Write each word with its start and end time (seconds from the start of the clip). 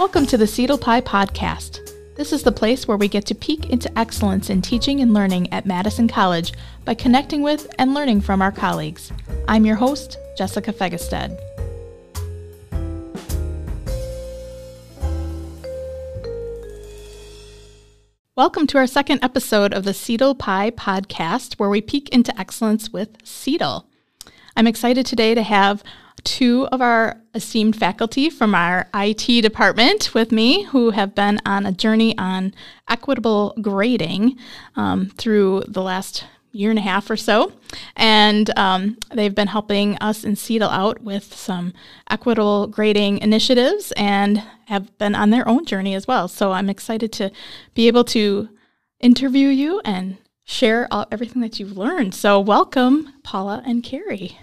Welcome 0.00 0.24
to 0.28 0.38
the 0.38 0.46
CETL 0.46 0.80
Pie 0.80 1.02
Podcast. 1.02 1.80
This 2.16 2.32
is 2.32 2.42
the 2.42 2.50
place 2.50 2.88
where 2.88 2.96
we 2.96 3.06
get 3.06 3.26
to 3.26 3.34
peek 3.34 3.68
into 3.68 3.98
excellence 3.98 4.48
in 4.48 4.62
teaching 4.62 5.02
and 5.02 5.12
learning 5.12 5.52
at 5.52 5.66
Madison 5.66 6.08
College 6.08 6.54
by 6.86 6.94
connecting 6.94 7.42
with 7.42 7.70
and 7.78 7.92
learning 7.92 8.22
from 8.22 8.40
our 8.40 8.50
colleagues. 8.50 9.12
I'm 9.46 9.66
your 9.66 9.76
host, 9.76 10.16
Jessica 10.38 10.72
Fegestead. 10.72 11.38
Welcome 18.34 18.66
to 18.68 18.78
our 18.78 18.86
second 18.86 19.22
episode 19.22 19.74
of 19.74 19.84
the 19.84 19.92
CETL 19.92 20.38
Pie 20.38 20.70
Podcast, 20.70 21.58
where 21.58 21.68
we 21.68 21.82
peek 21.82 22.08
into 22.08 22.40
excellence 22.40 22.90
with 22.90 23.18
CETL. 23.18 23.89
I'm 24.60 24.66
excited 24.66 25.06
today 25.06 25.34
to 25.34 25.42
have 25.42 25.82
two 26.22 26.68
of 26.70 26.82
our 26.82 27.16
esteemed 27.34 27.76
faculty 27.76 28.28
from 28.28 28.54
our 28.54 28.90
IT 28.92 29.40
department 29.40 30.12
with 30.12 30.32
me 30.32 30.64
who 30.64 30.90
have 30.90 31.14
been 31.14 31.40
on 31.46 31.64
a 31.64 31.72
journey 31.72 32.14
on 32.18 32.52
equitable 32.86 33.54
grading 33.62 34.36
um, 34.76 35.06
through 35.16 35.62
the 35.66 35.80
last 35.80 36.26
year 36.52 36.68
and 36.68 36.78
a 36.78 36.82
half 36.82 37.08
or 37.08 37.16
so. 37.16 37.54
And 37.96 38.50
um, 38.58 38.98
they've 39.14 39.34
been 39.34 39.48
helping 39.48 39.96
us 39.96 40.24
in 40.24 40.34
CETL 40.34 40.70
out 40.70 41.00
with 41.00 41.34
some 41.34 41.72
equitable 42.10 42.66
grading 42.66 43.20
initiatives 43.20 43.94
and 43.96 44.42
have 44.66 44.98
been 44.98 45.14
on 45.14 45.30
their 45.30 45.48
own 45.48 45.64
journey 45.64 45.94
as 45.94 46.06
well. 46.06 46.28
So 46.28 46.52
I'm 46.52 46.68
excited 46.68 47.12
to 47.12 47.30
be 47.72 47.88
able 47.88 48.04
to 48.04 48.50
interview 49.00 49.48
you 49.48 49.80
and 49.86 50.18
share 50.44 50.86
all, 50.90 51.06
everything 51.10 51.40
that 51.40 51.58
you've 51.58 51.78
learned. 51.78 52.14
So 52.14 52.38
welcome, 52.38 53.14
Paula 53.22 53.62
and 53.64 53.82
Kari. 53.82 54.36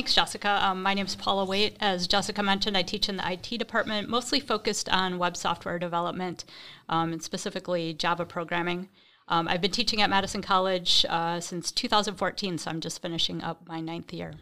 Thanks, 0.00 0.14
Jessica. 0.14 0.58
Um, 0.64 0.82
my 0.82 0.94
name 0.94 1.04
is 1.04 1.14
Paula 1.14 1.44
Waite. 1.44 1.76
As 1.78 2.06
Jessica 2.06 2.42
mentioned, 2.42 2.74
I 2.74 2.80
teach 2.80 3.10
in 3.10 3.18
the 3.18 3.32
IT 3.32 3.58
department, 3.58 4.08
mostly 4.08 4.40
focused 4.40 4.88
on 4.88 5.18
web 5.18 5.36
software 5.36 5.78
development 5.78 6.46
um, 6.88 7.12
and 7.12 7.22
specifically 7.22 7.92
Java 7.92 8.24
programming. 8.24 8.88
Um, 9.28 9.46
I've 9.46 9.60
been 9.60 9.72
teaching 9.72 10.00
at 10.00 10.08
Madison 10.08 10.40
College 10.40 11.04
uh, 11.06 11.38
since 11.40 11.70
2014, 11.70 12.56
so 12.56 12.70
I'm 12.70 12.80
just 12.80 13.02
finishing 13.02 13.42
up 13.42 13.60
my 13.68 13.82
ninth 13.82 14.10
year. 14.14 14.32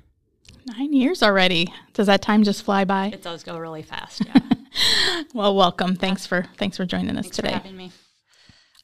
Nine 0.65 0.93
years 0.93 1.25
already. 1.25 1.75
Does 1.93 2.07
that 2.07 2.23
time 2.23 2.45
just 2.45 2.63
fly 2.63 2.85
by? 2.85 3.07
It 3.07 3.25
does 3.25 3.43
go 3.43 3.59
really 3.59 3.83
fast. 3.83 4.23
Yeah. 4.71 5.23
well, 5.35 5.57
welcome. 5.57 5.97
Thanks 5.97 6.25
for 6.25 6.45
thanks 6.57 6.77
for 6.77 6.85
joining 6.85 7.17
us 7.17 7.25
Thanks 7.25 7.37
today. 7.37 7.49
for 7.49 7.55
having 7.57 7.77
me. 7.77 7.91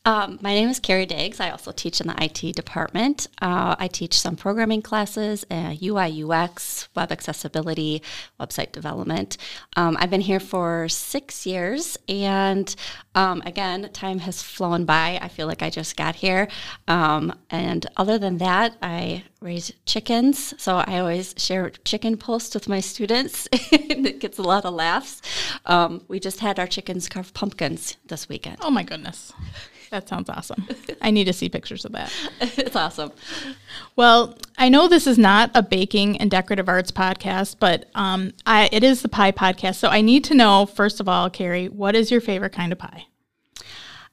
Um, 0.06 0.38
my 0.42 0.52
name 0.52 0.68
is 0.68 0.80
Kari 0.80 1.06
Daggs. 1.06 1.40
I 1.40 1.48
also 1.48 1.72
teach 1.72 1.98
in 1.98 2.08
the 2.08 2.22
IT 2.22 2.54
department. 2.54 3.26
Uh, 3.40 3.74
I 3.78 3.88
teach 3.88 4.20
some 4.20 4.36
programming 4.36 4.82
classes, 4.82 5.46
uh, 5.50 5.74
UI, 5.82 6.22
UX, 6.22 6.90
web 6.94 7.10
accessibility, 7.10 8.02
website 8.38 8.72
development. 8.72 9.38
Um, 9.76 9.96
I've 9.98 10.10
been 10.10 10.20
here 10.20 10.40
for 10.40 10.90
six 10.90 11.46
years, 11.46 11.96
and 12.06 12.74
um, 13.14 13.42
again, 13.46 13.88
time 13.94 14.18
has 14.18 14.42
flown 14.42 14.84
by. 14.84 15.18
I 15.22 15.28
feel 15.28 15.46
like 15.46 15.62
I 15.62 15.70
just 15.70 15.96
got 15.96 16.16
here. 16.16 16.48
Um, 16.86 17.32
and 17.48 17.86
other 17.96 18.18
than 18.18 18.36
that, 18.38 18.76
I 18.82 19.24
raise 19.40 19.72
chickens, 19.86 20.52
so 20.58 20.76
I 20.86 20.98
always 20.98 21.34
share 21.38 21.70
chicken 21.70 22.18
posts 22.18 22.54
with 22.54 22.68
my 22.68 22.80
students. 22.80 23.48
it 23.52 24.20
gets 24.20 24.36
a 24.36 24.42
lot 24.42 24.66
of 24.66 24.74
laughs. 24.74 25.22
Um, 25.64 26.04
we 26.08 26.20
just 26.20 26.40
had 26.40 26.58
our 26.58 26.66
chickens 26.66 27.08
carve 27.08 27.32
pumpkins 27.32 27.96
this 28.06 28.28
weekend. 28.28 28.58
Oh 28.60 28.70
my 28.70 28.82
goodness. 28.82 29.32
That 29.94 30.08
sounds 30.08 30.28
awesome. 30.28 30.66
I 31.00 31.12
need 31.12 31.26
to 31.26 31.32
see 31.32 31.48
pictures 31.48 31.84
of 31.84 31.92
that. 31.92 32.12
it's 32.40 32.74
awesome. 32.74 33.12
Well, 33.94 34.36
I 34.58 34.68
know 34.68 34.88
this 34.88 35.06
is 35.06 35.18
not 35.18 35.52
a 35.54 35.62
baking 35.62 36.16
and 36.16 36.28
decorative 36.28 36.68
arts 36.68 36.90
podcast, 36.90 37.60
but 37.60 37.88
um, 37.94 38.32
I, 38.44 38.68
it 38.72 38.82
is 38.82 39.02
the 39.02 39.08
pie 39.08 39.30
podcast. 39.30 39.76
So 39.76 39.86
I 39.86 40.00
need 40.00 40.24
to 40.24 40.34
know, 40.34 40.66
first 40.66 40.98
of 40.98 41.08
all, 41.08 41.30
Kari, 41.30 41.68
what 41.68 41.94
is 41.94 42.10
your 42.10 42.20
favorite 42.20 42.52
kind 42.52 42.72
of 42.72 42.78
pie? 42.80 43.06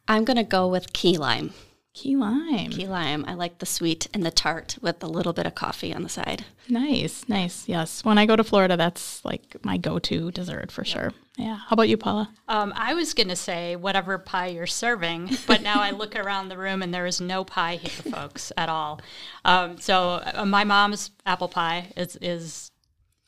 I'm 0.08 0.24
going 0.24 0.38
to 0.38 0.44
go 0.44 0.68
with 0.68 0.94
key 0.94 1.18
lime. 1.18 1.52
Key 1.94 2.16
lime. 2.16 2.70
Key 2.72 2.88
lime. 2.88 3.26
I 3.28 3.34
like 3.34 3.60
the 3.60 3.66
sweet 3.66 4.08
and 4.14 4.26
the 4.26 4.32
tart 4.32 4.78
with 4.82 5.04
a 5.04 5.08
little 5.08 5.34
bit 5.34 5.46
of 5.46 5.56
coffee 5.56 5.94
on 5.94 6.04
the 6.04 6.10
side. 6.10 6.46
Nice, 6.70 7.26
nice. 7.28 7.68
Yes. 7.68 8.06
When 8.06 8.18
I 8.18 8.26
go 8.26 8.38
to 8.38 8.46
Florida, 8.46 8.78
that's 8.78 9.24
like 9.26 9.58
my 9.64 9.76
go 9.76 10.00
to 10.00 10.32
dessert 10.32 10.72
for 10.72 10.86
sure. 10.86 11.12
Yeah. 11.38 11.58
How 11.58 11.74
about 11.74 11.90
you, 11.90 11.98
Paula? 11.98 12.30
Um, 12.48 12.72
I 12.78 12.94
was 12.94 13.14
going 13.14 13.28
to 13.28 13.36
say 13.36 13.76
whatever 13.76 14.18
pie 14.18 14.48
you're 14.48 14.68
serving, 14.68 15.32
but 15.48 15.62
now 15.62 15.82
I 15.82 15.92
look 15.92 16.16
around 16.16 16.48
the 16.48 16.58
room 16.58 16.82
and 16.82 16.94
there 16.94 17.06
is 17.06 17.20
no 17.20 17.44
pie 17.44 17.76
here, 17.76 18.14
folks, 18.14 18.54
at 18.56 18.70
all. 18.70 19.02
Um, 19.44 19.78
so 19.78 20.22
uh, 20.34 20.46
my 20.46 20.64
mom's 20.64 21.12
apple 21.26 21.50
pie 21.50 21.92
is, 21.98 22.18
is 22.22 22.71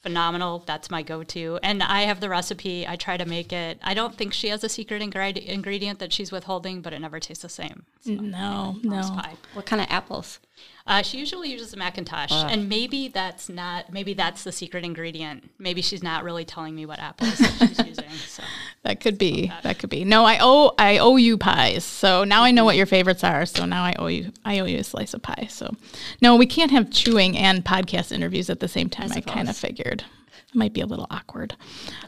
phenomenal. 0.04 0.64
That's 0.68 0.92
my 0.92 1.02
go-to, 1.02 1.60
and 1.64 1.82
I 1.82 2.02
have 2.02 2.20
the 2.20 2.30
recipe. 2.30 2.86
I 2.88 2.96
try 2.96 3.18
to 3.18 3.26
make 3.26 3.52
it. 3.52 3.80
I 3.82 3.94
don't 3.94 4.16
think 4.16 4.34
she 4.34 4.50
has 4.50 4.64
a 4.64 4.70
secret 4.70 5.02
ingred- 5.02 5.44
ingredient 5.44 6.00
that 6.00 6.14
she's 6.14 6.32
withholding, 6.32 6.82
but 6.82 6.94
it 6.94 7.00
never 7.00 7.20
tastes 7.20 7.42
the 7.42 7.50
same. 7.50 7.86
So, 8.02 8.12
no, 8.12 8.76
no. 8.84 9.02
Pie. 9.02 9.34
What 9.54 9.66
kind 9.66 9.82
of 9.82 9.88
apples? 9.90 10.40
Uh, 10.86 11.02
she 11.02 11.18
usually 11.18 11.50
uses 11.50 11.74
a 11.74 11.78
McIntosh, 11.78 12.32
and 12.32 12.68
maybe 12.68 13.08
that's 13.08 13.48
not. 13.48 13.94
Maybe 13.94 14.14
that's 14.14 14.44
the 14.44 14.52
secret 14.52 14.84
ingredient. 14.84 15.50
Maybe 15.58 15.82
she's 15.82 16.04
not 16.04 16.26
really 16.26 16.44
telling 16.44 16.76
me 16.76 16.86
what 16.86 17.00
apples 17.00 17.38
she's 17.60 17.80
using. 17.80 18.10
So 18.28 18.44
that 18.84 19.00
could 19.00 19.18
be. 19.18 19.48
That. 19.48 19.64
that 19.64 19.80
could 19.80 19.90
be. 19.90 20.04
No, 20.04 20.26
I 20.26 20.40
owe 20.42 20.74
I 20.78 20.98
owe 20.98 21.16
you 21.16 21.38
pies. 21.38 21.86
So 21.86 22.26
now 22.26 22.44
I 22.44 22.52
know 22.52 22.66
what 22.66 22.76
your 22.76 22.86
favorites 22.86 23.24
are. 23.24 23.46
So 23.46 23.64
now 23.64 23.84
I 23.84 23.94
owe 23.98 24.08
you 24.08 24.34
I 24.44 24.60
owe 24.60 24.66
you 24.66 24.80
a 24.80 24.84
slice 24.84 25.14
of 25.14 25.22
pie. 25.22 25.48
So 25.50 25.74
no, 26.22 26.36
we 26.36 26.46
can't 26.46 26.72
have 26.72 26.92
chewing 26.92 27.38
and 27.38 27.64
podcast 27.64 28.12
interviews 28.12 28.50
at 28.50 28.60
the 28.60 28.68
same 28.68 28.90
time. 28.90 29.12
I, 29.14 29.18
I 29.18 29.22
kind 29.22 29.50
of 29.50 29.56
figured 29.56 30.04
it 30.50 30.56
might 30.56 30.74
be 30.74 30.82
a 30.82 30.86
little 30.86 31.08
awkward. 31.10 31.56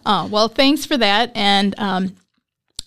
Uh, 0.05 0.28
well, 0.29 0.50
thanks 0.50 0.85
for 0.85 0.97
that. 0.97 1.31
And 1.34 1.73
um, 1.78 2.17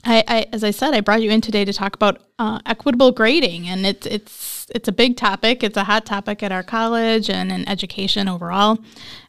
I, 0.04 0.22
I, 0.28 0.46
as 0.52 0.62
I 0.62 0.70
said, 0.70 0.94
I 0.94 1.00
brought 1.00 1.22
you 1.22 1.30
in 1.30 1.40
today 1.40 1.64
to 1.64 1.72
talk 1.72 1.94
about 1.94 2.20
uh, 2.38 2.60
equitable 2.66 3.12
grading, 3.12 3.68
and 3.68 3.86
it's 3.86 4.06
it's 4.06 4.57
it's 4.70 4.88
a 4.88 4.92
big 4.92 5.16
topic. 5.16 5.62
It's 5.62 5.76
a 5.76 5.84
hot 5.84 6.06
topic 6.06 6.42
at 6.42 6.52
our 6.52 6.62
college 6.62 7.30
and 7.30 7.50
in 7.50 7.68
education 7.68 8.28
overall. 8.28 8.78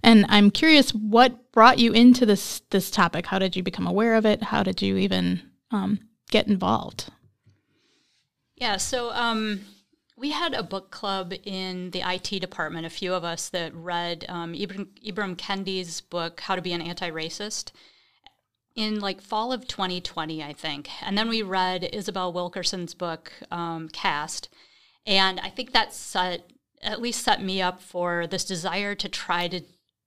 And 0.03 0.25
I'm 0.29 0.51
curious, 0.51 0.91
what 0.91 1.51
brought 1.51 1.79
you 1.79 1.91
into 1.93 2.25
this 2.25 2.61
this 2.69 2.91
topic? 2.91 3.27
How 3.27 3.39
did 3.39 3.55
you 3.55 3.63
become 3.63 3.87
aware 3.87 4.15
of 4.15 4.25
it? 4.25 4.43
How 4.43 4.63
did 4.63 4.81
you 4.81 4.97
even 4.97 5.41
um, 5.71 5.99
get 6.29 6.47
involved? 6.47 7.09
Yeah, 8.55 8.77
so 8.77 9.11
um, 9.11 9.61
we 10.17 10.31
had 10.31 10.53
a 10.53 10.63
book 10.63 10.91
club 10.91 11.33
in 11.45 11.91
the 11.91 12.01
IT 12.05 12.41
department. 12.41 12.85
A 12.85 12.89
few 12.89 13.13
of 13.13 13.23
us 13.23 13.49
that 13.49 13.73
read 13.73 14.25
um, 14.27 14.53
Ibram, 14.53 14.87
Ibram 15.05 15.37
Kendi's 15.37 16.01
book, 16.01 16.41
How 16.41 16.55
to 16.55 16.61
Be 16.61 16.73
an 16.73 16.81
Anti-Racist 16.81 17.71
in 18.75 18.99
like 18.99 19.21
fall 19.21 19.51
of 19.51 19.67
2020, 19.67 20.43
I 20.43 20.53
think. 20.53 20.89
And 21.01 21.17
then 21.17 21.29
we 21.29 21.41
read 21.41 21.89
Isabel 21.93 22.31
Wilkerson's 22.33 22.93
book, 22.93 23.31
um, 23.51 23.89
Caste. 23.89 24.49
And 25.09 25.39
I 25.39 25.49
think 25.49 25.73
that 25.73 25.91
set, 25.91 26.51
at 26.83 27.01
least 27.01 27.23
set 27.23 27.41
me 27.41 27.63
up 27.63 27.81
for 27.81 28.27
this 28.27 28.45
desire 28.45 28.93
to 28.95 29.09
try 29.09 29.47
to 29.47 29.61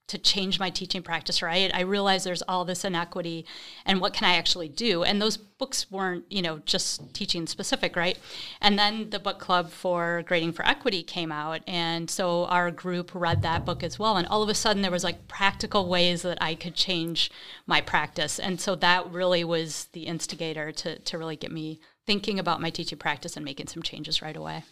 to 0.08 0.18
change 0.18 0.58
my 0.58 0.68
teaching 0.68 1.02
practice 1.02 1.40
right? 1.40 1.70
I 1.72 1.80
realize 1.80 2.22
there's 2.24 2.42
all 2.42 2.66
this 2.66 2.84
inequity 2.84 3.46
and 3.86 3.98
what 3.98 4.12
can 4.12 4.28
i 4.28 4.34
actually 4.34 4.68
do? 4.68 5.04
And 5.04 5.22
those 5.22 5.38
books 5.38 5.90
weren't 5.90 6.24
you 6.28 6.42
know 6.42 6.58
just 6.66 7.14
teaching 7.14 7.46
specific 7.46 7.96
right? 7.96 8.18
And 8.60 8.78
then 8.78 9.08
the 9.10 9.18
book 9.18 9.38
club 9.38 9.70
for 9.70 10.22
grading 10.26 10.52
for 10.52 10.66
equity 10.66 11.02
came 11.02 11.32
out. 11.32 11.62
And 11.66 12.10
so 12.10 12.44
our 12.46 12.70
group 12.70 13.12
read 13.14 13.42
that 13.42 13.64
book 13.64 13.82
as 13.82 13.98
well. 13.98 14.16
And 14.18 14.26
all 14.28 14.42
of 14.42 14.50
a 14.50 14.54
sudden 14.54 14.82
there 14.82 14.90
was 14.90 15.04
like 15.04 15.28
practical 15.28 15.88
ways 15.88 16.22
that 16.22 16.38
i 16.42 16.54
could 16.54 16.74
change 16.74 17.30
my 17.66 17.80
practice. 17.80 18.38
And 18.38 18.60
so 18.60 18.74
that 18.76 19.10
really 19.10 19.44
was 19.44 19.88
the 19.92 20.02
instigator 20.02 20.72
to, 20.72 20.98
to 20.98 21.18
really 21.18 21.36
get 21.36 21.52
me 21.52 21.80
thinking 22.06 22.38
about 22.38 22.60
my 22.60 22.70
teaching 22.70 22.98
practice 22.98 23.36
and 23.36 23.44
making 23.44 23.68
some 23.68 23.82
changes 23.82 24.20
right 24.20 24.36
away 24.36 24.64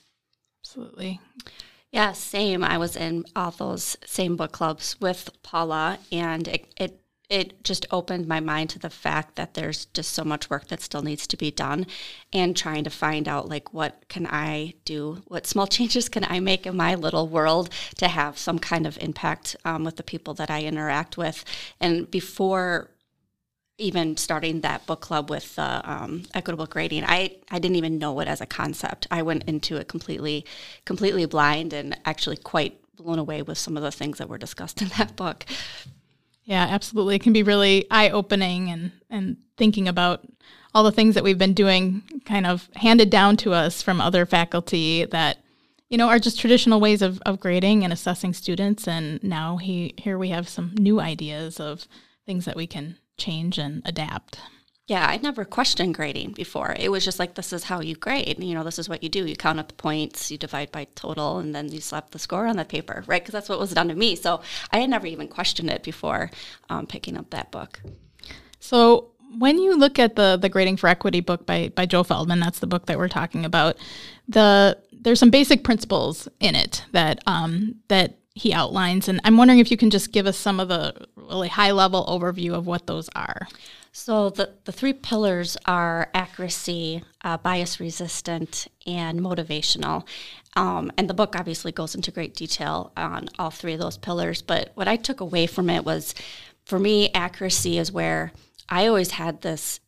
absolutely 0.71 1.21
yeah, 1.93 2.13
same. 2.13 2.63
I 2.63 2.79
was 2.79 2.95
in 2.95 3.25
all 3.35 3.51
those 3.51 3.97
same 4.07 4.37
book 4.37 4.53
clubs 4.53 5.01
with 5.01 5.29
Paula, 5.43 5.99
and 6.13 6.47
it, 6.47 6.73
it 6.77 7.01
it 7.29 7.63
just 7.63 7.87
opened 7.93 8.27
my 8.27 8.41
mind 8.41 8.71
to 8.71 8.79
the 8.79 8.91
fact 8.91 9.37
that 9.37 9.55
there's 9.55 9.87
just 9.87 10.13
so 10.13 10.25
much 10.25 10.51
work 10.51 10.67
that 10.67 10.81
still 10.81 11.03
needs 11.03 11.29
to 11.29 11.37
be 11.37 11.51
done 11.53 11.87
and 12.33 12.57
trying 12.57 12.83
to 12.83 12.91
find 12.91 13.29
out 13.29 13.49
like 13.49 13.73
what 13.73 14.05
can 14.09 14.27
i 14.27 14.75
do 14.85 15.23
what 15.29 15.47
small 15.47 15.67
changes 15.77 16.09
can 16.09 16.25
i 16.25 16.41
make 16.41 16.67
in 16.67 16.77
my 16.77 16.97
little 16.97 17.29
world 17.29 17.71
to 17.97 18.09
have 18.09 18.37
some 18.37 18.59
kind 18.59 18.85
of 18.85 18.99
impact 18.99 19.55
um, 19.65 19.85
with 19.85 19.95
the 19.95 20.03
people 20.03 20.35
that 20.35 20.51
i 20.51 20.65
interact 20.65 21.17
with 21.17 21.45
and 21.79 22.11
before 22.11 22.91
even 23.81 24.17
starting 24.17 24.61
that 24.61 24.87
book 24.87 25.01
club 25.01 25.31
with 25.31 25.59
uh, 25.59 25.81
um, 25.85 26.25
equitable 26.35 26.67
grading, 26.67 27.05
I, 27.05 27.37
I 27.51 27.59
didn't 27.59 27.77
even 27.77 27.99
know 27.99 28.21
it 28.21 28.29
as 28.29 28.41
a 28.41 28.47
concept. 28.47 29.07
I 29.11 29.23
went 29.23 29.45
into 29.45 29.77
it 29.77 29.89
completely 29.89 30.45
completely 30.85 31.25
blind 31.25 31.73
and 31.73 31.99
actually 32.05 32.37
quite 32.37 32.79
blown 32.97 33.19
away 33.19 33.43
with 33.43 33.59
some 33.59 33.77
of 33.77 33.83
the 33.83 33.91
things 33.91 34.19
that 34.19 34.29
were 34.29 34.39
discussed 34.39 34.83
in 34.83 34.89
that 34.99 35.17
book. 35.17 35.45
Yeah, 36.45 36.67
absolutely. 36.69 37.17
It 37.17 37.23
can 37.23 37.33
be 37.33 37.43
really 37.43 37.87
eye 37.91 38.11
opening 38.11 38.71
and 38.71 38.93
and 39.09 39.37
thinking 39.57 39.89
about 39.89 40.27
all 40.75 40.85
the 40.85 40.93
things 40.93 41.15
that 41.15 41.25
we've 41.25 41.39
been 41.39 41.55
doing, 41.55 42.03
kind 42.25 42.47
of 42.47 42.69
handed 42.77 43.11
down 43.11 43.37
to 43.39 43.53
us 43.53 43.83
from 43.83 44.01
other 44.01 44.25
faculty 44.25 45.05
that 45.07 45.39
you 45.89 45.99
know 45.99 46.09
are 46.09 46.19
just 46.19 46.39
traditional 46.39 46.81
ways 46.81 47.03
of, 47.03 47.21
of 47.27 47.41
grading 47.41 47.85
and 47.85 47.93
assessing 47.93 48.33
students. 48.35 48.87
And 48.87 49.23
now 49.23 49.57
he 49.57 49.95
here 49.97 50.19
we 50.19 50.29
have 50.31 50.49
some 50.49 50.75
new 50.79 51.01
ideas 51.01 51.59
of 51.59 51.87
things 52.27 52.45
that 52.45 52.57
we 52.57 52.67
can 52.67 52.97
change 53.21 53.59
and 53.59 53.83
adapt. 53.85 54.41
Yeah, 54.91 55.07
I 55.07 55.19
never 55.19 55.45
questioned 55.45 55.95
grading 55.95 56.33
before. 56.33 56.75
It 56.77 56.91
was 56.91 57.05
just 57.05 57.21
like, 57.21 57.37
this 57.37 57.53
is 57.53 57.63
how 57.63 57.81
you 57.81 57.95
grade. 57.95 58.43
You 58.43 58.55
know, 58.55 58.65
this 58.65 58.77
is 58.77 58.89
what 58.89 59.05
you 59.05 59.09
do. 59.09 59.25
You 59.25 59.37
count 59.37 59.61
up 59.61 59.69
the 59.69 59.75
points, 59.75 60.33
you 60.33 60.37
divide 60.37 60.73
by 60.73 60.89
total, 60.97 61.39
and 61.39 61.55
then 61.55 61.71
you 61.71 61.81
slap 61.81 62.11
the 62.11 62.19
score 62.19 62.49
on 62.49 62.57
the 62.57 62.65
paper, 62.65 63.05
right? 63.07 63.23
Because 63.23 63.31
that's 63.31 63.49
what 63.49 63.61
was 63.61 63.73
done 63.73 63.87
to 63.87 63.95
me. 63.95 64.17
So 64.17 64.41
I 64.73 64.81
had 64.81 64.91
never 64.91 65.07
even 65.07 65.29
questioned 65.29 65.71
it 65.71 65.85
before 65.85 66.33
um, 66.71 66.89
picking 66.89 67.17
up 67.17 67.31
that 67.31 67.53
book. 67.53 67.81
So 68.59 69.13
when 69.39 69.59
you 69.59 69.77
look 69.77 70.01
at 70.01 70.17
the 70.17 70.37
the 70.37 70.49
grading 70.49 70.77
for 70.77 70.89
equity 70.89 71.21
book 71.21 71.47
by 71.47 71.69
by 71.69 71.87
Joe 71.87 72.03
Feldman, 72.03 72.41
that's 72.41 72.59
the 72.59 72.67
book 72.67 72.87
that 72.87 72.99
we're 72.99 73.09
talking 73.09 73.45
about. 73.45 73.77
The 74.29 74.77
there's 74.93 75.21
some 75.21 75.31
basic 75.31 75.63
principles 75.63 76.29
in 76.41 76.57
it 76.57 76.85
that 76.93 77.23
um, 77.27 77.77
that 77.87 78.19
he 78.35 78.53
outlines, 78.53 79.09
and 79.09 79.21
I'm 79.25 79.37
wondering 79.37 79.59
if 79.59 79.71
you 79.71 79.77
can 79.77 79.91
just 79.91 80.13
give 80.13 80.27
us 80.27 80.37
some 80.37 80.61
of 80.61 80.69
the 80.69 80.95
really 81.17 81.49
high 81.49 81.73
level 81.73 82.07
overview 82.07 82.53
of 82.53 82.67
what 82.67 82.87
those 82.87 83.09
are. 83.17 83.49
So 83.93 84.31
the, 84.31 84.55
the 84.65 84.73
three 84.73 84.93
pillars 84.93 85.57
are 85.67 86.11
accuracy, 86.15 87.03
uh, 87.25 87.39
bias 87.39 87.81
resistant, 87.81 88.69
and 88.87 89.21
motivational. 89.21 90.07
Um, 90.55 90.93
and 90.97 91.11
the 91.11 91.15
book 91.15 91.35
obviously 91.37 91.73
goes 91.73 91.95
into 91.95 92.13
great 92.13 92.35
detail 92.35 92.93
on 92.97 93.29
all 93.39 93.51
three 93.51 93.75
of 93.75 93.81
those 93.81 93.99
pillars. 93.99 94.43
But 94.43 94.71
what 94.75 94.87
I 94.87 94.97
took 94.97 95.21
away 95.21 95.47
from 95.47 95.69
it 95.69 95.85
was, 95.85 96.15
for 96.65 96.79
me, 96.79 97.11
accuracy 97.13 97.79
is 97.79 97.91
where 97.91 98.33
I 98.69 98.87
always 98.87 99.13
had 99.13 99.43
this 99.43 99.81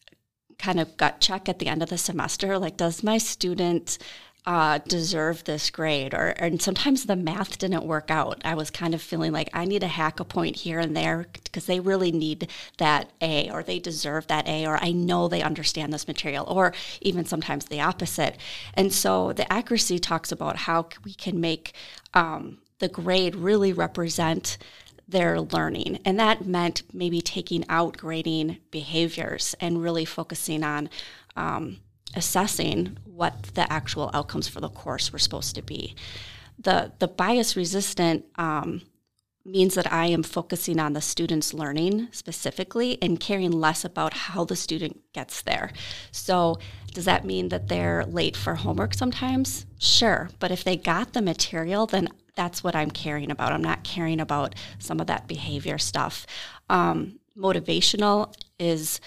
kind 0.59 0.81
of 0.81 0.97
gut 0.97 1.21
check 1.21 1.49
at 1.49 1.61
the 1.61 1.69
end 1.69 1.83
of 1.83 1.89
the 1.89 1.99
semester 1.99 2.59
like, 2.59 2.77
does 2.77 3.03
my 3.03 3.19
student 3.19 3.99
uh, 4.45 4.79
deserve 4.89 5.45
this 5.45 5.71
grade 5.71 6.13
or 6.13 6.29
and 6.39 6.61
sometimes 6.61 7.05
the 7.05 7.15
math 7.15 7.59
didn't 7.59 7.85
work 7.85 8.11
out 8.11 8.43
i 8.45 8.55
was 8.55 8.71
kind 8.71 8.93
of 8.93 9.01
feeling 9.01 9.31
like 9.31 9.49
i 9.53 9.65
need 9.65 9.81
to 9.81 9.87
hack 9.87 10.19
a 10.19 10.25
point 10.25 10.57
here 10.57 10.81
and 10.81 10.97
there 10.97 11.27
because 11.45 11.67
they 11.67 11.79
really 11.79 12.11
need 12.11 12.49
that 12.79 13.11
a 13.21 13.49
or 13.51 13.63
they 13.63 13.79
deserve 13.79 14.27
that 14.27 14.49
a 14.49 14.67
or 14.67 14.83
i 14.83 14.91
know 14.91 15.29
they 15.29 15.43
understand 15.43 15.93
this 15.93 16.09
material 16.09 16.45
or 16.49 16.73
even 17.01 17.25
sometimes 17.25 17.67
the 17.67 17.81
opposite 17.81 18.37
and 18.75 18.93
so 18.93 19.33
the 19.33 19.51
accuracy 19.53 19.99
talks 19.99 20.33
about 20.33 20.57
how 20.57 20.89
we 21.05 21.15
can 21.15 21.41
make 21.41 21.73
um, 22.15 22.59
the 22.81 22.89
grade 22.89 23.37
really 23.37 23.73
represent 23.73 24.59
their 25.09 25.41
learning. 25.41 26.01
And 26.05 26.19
that 26.19 26.47
meant 26.47 26.83
maybe 26.93 27.21
taking 27.21 27.65
out 27.69 27.97
grading 27.97 28.59
behaviors 28.71 29.55
and 29.61 29.83
really 29.83 30.05
focusing 30.05 30.65
on 30.65 30.91
um, 31.37 31.79
assessing 32.15 32.97
what 33.05 33.43
the 33.55 33.71
actual 33.73 34.11
outcomes 34.15 34.49
for 34.49 34.61
the 34.61 34.69
course 34.69 35.13
were 35.13 35.19
supposed 35.19 35.55
to 35.55 35.63
be. 35.63 35.95
The, 36.59 36.93
the 36.99 37.09
bias 37.09 37.57
resistant 37.57 38.25
um, 38.37 38.83
means 39.45 39.75
that 39.75 39.93
I 39.93 40.07
am 40.07 40.23
focusing 40.23 40.79
on 40.79 40.93
the 40.93 41.01
student's 41.01 41.53
learning 41.53 42.09
specifically 42.13 42.99
and 43.03 43.19
caring 43.19 43.51
less 43.51 43.85
about 43.85 44.15
how 44.15 44.45
the 44.45 44.57
student 44.57 45.01
gets 45.13 45.43
there. 45.43 45.73
So, 46.11 46.59
does 46.95 47.07
that 47.07 47.25
mean 47.25 47.49
that 47.49 47.69
they're 47.69 48.05
late 48.05 48.37
for 48.37 48.55
homework 48.55 48.95
sometimes? 48.95 49.65
Sure. 49.79 50.29
But 50.39 50.51
if 50.51 50.63
they 50.63 50.77
got 50.77 51.15
the 51.15 51.23
material, 51.23 51.87
then 51.87 52.09
that's 52.35 52.63
what 52.63 52.77
I'm 52.77 52.91
caring 52.91 53.31
about. 53.31 53.53
I'm 53.53 53.63
not 53.63 53.83
caring 53.83 54.21
about 54.21 54.55
some 54.79 55.01
of 55.01 55.07
that 55.07 55.27
behavior 55.27 55.79
stuff. 55.79 56.27
Um, 56.69 57.19
motivational 57.37 58.35
is 58.59 59.01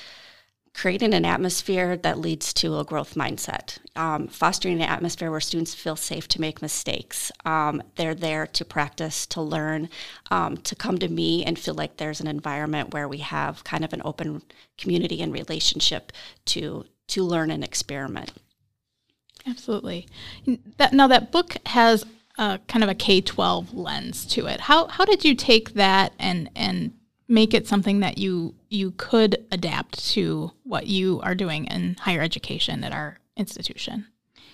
creating 0.75 1.13
an 1.13 1.23
atmosphere 1.23 1.95
that 1.95 2.19
leads 2.19 2.53
to 2.53 2.77
a 2.79 2.83
growth 2.83 3.15
mindset, 3.15 3.77
um, 3.95 4.27
fostering 4.27 4.75
an 4.81 4.89
atmosphere 4.89 5.31
where 5.31 5.39
students 5.39 5.73
feel 5.73 5.95
safe 5.95 6.27
to 6.27 6.41
make 6.41 6.61
mistakes. 6.61 7.31
Um, 7.45 7.81
they're 7.95 8.13
there 8.13 8.45
to 8.45 8.65
practice, 8.65 9.25
to 9.27 9.41
learn, 9.41 9.89
um, 10.31 10.57
to 10.57 10.75
come 10.75 10.97
to 10.99 11.07
me 11.07 11.45
and 11.45 11.57
feel 11.57 11.75
like 11.75 11.95
there's 11.95 12.19
an 12.19 12.27
environment 12.27 12.93
where 12.93 13.07
we 13.07 13.19
have 13.19 13.63
kind 13.63 13.85
of 13.85 13.93
an 13.93 14.01
open 14.03 14.41
community 14.77 15.21
and 15.21 15.31
relationship 15.31 16.11
to 16.45 16.85
to 17.07 17.23
learn 17.23 17.51
and 17.51 17.63
experiment. 17.63 18.33
Absolutely. 19.47 20.07
That, 20.77 20.91
now 20.91 21.07
that 21.07 21.31
book 21.31 21.55
has 21.67 22.03
a 22.37 22.59
kind 22.67 22.83
of 22.83 22.89
a 22.89 22.95
K 22.95 23.21
twelve 23.21 23.73
lens 23.73 24.25
to 24.25 24.47
it. 24.47 24.59
How 24.61 24.87
how 24.87 25.05
did 25.05 25.23
you 25.23 25.35
take 25.35 25.75
that 25.75 26.13
and 26.19 26.49
and 26.55 26.93
make 27.27 27.53
it 27.53 27.67
something 27.67 27.99
that 28.01 28.17
you 28.17 28.55
you 28.69 28.91
could 28.91 29.45
adapt 29.51 30.05
to 30.09 30.51
what 30.63 30.87
you 30.87 31.21
are 31.21 31.35
doing 31.35 31.65
in 31.65 31.95
higher 31.99 32.21
education 32.21 32.83
at 32.83 32.91
our 32.91 33.19
institution? 33.35 34.07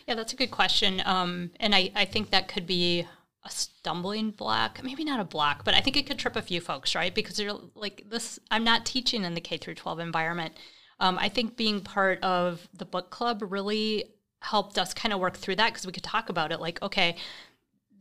Yeah, 0.07 0.15
that's 0.15 0.33
a 0.33 0.37
good 0.37 0.51
question. 0.51 1.01
Um, 1.05 1.51
and 1.59 1.75
I, 1.75 1.91
I 1.95 2.05
think 2.05 2.31
that 2.31 2.47
could 2.47 2.65
be 2.65 3.07
a 3.43 3.49
stumbling 3.49 4.31
block, 4.31 4.81
maybe 4.83 5.03
not 5.03 5.19
a 5.19 5.23
block, 5.23 5.65
but 5.65 5.73
I 5.73 5.81
think 5.81 5.97
it 5.97 6.05
could 6.05 6.19
trip 6.19 6.35
a 6.35 6.41
few 6.41 6.61
folks, 6.61 6.95
right? 6.95 7.13
Because 7.13 7.37
they're 7.37 7.53
like 7.75 8.05
this. 8.09 8.39
I'm 8.49 8.63
not 8.63 8.85
teaching 8.85 9.23
in 9.23 9.33
the 9.33 9.41
K 9.41 9.57
through 9.57 9.75
12 9.75 9.99
environment. 9.99 10.55
Um, 10.99 11.17
I 11.17 11.29
think 11.29 11.57
being 11.57 11.81
part 11.81 12.23
of 12.23 12.67
the 12.73 12.85
book 12.85 13.09
club 13.09 13.43
really 13.47 14.05
helped 14.39 14.77
us 14.77 14.93
kind 14.93 15.13
of 15.13 15.19
work 15.19 15.37
through 15.37 15.55
that 15.55 15.69
because 15.69 15.85
we 15.85 15.91
could 15.91 16.03
talk 16.03 16.29
about 16.29 16.51
it. 16.51 16.59
Like, 16.59 16.81
okay, 16.81 17.15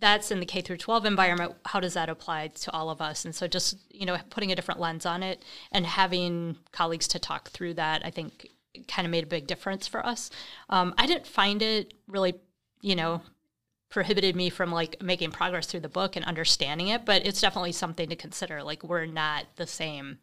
that's 0.01 0.31
in 0.31 0.41
the 0.41 0.47
K 0.47 0.61
through 0.63 0.79
12 0.79 1.05
environment. 1.05 1.55
How 1.67 1.81
does 1.81 1.95
that 1.95 2.09
apply 2.09 2.49
to 2.49 2.73
all 2.73 2.91
of 2.91 3.01
us? 3.01 3.25
And 3.25 3.35
so 3.35 3.47
just, 3.47 3.77
you 3.91 4.07
know, 4.07 4.17
putting 4.31 4.51
a 4.51 4.57
different 4.57 4.81
lens 4.81 5.07
on 5.07 5.23
it 5.23 5.43
and 5.73 5.87
having 5.87 6.57
colleagues 6.73 7.07
to 7.09 7.19
talk 7.19 7.51
through 7.51 7.75
that, 7.75 8.05
I 8.05 8.11
think 8.11 8.49
kind 8.89 9.07
of 9.07 9.11
made 9.11 9.25
a 9.25 9.29
big 9.29 9.47
difference 9.47 9.87
for 9.87 10.05
us. 10.05 10.31
Um, 10.69 10.95
I 10.97 11.07
didn't 11.07 11.27
find 11.27 11.61
it 11.61 11.95
really, 12.09 12.35
you 12.81 12.97
know, 12.97 13.23
prohibited 13.91 14.37
me 14.37 14.49
from 14.49 14.71
like 14.71 15.03
making 15.03 15.33
progress 15.33 15.67
through 15.67 15.81
the 15.81 15.89
book 15.89 16.17
and 16.17 16.25
understanding 16.25 16.89
it, 16.89 17.05
but 17.05 17.27
it's 17.27 17.41
definitely 17.41 17.73
something 17.73 18.09
to 18.09 18.17
consider. 18.17 18.63
Like 18.63 18.85
we're 18.85 19.07
not 19.07 19.47
the 19.57 19.67
same. 19.67 20.19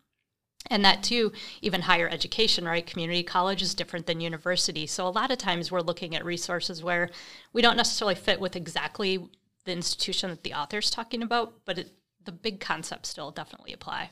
And 0.69 0.83
that 0.83 1.03
too, 1.03 1.31
even 1.61 1.81
higher 1.81 2.09
education, 2.09 2.65
right? 2.65 2.85
Community 2.85 3.23
college 3.23 3.61
is 3.61 3.75
different 3.75 4.05
than 4.05 4.21
university. 4.21 4.87
So 4.87 5.07
a 5.07 5.09
lot 5.09 5.31
of 5.31 5.37
times 5.37 5.71
we're 5.71 5.81
looking 5.81 6.15
at 6.15 6.25
resources 6.25 6.83
where 6.83 7.09
we 7.53 7.61
don't 7.61 7.77
necessarily 7.77 8.15
fit 8.15 8.39
with 8.39 8.55
exactly 8.55 9.29
the 9.67 9.73
institution 9.73 10.31
that 10.31 10.43
the 10.43 10.53
author's 10.53 10.89
talking 10.89 11.21
about, 11.21 11.53
but 11.65 11.77
it, 11.77 11.91
the 12.25 12.31
big 12.31 12.59
concepts 12.59 13.09
still 13.09 13.29
definitely 13.29 13.73
apply. 13.73 14.09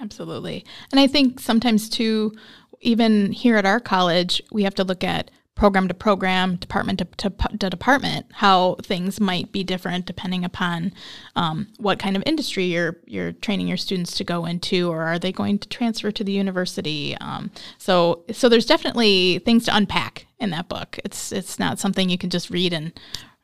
Absolutely. 0.00 0.64
And 0.90 0.98
I 0.98 1.06
think 1.06 1.38
sometimes 1.38 1.88
too, 1.88 2.32
even 2.80 3.32
here 3.32 3.56
at 3.56 3.66
our 3.66 3.78
college, 3.78 4.42
we 4.50 4.64
have 4.64 4.74
to 4.76 4.84
look 4.84 5.04
at 5.04 5.30
program 5.54 5.88
to 5.88 5.92
program, 5.94 6.56
department 6.56 6.98
to, 6.98 7.04
to, 7.18 7.30
to 7.58 7.68
department, 7.68 8.24
how 8.32 8.76
things 8.82 9.20
might 9.20 9.52
be 9.52 9.62
different 9.62 10.06
depending 10.06 10.42
upon 10.42 10.90
um, 11.36 11.68
what 11.76 11.98
kind 11.98 12.16
of 12.16 12.22
industry 12.24 12.64
you're 12.64 12.96
you're 13.06 13.32
training 13.32 13.68
your 13.68 13.76
students 13.76 14.16
to 14.16 14.24
go 14.24 14.46
into, 14.46 14.88
or 14.90 15.02
are 15.02 15.18
they 15.18 15.30
going 15.30 15.58
to 15.58 15.68
transfer 15.68 16.10
to 16.10 16.24
the 16.24 16.32
university? 16.32 17.14
Um, 17.18 17.50
so 17.76 18.24
so 18.32 18.48
there's 18.48 18.64
definitely 18.64 19.40
things 19.44 19.66
to 19.66 19.76
unpack 19.76 20.26
in 20.38 20.48
that 20.50 20.70
book. 20.70 20.98
It's 21.04 21.30
it's 21.30 21.58
not 21.58 21.78
something 21.78 22.08
you 22.08 22.16
can 22.16 22.30
just 22.30 22.48
read 22.48 22.72
and 22.72 22.98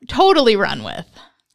totally 0.09 0.57
run 0.57 0.83
with. 0.83 1.07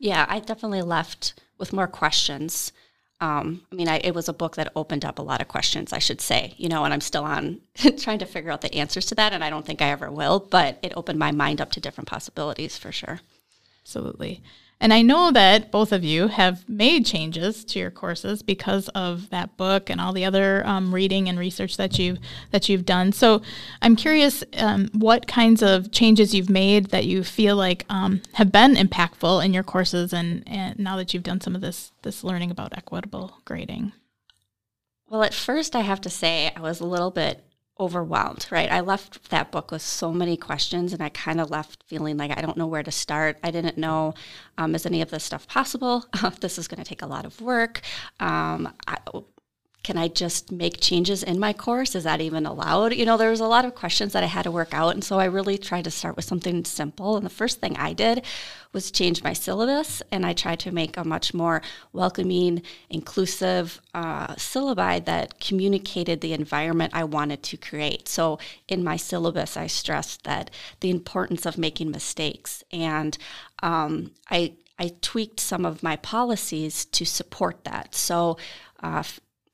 Yeah, 0.02 0.26
I 0.28 0.40
definitely 0.40 0.82
left 0.82 1.36
with 1.60 1.74
more 1.74 1.86
questions. 1.88 2.72
Um, 3.20 3.68
I 3.72 3.76
mean, 3.76 3.88
I, 3.88 3.98
it 3.98 4.16
was 4.16 4.28
a 4.28 4.34
book 4.34 4.56
that 4.56 4.72
opened 4.76 5.06
up 5.06 5.20
a 5.20 5.22
lot 5.22 5.42
of 5.42 5.48
questions, 5.48 5.94
I 5.94 6.00
should 6.00 6.20
say, 6.20 6.56
you 6.58 6.70
know, 6.70 6.84
and 6.86 6.92
I'm 6.92 7.02
still 7.02 7.24
on 7.24 7.62
trying 8.00 8.18
to 8.18 8.26
figure 8.26 8.50
out 8.50 8.62
the 8.62 8.74
answers 8.74 9.06
to 9.06 9.16
that, 9.16 9.32
and 9.32 9.44
I 9.44 9.52
don't 9.52 9.64
think 9.64 9.80
I 9.80 9.90
ever 9.92 10.10
will, 10.10 10.40
but 10.40 10.80
it 10.82 10.94
opened 10.96 11.20
my 11.20 11.32
mind 11.32 11.62
up 11.62 11.72
to 11.74 11.80
different 11.80 12.08
possibilities 12.08 12.80
for 12.80 12.92
sure. 12.92 13.20
Absolutely. 13.84 14.42
And 14.82 14.92
I 14.92 15.04
know 15.04 15.32
that 15.32 15.70
both 15.70 15.92
of 15.92 16.04
you 16.04 16.28
have 16.28 16.68
made 16.68 17.06
changes 17.06 17.64
to 17.66 17.78
your 17.78 17.92
courses 17.92 18.42
because 18.42 18.90
of 18.90 19.30
that 19.30 19.56
book 19.56 19.92
and 19.92 20.02
all 20.02 20.12
the 20.12 20.26
other 20.26 20.66
um, 20.66 20.94
reading 20.94 21.30
and 21.30 21.38
research 21.38 21.78
that 21.78 22.00
you've 22.00 22.18
that 22.50 22.68
you've 22.68 22.84
done. 22.84 23.12
So 23.12 23.44
I'm 23.84 23.96
curious 23.96 24.44
um, 24.58 24.90
what 24.94 25.28
kinds 25.28 25.62
of 25.62 25.92
changes 25.92 26.34
you've 26.34 26.50
made 26.50 26.88
that 26.88 27.06
you 27.06 27.24
feel 27.24 27.56
like 27.56 27.86
um, 27.90 28.24
have 28.34 28.52
been 28.52 28.74
impactful 28.74 29.46
in 29.46 29.54
your 29.54 29.62
courses, 29.64 30.14
and, 30.14 30.44
and 30.48 30.80
now 30.80 30.98
that 30.98 31.14
you've 31.14 31.22
done 31.22 31.42
some 31.42 31.54
of 31.54 31.62
this 31.62 31.92
this 32.02 32.24
learning 32.24 32.50
about 32.50 32.76
equitable 32.76 33.38
grading. 33.46 33.94
Well, 35.08 35.22
at 35.22 35.36
first, 35.36 35.76
I 35.76 35.82
have 35.82 36.02
to 36.02 36.10
say 36.10 36.52
I 36.56 36.60
was 36.60 36.80
a 36.80 36.86
little 36.86 37.12
bit 37.12 37.44
overwhelmed, 37.82 38.46
right? 38.52 38.72
I 38.72 38.80
left 38.82 39.32
that 39.32 39.52
book 39.52 39.72
with 39.72 39.82
so 39.82 40.14
many 40.14 40.38
questions 40.38 40.94
and 40.94 41.02
I 41.02 41.10
kind 41.10 41.42
of 41.42 41.50
left 41.50 41.84
feeling 41.88 42.16
like 42.16 42.32
I 42.38 42.40
don't 42.40 42.56
know 42.56 42.68
where 42.68 42.84
to 42.84 42.92
start. 42.92 43.38
I 43.44 43.50
didn't 43.50 43.78
know 43.78 44.14
um, 44.60 44.76
is 44.76 44.86
any 44.86 45.02
of 45.02 45.10
this 45.10 45.24
stuff 45.24 45.48
possible? 45.48 46.06
this 46.40 46.60
is 46.60 46.68
going 46.68 46.82
to 46.82 46.88
take 46.88 47.02
a 47.02 47.08
lot 47.08 47.26
of 47.26 47.42
work. 47.42 47.82
Um, 48.20 48.72
I, 48.88 48.98
can 49.84 49.98
I 49.98 50.10
just 50.10 50.52
make 50.52 50.80
changes 50.80 51.24
in 51.24 51.40
my 51.40 51.54
course? 51.54 51.96
Is 51.96 52.04
that 52.04 52.22
even 52.22 52.46
allowed? 52.46 52.94
You 52.94 53.06
know, 53.06 53.18
there 53.18 53.32
was 53.32 53.40
a 53.40 53.48
lot 53.48 53.66
of 53.66 53.74
questions 53.74 54.14
that 54.14 54.24
I 54.24 54.28
had 54.28 54.44
to 54.44 54.52
work 54.52 54.76
out. 54.76 54.94
And 54.94 55.04
so 55.04 55.18
I 55.18 55.26
really 55.26 55.58
tried 55.58 55.86
to 55.86 55.92
start 55.92 56.16
with 56.16 56.26
something 56.26 56.64
simple. 56.66 57.18
And 57.18 57.26
the 57.26 57.32
first 57.32 57.60
thing 57.60 57.76
I 57.78 57.94
did 57.94 58.24
was 58.74 58.92
change 58.92 59.24
my 59.24 59.34
syllabus. 59.34 60.04
And 60.12 60.24
I 60.24 60.34
tried 60.34 60.60
to 60.62 60.72
make 60.72 60.98
a 60.98 61.04
much 61.04 61.34
more 61.34 61.64
welcoming, 61.94 62.62
inclusive 62.92 63.82
uh, 63.96 64.36
syllabi 64.36 65.04
that 65.06 65.40
communicated 65.40 66.22
the 66.22 66.34
environment 66.34 66.94
I 66.94 67.04
wanted 67.04 67.42
to 67.44 67.58
create. 67.58 68.08
So 68.08 68.38
in 68.68 68.84
my 68.84 68.98
syllabus, 68.98 69.58
I 69.58 69.66
stressed 69.66 70.26
that 70.26 70.52
the 70.82 70.92
importance 70.92 71.48
of 71.48 71.58
making 71.58 71.90
mistakes. 71.90 72.64
And 72.72 73.18
um, 73.64 74.12
I, 74.30 74.54
I 74.78 74.92
tweaked 75.02 75.40
some 75.40 75.66
of 75.66 75.82
my 75.82 75.96
policies 75.96 76.86
to 76.86 77.04
support 77.04 77.64
that. 77.64 77.96
So 77.96 78.38
uh, 78.84 79.04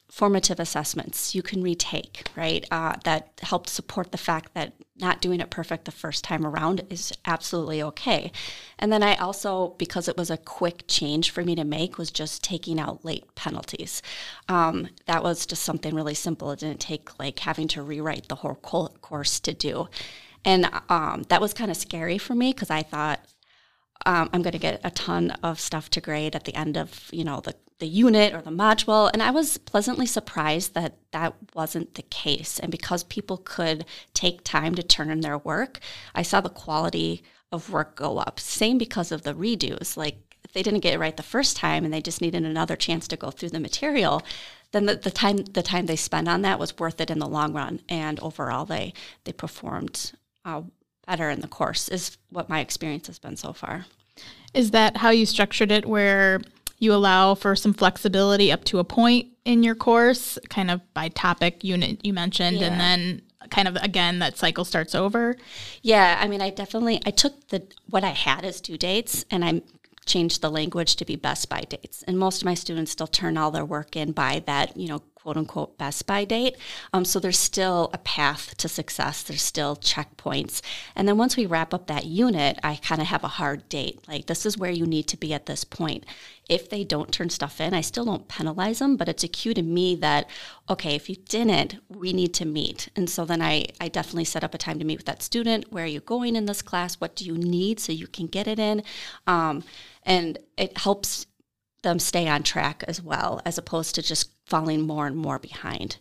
formative 0.10 0.60
assessments 0.60 1.36
you 1.36 1.42
can 1.42 1.62
retake, 1.62 2.24
right? 2.36 2.66
Uh, 2.72 2.96
that 3.04 3.32
help 3.42 3.68
support 3.68 4.12
the 4.12 4.18
fact 4.18 4.54
that 4.54 4.74
not 4.96 5.22
doing 5.22 5.40
it 5.40 5.50
perfect 5.50 5.86
the 5.86 5.92
first 5.92 6.24
time 6.24 6.46
around 6.46 6.82
is 6.90 7.12
absolutely 7.26 7.84
okay. 7.84 8.32
And 8.80 8.92
then 8.92 9.04
I 9.04 9.16
also, 9.16 9.76
because 9.78 10.08
it 10.08 10.18
was 10.18 10.32
a 10.32 10.38
quick 10.38 10.86
change 10.88 11.30
for 11.30 11.44
me 11.44 11.56
to 11.56 11.64
make, 11.64 11.98
was 11.98 12.10
just 12.10 12.44
taking 12.44 12.80
out 12.80 13.04
late 13.04 13.26
penalties. 13.36 14.02
Um, 14.48 14.90
that 15.06 15.24
was 15.24 15.46
just 15.46 15.64
something 15.64 15.94
really 15.94 16.16
simple. 16.16 16.52
It 16.52 16.60
didn't 16.60 16.80
take 16.80 17.20
like 17.20 17.40
having 17.40 17.68
to 17.70 17.84
rewrite 17.84 18.30
the 18.30 18.36
whole 18.36 18.56
course 18.56 19.40
to 19.42 19.54
do. 19.54 19.90
And 20.46 20.70
um, 20.90 21.24
that 21.28 21.42
was 21.42 21.54
kind 21.54 21.70
of 21.70 21.78
scary 21.78 22.18
for 22.18 22.34
me 22.34 22.54
because 22.54 22.70
I 22.70 22.82
thought, 22.82 23.20
um, 24.06 24.30
I'm 24.34 24.42
going 24.42 24.54
to 24.54 24.60
get 24.60 24.82
a 24.84 24.92
ton 24.92 25.32
of 25.44 25.60
stuff 25.60 25.90
to 25.92 26.02
grade 26.02 26.36
at 26.36 26.46
the 26.46 26.56
end 26.56 26.78
of 26.78 27.10
you 27.12 27.24
know 27.24 27.42
the 27.42 27.56
the 27.80 27.88
unit 27.88 28.34
or 28.34 28.42
the 28.42 28.50
module. 28.50 29.10
And 29.14 29.22
I 29.22 29.32
was 29.32 29.58
pleasantly 29.58 30.06
surprised 30.06 30.74
that 30.74 30.98
that 31.12 31.36
wasn't 31.54 31.94
the 31.94 32.02
case. 32.04 32.60
And 32.60 32.72
because 32.72 33.04
people 33.04 33.38
could 33.38 33.86
take 34.14 34.44
time 34.44 34.74
to 34.76 34.84
turn 34.84 35.12
in 35.12 35.22
their 35.22 35.38
work, 35.38 35.80
I 36.16 36.24
saw 36.24 36.42
the 36.42 36.50
quality 36.50 37.24
of 37.52 37.70
work 37.70 37.96
go 37.96 38.18
up. 38.18 38.40
Same 38.40 38.78
because 38.78 39.12
of 39.12 39.22
the 39.22 39.34
redos. 39.34 39.96
Like 39.96 40.18
if 40.44 40.54
they 40.54 40.64
didn't 40.64 40.80
get 40.80 40.94
it 40.94 41.00
right 41.00 41.16
the 41.16 41.24
first 41.24 41.56
time 41.56 41.86
and 41.86 41.94
they 41.94 42.02
just 42.02 42.22
needed 42.22 42.44
another 42.44 42.76
chance 42.76 43.08
to 43.10 43.18
go 43.18 43.30
through 43.30 43.50
the 43.50 43.60
material, 43.60 44.24
then 44.72 44.86
the, 44.86 44.96
the 44.96 45.12
time 45.12 45.38
the 45.38 45.64
time 45.64 45.86
they 45.86 45.96
spent 45.96 46.28
on 46.28 46.42
that 46.42 46.60
was 46.60 46.78
worth 46.78 47.00
it 47.00 47.12
in 47.12 47.20
the 47.20 47.28
long 47.28 47.54
run. 47.54 47.82
And 47.90 48.20
overall, 48.20 48.66
they 48.66 48.94
they 49.24 49.34
performed 49.34 50.14
uh, 50.46 50.62
better 51.08 51.30
in 51.30 51.42
the 51.42 51.48
course. 51.48 51.88
Is 51.90 52.18
what 52.30 52.50
my 52.50 52.60
experience 52.60 53.08
has 53.08 53.18
been 53.18 53.38
so 53.38 53.54
far. 53.54 53.86
Is 54.54 54.72
that 54.72 54.98
how 54.98 55.10
you 55.10 55.26
structured 55.26 55.72
it? 55.72 55.86
Where 55.86 56.42
you 56.80 56.94
allow 56.94 57.34
for 57.34 57.56
some 57.56 57.74
flexibility 57.74 58.52
up 58.52 58.64
to 58.66 58.80
a 58.80 58.84
point 58.84 59.28
in 59.46 59.64
your 59.64 59.76
course, 59.76 60.38
kind 60.50 60.70
of 60.70 60.82
by 60.94 61.10
topic 61.10 61.64
unit 61.64 62.06
you 62.06 62.14
mentioned, 62.14 62.58
yeah. 62.58 62.68
and 62.68 62.80
then 62.80 63.22
kind 63.50 63.68
of 63.68 63.76
again 63.78 64.20
that 64.20 64.38
cycle 64.38 64.66
starts 64.66 64.94
over. 64.94 65.38
Yeah, 65.82 66.20
I 66.22 66.28
mean, 66.28 66.42
I 66.42 66.50
definitely 66.50 67.02
I 67.06 67.12
took 67.12 67.48
the 67.48 67.64
what 67.90 68.04
I 68.04 68.10
had 68.10 68.46
as 68.46 68.62
due 68.62 68.78
dates 68.78 69.26
and 69.32 69.44
I 69.44 69.62
changed 70.06 70.42
the 70.42 70.50
language 70.50 70.96
to 70.96 71.06
be 71.06 71.16
best 71.16 71.50
by 71.50 71.62
dates. 71.62 72.04
And 72.04 72.18
most 72.18 72.42
of 72.42 72.46
my 72.46 72.54
students 72.54 72.92
still 72.92 73.08
turn 73.08 73.38
all 73.38 73.52
their 73.52 73.66
work 73.66 73.96
in 73.96 74.14
by 74.14 74.42
that, 74.46 74.78
you 74.78 74.88
know, 74.88 75.04
quote 75.22 75.38
unquote 75.38 75.78
best 75.78 76.06
by 76.06 76.24
date. 76.24 76.56
Um, 76.94 77.04
so 77.04 77.20
there's 77.20 77.40
still 77.40 77.90
a 77.92 77.98
path 77.98 78.56
to 78.58 78.70
success. 78.70 79.24
There's 79.24 79.42
still 79.42 79.76
checkpoints. 79.76 80.62
And 80.96 81.08
then 81.08 81.18
once 81.18 81.36
we 81.36 81.46
wrap 81.46 81.74
up 81.74 81.88
that 81.88 82.06
unit, 82.06 82.60
I 82.64 82.76
kind 82.76 83.02
of 83.02 83.08
have 83.08 83.24
a 83.24 83.30
hard 83.40 83.68
date. 83.68 84.08
Like 84.08 84.28
this 84.28 84.46
is 84.46 84.58
where 84.58 84.72
you 84.72 84.86
need 84.86 85.08
to 85.08 85.18
be 85.18 85.34
at 85.34 85.48
this 85.48 85.64
point. 85.64 86.06
If 86.48 86.70
they 86.70 86.84
don't 86.84 87.12
turn 87.12 87.30
stuff 87.30 87.60
in, 87.60 87.74
I 87.74 87.82
still 87.82 88.06
don't 88.06 88.30
penalize 88.30 88.80
them, 88.80 88.96
but 88.96 89.10
it's 89.10 89.24
a 89.24 89.28
cue 89.28 89.54
to 89.54 89.62
me 89.62 89.96
that, 89.96 90.30
okay, 90.70 90.96
if 90.96 91.10
you 91.10 91.16
didn't, 91.16 91.76
we 91.90 92.14
need 92.14 92.34
to 92.36 92.46
meet. 92.46 92.88
And 92.96 93.10
so 93.10 93.26
then 93.26 93.42
I, 93.42 93.66
I 93.82 93.90
definitely 93.90 94.26
set 94.26 94.46
up 94.46 94.54
a 94.54 94.58
time 94.58 94.80
to 94.80 94.86
meet 94.86 95.00
with 95.00 95.08
that 95.08 95.24
student. 95.24 95.74
Where 95.74 95.84
are 95.84 95.88
you 95.88 96.00
going 96.00 96.38
in 96.38 96.46
this 96.46 96.62
class? 96.62 96.96
What 96.96 97.18
do 97.18 97.26
you 97.26 97.38
need 97.38 97.82
so 97.82 97.92
you 97.92 98.08
can 98.08 98.28
get 98.28 98.48
it 98.48 98.60
in? 98.60 98.84
Um, 99.26 99.64
and 100.04 100.38
it 100.58 100.78
helps 100.78 101.26
them 101.84 102.00
stay 102.00 102.28
on 102.28 102.44
track 102.44 102.84
as 102.88 103.02
well, 103.02 103.42
as 103.46 103.58
opposed 103.58 103.96
to 103.96 104.02
just 104.02 104.32
falling 104.48 104.82
more 104.82 105.08
and 105.08 105.16
more 105.16 105.40
behind. 105.40 105.98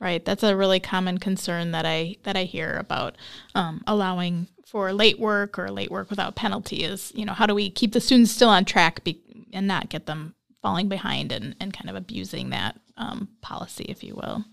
Right, 0.00 0.24
that's 0.24 0.42
a 0.42 0.56
really 0.56 0.80
common 0.80 1.18
concern 1.18 1.72
that 1.72 1.84
I 1.84 2.16
that 2.22 2.34
I 2.34 2.44
hear 2.44 2.76
about 2.78 3.16
um, 3.54 3.82
allowing 3.86 4.48
for 4.64 4.92
late 4.94 5.18
work 5.18 5.58
or 5.58 5.70
late 5.70 5.90
work 5.90 6.08
without 6.08 6.36
penalty. 6.36 6.84
Is 6.84 7.12
you 7.14 7.26
know 7.26 7.34
how 7.34 7.44
do 7.44 7.54
we 7.54 7.68
keep 7.68 7.92
the 7.92 8.00
students 8.00 8.30
still 8.30 8.48
on 8.48 8.64
track 8.64 9.04
be, 9.04 9.20
and 9.52 9.66
not 9.66 9.90
get 9.90 10.06
them 10.06 10.34
falling 10.62 10.88
behind 10.88 11.32
and, 11.32 11.54
and 11.60 11.72
kind 11.72 11.90
of 11.90 11.96
abusing 11.96 12.50
that 12.50 12.78
um, 12.96 13.28
policy, 13.40 13.84
if 13.88 14.02
you 14.04 14.14
will. 14.14 14.44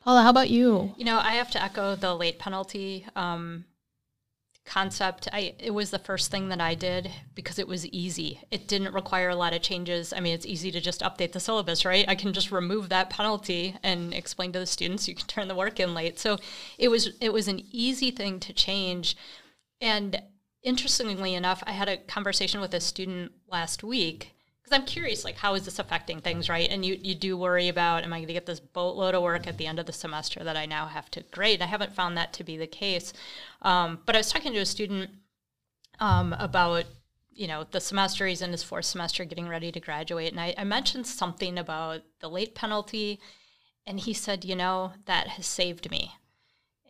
Paula, 0.00 0.22
how 0.22 0.30
about 0.30 0.50
you? 0.50 0.94
You 0.96 1.04
know, 1.04 1.18
I 1.18 1.34
have 1.34 1.50
to 1.52 1.62
echo 1.62 1.94
the 1.94 2.14
late 2.14 2.38
penalty 2.38 3.06
um, 3.14 3.64
concept. 4.64 5.28
I 5.32 5.54
it 5.58 5.72
was 5.72 5.90
the 5.90 5.98
first 5.98 6.30
thing 6.30 6.48
that 6.48 6.60
i 6.60 6.74
did 6.74 7.10
because 7.34 7.58
it 7.58 7.68
was 7.68 7.86
easy. 7.88 8.40
It 8.50 8.68
didn't 8.68 8.94
require 8.94 9.28
a 9.30 9.36
lot 9.36 9.52
of 9.52 9.62
changes. 9.62 10.12
I 10.12 10.20
mean 10.20 10.34
it's 10.34 10.46
easy 10.46 10.70
to 10.70 10.80
just 10.80 11.00
update 11.00 11.32
the 11.32 11.40
syllabus 11.40 11.84
right? 11.84 12.08
I 12.08 12.14
can 12.14 12.32
just 12.32 12.52
remove 12.52 12.88
that 12.88 13.10
penalty 13.10 13.76
and 13.82 14.14
explain 14.14 14.52
to 14.52 14.58
the 14.58 14.66
students 14.66 15.08
you 15.08 15.14
can 15.14 15.26
turn 15.26 15.48
the 15.48 15.54
work 15.54 15.80
in 15.80 15.94
late. 15.94 16.18
So 16.18 16.38
it 16.78 16.88
was 16.88 17.10
it 17.20 17.32
was 17.32 17.48
an 17.48 17.62
easy 17.70 18.10
thing 18.10 18.40
to 18.40 18.52
change. 18.52 19.16
And 19.80 20.22
interestingly 20.62 21.34
enough 21.34 21.62
i 21.66 21.72
had 21.72 21.88
a 21.88 21.96
conversation 21.96 22.60
with 22.60 22.72
a 22.72 22.80
student 22.80 23.32
last 23.48 23.82
week 23.82 24.31
I'm 24.72 24.84
curious, 24.84 25.24
like, 25.24 25.36
how 25.36 25.54
is 25.54 25.64
this 25.64 25.78
affecting 25.78 26.20
things, 26.20 26.48
right? 26.48 26.68
And 26.70 26.84
you, 26.84 26.98
you 27.00 27.14
do 27.14 27.36
worry 27.36 27.68
about, 27.68 28.04
am 28.04 28.12
I 28.12 28.18
going 28.18 28.28
to 28.28 28.32
get 28.32 28.46
this 28.46 28.60
boatload 28.60 29.14
of 29.14 29.22
work 29.22 29.46
at 29.46 29.58
the 29.58 29.66
end 29.66 29.78
of 29.78 29.86
the 29.86 29.92
semester 29.92 30.42
that 30.44 30.56
I 30.56 30.66
now 30.66 30.86
have 30.86 31.10
to 31.12 31.22
grade? 31.30 31.62
I 31.62 31.66
haven't 31.66 31.94
found 31.94 32.16
that 32.16 32.32
to 32.34 32.44
be 32.44 32.56
the 32.56 32.66
case. 32.66 33.12
Um, 33.62 34.00
but 34.06 34.14
I 34.14 34.18
was 34.18 34.30
talking 34.30 34.52
to 34.52 34.58
a 34.60 34.66
student 34.66 35.10
um, 36.00 36.34
about, 36.38 36.84
you 37.32 37.46
know, 37.46 37.64
the 37.70 37.80
semester 37.80 38.26
he's 38.26 38.42
in 38.42 38.50
his 38.50 38.62
fourth 38.62 38.86
semester, 38.86 39.24
getting 39.24 39.48
ready 39.48 39.72
to 39.72 39.80
graduate, 39.80 40.32
and 40.32 40.40
I, 40.40 40.54
I 40.58 40.64
mentioned 40.64 41.06
something 41.06 41.58
about 41.58 42.02
the 42.20 42.28
late 42.28 42.54
penalty, 42.54 43.20
and 43.86 44.00
he 44.00 44.12
said, 44.12 44.44
you 44.44 44.56
know, 44.56 44.92
that 45.06 45.28
has 45.28 45.46
saved 45.46 45.90
me 45.90 46.14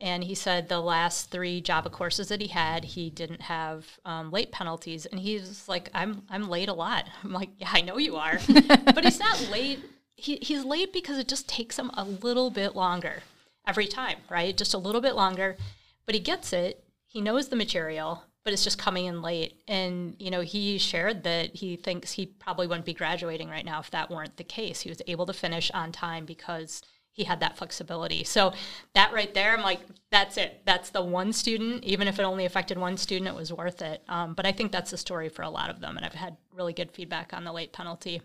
and 0.03 0.25
he 0.25 0.35
said 0.35 0.69
the 0.69 0.81
last 0.81 1.31
three 1.31 1.61
Java 1.61 1.89
courses 1.89 2.27
that 2.27 2.41
he 2.41 2.49
had, 2.49 2.85
he 2.85 3.09
didn't 3.09 3.43
have 3.43 3.87
um, 4.05 4.33
late 4.33 4.51
penalties. 4.51 5.07
And 5.07 5.21
he's 5.21 5.69
like, 5.69 5.89
"I'm 5.95 6.25
I'm 6.29 6.49
late 6.49 6.69
a 6.69 6.75
lot." 6.75 7.07
I'm 7.25 7.33
like, 7.33 7.51
"Yeah, 7.57 7.71
I 7.73 7.81
know 7.83 7.99
you 7.99 8.17
are," 8.17 8.41
but 8.49 9.05
he's 9.05 9.21
not 9.21 9.49
late. 9.51 9.79
He, 10.17 10.39
he's 10.43 10.65
late 10.65 10.93
because 10.93 11.19
it 11.19 11.29
just 11.29 11.49
takes 11.49 11.79
him 11.79 11.91
a 11.95 12.05
little 12.05 12.51
bit 12.51 12.75
longer 12.75 13.23
every 13.67 13.87
time, 13.87 14.19
right? 14.29 14.57
Just 14.57 14.75
a 14.75 14.79
little 14.79 15.01
bit 15.01 15.15
longer, 15.15 15.57
but 16.05 16.15
he 16.15 16.21
gets 16.21 16.53
it. 16.53 16.85
He 17.07 17.21
knows 17.21 17.49
the 17.49 17.57
material, 17.57 18.25
but 18.45 18.53
it's 18.53 18.65
just 18.65 18.79
coming 18.79 19.07
in 19.07 19.23
late. 19.23 19.61
And 19.69 20.17
you 20.19 20.33
know, 20.33 20.41
he 20.41 20.79
shared 20.79 21.23
that 21.23 21.55
he 21.55 21.77
thinks 21.77 22.13
he 22.13 22.27
probably 22.27 22.67
wouldn't 22.67 22.87
be 22.87 22.95
graduating 22.95 23.49
right 23.49 23.65
now 23.65 23.79
if 23.79 23.91
that 23.93 24.11
weren't 24.11 24.37
the 24.37 24.45
case. 24.45 24.81
He 24.81 24.91
was 24.91 25.03
able 25.07 25.27
to 25.27 25.33
finish 25.33 25.71
on 25.71 25.93
time 25.93 26.25
because 26.25 26.83
he 27.13 27.25
had 27.25 27.41
that 27.41 27.59
flexibility. 27.59 28.25
So 28.25 28.53
that 28.95 29.13
right 29.13 29.33
there, 29.35 29.55
I'm 29.55 29.63
like, 29.63 29.81
that's 30.11 30.37
it. 30.37 30.63
That's 30.65 30.91
the 30.91 31.03
one 31.03 31.33
student. 31.33 31.85
Even 31.85 32.09
if 32.09 32.19
it 32.19 32.23
only 32.23 32.47
affected 32.47 32.79
one 32.79 32.97
student, 32.97 33.29
it 33.29 33.35
was 33.35 33.53
worth 33.53 33.83
it. 33.83 34.03
Um, 34.09 34.35
but 34.35 34.47
I 34.47 34.53
think 34.53 34.73
that's 34.73 34.91
the 34.91 34.97
story 34.97 35.29
for 35.29 35.43
a 35.43 35.51
lot 35.51 35.71
of 35.71 35.81
them, 35.81 35.97
and 35.97 36.07
I've 36.07 36.15
had 36.15 36.37
really 36.55 36.73
good 36.73 36.91
feedback 36.91 37.33
on 37.33 37.45
the 37.45 37.53
late 37.53 37.73
penalty 37.73 38.23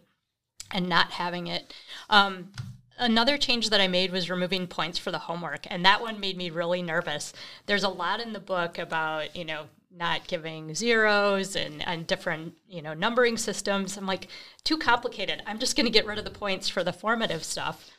and 0.72 0.88
not 0.88 1.12
having 1.12 1.48
it. 1.48 1.74
Um, 2.10 2.52
another 2.98 3.38
change 3.38 3.70
that 3.70 3.82
I 3.82 3.88
made 3.88 4.12
was 4.12 4.30
removing 4.30 4.68
points 4.68 4.98
for 4.98 5.12
the 5.12 5.20
homework, 5.20 5.66
and 5.70 5.86
that 5.86 6.02
one 6.02 6.20
made 6.20 6.38
me 6.38 6.50
really 6.50 6.82
nervous. 6.82 7.34
There's 7.66 7.84
a 7.84 7.90
lot 7.90 8.22
in 8.22 8.34
the 8.34 8.40
book 8.40 8.78
about 8.78 9.36
you 9.36 9.46
know 9.46 9.66
not 9.96 10.28
giving 10.28 10.76
zeros 10.76 11.56
and, 11.56 11.86
and 11.88 12.06
different 12.08 12.54
you 12.68 12.82
know 12.82 12.94
numbering 12.94 13.38
systems. 13.38 13.98
I'm 13.98 14.06
like 14.06 14.28
too 14.64 14.78
complicated. 14.78 15.44
I'm 15.46 15.60
just 15.60 15.76
going 15.76 15.86
to 15.86 15.92
get 15.92 16.06
rid 16.06 16.18
of 16.20 16.26
the 16.26 16.32
points 16.32 16.70
for 16.70 16.84
the 16.84 16.94
formative 16.94 17.44
stuff. 17.44 17.92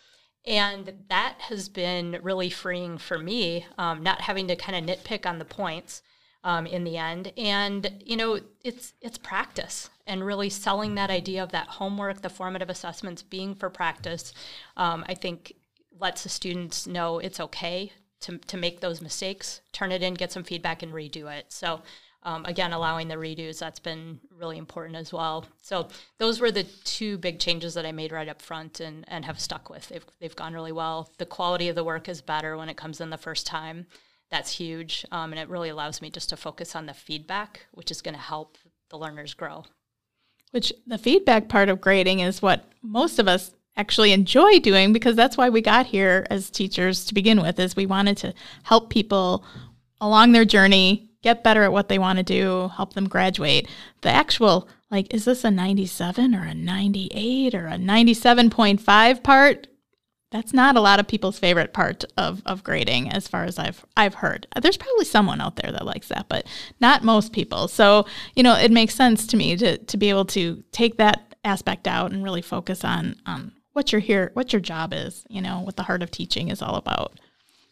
And 0.47 1.05
that 1.09 1.37
has 1.41 1.69
been 1.69 2.19
really 2.23 2.51
freeing 2.51 2.99
for 2.99 3.19
me, 3.19 3.67
um, 3.77 4.03
not 4.03 4.23
having 4.23 4.49
to 4.49 4.57
kind 4.57 4.91
of 4.91 4.99
nitpick 4.99 5.27
on 5.27 5.39
the 5.39 5.45
points 5.45 6.03
um, 6.45 6.67
in 6.67 6.85
the 6.85 6.97
end. 6.97 7.33
And 7.37 8.03
you 8.05 8.17
know, 8.17 8.41
it's 8.63 8.95
it's 9.01 9.19
practice 9.19 9.91
and 10.07 10.25
really 10.25 10.49
selling 10.49 10.95
that 10.95 11.11
idea 11.11 11.43
of 11.43 11.53
that 11.53 11.69
homework, 11.69 12.23
the 12.23 12.31
formative 12.31 12.71
assessments 12.71 13.23
being 13.23 13.55
for 13.55 13.69
practice. 13.69 14.33
Um, 14.77 15.05
I 15.09 15.15
think 15.15 15.55
lets 16.01 16.23
the 16.23 16.29
students 16.29 16.87
know 16.87 17.19
it's 17.19 17.41
okay 17.41 17.93
to 18.21 18.39
to 18.39 18.57
make 18.57 18.81
those 18.81 19.01
mistakes, 19.01 19.61
turn 19.73 19.93
it 19.93 20.03
in, 20.03 20.15
get 20.15 20.33
some 20.33 20.45
feedback, 20.45 20.83
and 20.83 20.93
redo 20.93 21.31
it. 21.33 21.53
So 21.53 21.83
um, 22.25 22.45
again, 22.47 22.73
allowing 22.73 23.09
the 23.09 23.15
redos, 23.15 23.59
that's 23.59 23.79
been 23.79 24.19
really 24.37 24.59
important 24.59 24.97
as 24.97 25.13
well. 25.13 25.45
So 25.63 25.89
those 26.19 26.41
were 26.41 26.51
the 26.51 26.65
two 26.85 27.17
big 27.19 27.39
changes 27.39 27.75
that 27.75 27.87
I 27.87 27.93
made 27.93 28.13
right 28.13 28.29
up 28.29 28.43
front 28.43 28.81
and, 28.81 29.05
and 29.09 29.25
have 29.25 29.39
stuck 29.39 29.71
with. 29.71 29.89
They've, 29.89 30.05
they've 30.21 30.37
gone 30.37 30.53
really 30.53 30.73
well. 30.73 31.11
The 31.19 31.27
quality 31.27 31.69
of 31.69 31.77
the 31.77 31.85
work 31.85 32.09
is 32.09 32.21
better 32.21 32.57
when 32.57 32.69
it 32.69 32.77
comes 32.77 33.01
in 33.01 33.11
the 33.11 33.17
first 33.17 33.47
time. 33.47 33.87
That's 34.31 34.51
huge. 34.53 35.07
Um, 35.13 35.33
and 35.33 35.41
it 35.41 35.49
really 35.49 35.69
allows 35.69 36.03
me 36.03 36.11
just 36.11 36.29
to 36.31 36.37
focus 36.37 36.75
on 36.75 36.87
the 36.87 36.95
feedback, 36.95 37.67
which 37.73 37.91
is 37.91 38.03
going 38.03 38.15
to 38.15 38.21
help 38.21 38.59
the 38.91 38.99
learners 38.99 39.35
grow. 39.35 39.65
Which 40.51 40.73
the 40.87 40.99
feedback 40.99 41.49
part 41.49 41.69
of 41.69 41.81
grading 41.81 42.21
is 42.21 42.43
what 42.43 42.65
most 42.83 43.19
of 43.19 43.29
us 43.29 43.53
actually 43.77 44.13
enjoy 44.13 44.59
doing 44.59 44.93
because 44.93 45.15
that's 45.15 45.37
why 45.37 45.49
we 45.49 45.61
got 45.61 45.87
here 45.87 46.27
as 46.31 46.51
teachers 46.51 47.05
to 47.05 47.15
begin 47.15 47.41
with 47.41 47.61
is 47.61 47.77
we 47.77 47.87
wanted 47.87 48.17
to 48.17 48.35
help 48.65 48.91
people 48.91 49.45
along 50.01 50.33
their 50.33 50.45
journey 50.45 51.08
get 51.23 51.45
better 51.45 51.63
at 51.63 51.73
what 51.73 51.89
they 51.89 51.99
want 51.99 52.19
to 52.19 52.23
do, 52.23 52.71
help 52.77 52.95
them 52.95 53.09
graduate. 53.09 53.69
The 54.03 54.11
actual, 54.11 54.69
like, 54.91 55.13
is 55.13 55.25
this 55.25 55.45
a 55.45 55.51
97 55.51 56.35
or 56.35 56.45
a 56.45 56.55
98 56.55 57.55
or 57.55 57.67
a 57.67 57.73
97.5 57.73 59.23
part? 59.23 59.67
That's 60.31 60.53
not 60.53 60.77
a 60.77 60.81
lot 60.81 61.01
of 61.01 61.09
people's 61.09 61.39
favorite 61.39 61.73
part 61.73 62.05
of, 62.19 62.43
of 62.45 62.63
grading, 62.63 63.11
as 63.11 63.27
far 63.27 63.45
as 63.45 63.59
I've 63.59 63.85
I've 63.97 64.15
heard. 64.15 64.47
There's 64.61 64.77
probably 64.77 65.07
someone 65.07 65.41
out 65.41 65.57
there 65.57 65.73
that 65.73 65.87
likes 65.87 66.09
that, 66.09 66.27
but 66.29 66.47
not 66.81 67.03
most 67.03 67.33
people. 67.33 67.67
So, 67.67 68.05
you 68.37 68.43
know, 68.43 68.55
it 68.55 68.71
makes 68.71 68.95
sense 68.95 69.27
to 69.29 69.39
me 69.39 69.57
to 69.57 69.79
to 69.79 69.97
be 69.97 70.11
able 70.11 70.27
to 70.27 70.63
take 70.71 70.99
that 70.99 71.35
aspect 71.45 71.89
out 71.89 72.13
and 72.13 72.23
really 72.23 72.43
focus 72.43 72.85
on 72.85 73.17
on 73.25 73.53
what 73.73 73.91
you're 73.91 74.03
here 74.03 74.31
what 74.35 74.53
your 74.53 74.61
job 74.61 74.93
is, 74.93 75.25
you 75.31 75.41
know, 75.41 75.61
what 75.61 75.77
the 75.77 75.85
heart 75.85 76.03
of 76.03 76.11
teaching 76.11 76.49
is 76.49 76.61
all 76.61 76.75
about. 76.75 77.19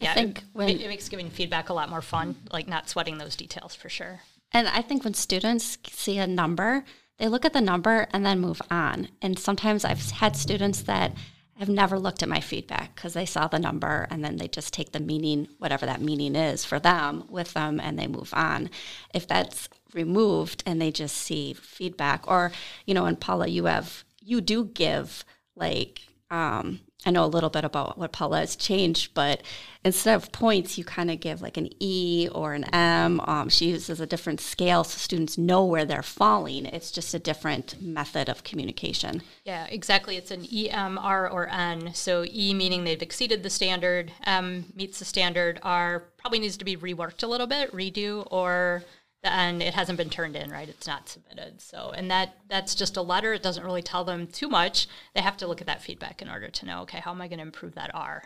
Yeah, 0.01 0.13
I 0.13 0.15
think 0.15 0.39
it, 0.39 0.45
when 0.53 0.69
it, 0.69 0.89
makes 0.89 1.09
giving 1.09 1.31
feedback 1.31 1.69
a 1.69 1.75
lot 1.75 1.89
more 1.89 2.03
fun, 2.03 2.37
like 2.53 2.69
not 2.69 2.89
sweating 2.89 3.19
those 3.19 3.37
details 3.37 3.75
for 3.75 3.89
sure. 3.89 4.21
And 4.53 4.69
I 4.69 4.83
think 4.83 5.05
when 5.05 5.15
students 5.15 5.79
see 5.89 6.19
a 6.19 6.27
number, 6.27 6.85
they 7.19 7.29
look 7.29 7.45
at 7.45 7.53
the 7.53 7.61
number 7.61 8.07
and 8.13 8.25
then 8.25 8.41
move 8.41 8.61
on. 8.71 9.09
And 9.23 9.39
sometimes 9.39 9.85
I've 9.85 10.11
had 10.11 10.37
students 10.37 10.83
that 10.83 11.13
have 11.59 11.69
never 11.71 11.99
looked 11.99 12.23
at 12.23 12.29
my 12.29 12.41
feedback 12.41 12.95
because 12.95 13.15
they 13.15 13.25
saw 13.25 13.49
the 13.49 13.59
number 13.59 14.07
and 14.11 14.23
then 14.23 14.37
they 14.37 14.49
just 14.49 14.75
take 14.75 14.93
the 14.93 15.01
meaning, 15.01 15.49
whatever 15.59 15.87
that 15.87 16.03
meaning 16.03 16.37
is 16.37 16.65
for 16.65 16.79
them, 16.79 17.25
with 17.31 17.55
them 17.55 17.81
and 17.81 17.99
they 17.99 18.07
move 18.07 18.31
on. 18.35 18.69
If 19.15 19.27
that's 19.27 19.69
removed 19.95 20.63
and 20.67 20.81
they 20.81 20.91
just 20.91 21.17
see 21.17 21.55
feedback, 21.55 22.29
or, 22.29 22.53
you 22.85 22.93
know, 22.93 23.07
and 23.07 23.19
Paula, 23.19 23.47
you 23.47 23.65
have, 23.65 24.05
you 24.21 24.43
do 24.43 24.67
give 24.67 25.25
like, 25.55 26.01
um, 26.31 26.81
I 27.05 27.11
know 27.11 27.25
a 27.25 27.27
little 27.27 27.51
bit 27.51 27.65
about 27.65 27.99
what 27.99 28.11
Paula 28.11 28.39
has 28.41 28.57
changed, 28.57 29.15
but 29.15 29.43
instead 29.85 30.17
of 30.17 30.33
points, 30.33 30.77
you 30.77 30.85
kind 30.85 31.11
of 31.11 31.21
give 31.21 31.41
like 31.41 31.57
an 31.57 31.69
E 31.79 32.29
or 32.33 32.55
an 32.55 32.65
M. 32.75 33.21
Um, 33.21 33.49
she 33.49 33.69
uses 33.69 34.01
a 34.01 34.07
different 34.07 34.41
scale 34.41 34.83
so 34.83 34.99
students 34.99 35.39
know 35.39 35.65
where 35.65 35.85
they're 35.85 36.03
falling. 36.03 36.67
It's 36.67 36.91
just 36.91 37.15
a 37.15 37.21
different 37.21 37.81
method 37.81 38.29
of 38.29 38.43
communication. 38.43 39.23
Yeah, 39.45 39.67
exactly. 39.67 40.17
It's 40.17 40.33
an 40.33 40.47
E, 40.51 40.69
M, 40.69 40.99
R, 40.99 41.31
or 41.31 41.49
N. 41.49 41.95
So 41.95 42.25
E 42.27 42.55
meaning 42.55 42.83
they've 42.83 43.01
exceeded 43.01 43.43
the 43.45 43.51
standard, 43.51 44.13
M 44.25 44.73
meets 44.75 44.99
the 44.99 45.05
standard, 45.05 45.61
R 45.63 46.05
probably 46.17 46.41
needs 46.41 46.57
to 46.57 46.65
be 46.65 46.77
reworked 46.77 47.23
a 47.23 47.29
little 47.29 47.47
bit, 47.47 47.71
redo, 47.73 48.27
or 48.33 48.83
and 49.27 49.63
it 49.63 49.75
hasn't 49.75 49.99
been 49.99 50.11
turned 50.11 50.37
in 50.37 50.51
right? 50.51 50.69
It's 50.69 50.87
not 50.87 51.09
submitted. 51.09 51.61
So 51.61 51.93
and 51.95 52.11
that 52.11 52.37
that's 52.49 52.75
just 52.75 52.97
a 52.97 53.03
letter. 53.03 53.33
It 53.33 53.43
doesn't 53.43 53.65
really 53.65 53.83
tell 53.83 54.05
them 54.05 54.27
too 54.27 54.49
much. 54.49 54.89
They 55.15 55.21
have 55.21 55.37
to 55.39 55.47
look 55.47 55.61
at 55.61 55.67
that 55.67 55.83
feedback 55.83 56.23
in 56.23 56.29
order 56.29 56.49
to 56.49 56.67
know 56.67 56.83
okay 56.83 56.99
how 56.99 57.13
am 57.13 57.21
i 57.21 57.29
going 57.29 57.39
to 57.39 57.45
improve 57.45 57.75
that 57.75 57.91
r? 57.95 58.23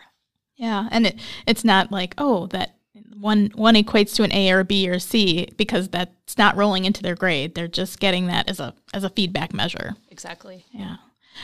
Yeah 0.55 0.87
and 0.91 1.07
it, 1.07 1.19
it's 1.47 1.63
not 1.63 1.91
like 1.91 2.13
oh 2.17 2.47
that 2.47 2.75
one 3.17 3.51
one 3.55 3.75
equates 3.75 4.15
to 4.15 4.23
an 4.23 4.33
a 4.33 4.51
or 4.51 4.63
b 4.63 4.89
or 4.89 4.99
c 4.99 5.47
because 5.57 5.89
that's 5.89 6.37
not 6.37 6.55
rolling 6.55 6.85
into 6.85 7.01
their 7.01 7.15
grade. 7.15 7.55
They're 7.55 7.67
just 7.67 7.99
getting 7.99 8.27
that 8.27 8.49
as 8.49 8.59
a 8.59 8.73
as 8.93 9.03
a 9.03 9.09
feedback 9.09 9.53
measure. 9.53 9.95
Exactly. 10.09 10.65
Yeah. 10.71 10.97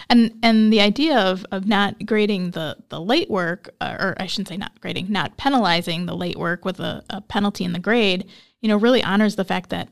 And 0.10 0.38
and 0.44 0.72
the 0.72 0.82
idea 0.82 1.18
of, 1.18 1.46
of 1.52 1.66
not 1.68 2.06
grading 2.06 2.52
the, 2.52 2.78
the 2.90 3.00
late 3.00 3.30
work, 3.30 3.74
uh, 3.82 3.96
or 4.00 4.16
I 4.20 4.28
shouldn't 4.28 4.50
say 4.50 4.58
not 4.58 4.80
grading, 4.82 5.12
not 5.12 5.38
penalizing 5.38 6.06
the 6.06 6.16
late 6.16 6.38
work 6.38 6.66
with 6.66 6.80
a, 6.80 7.04
a 7.10 7.22
penalty 7.22 7.64
in 7.64 7.74
the 7.74 7.80
grade, 7.80 8.30
you 8.62 8.70
know, 8.70 8.78
really 8.78 9.04
honors 9.04 9.36
the 9.36 9.44
fact 9.44 9.70
that 9.70 9.90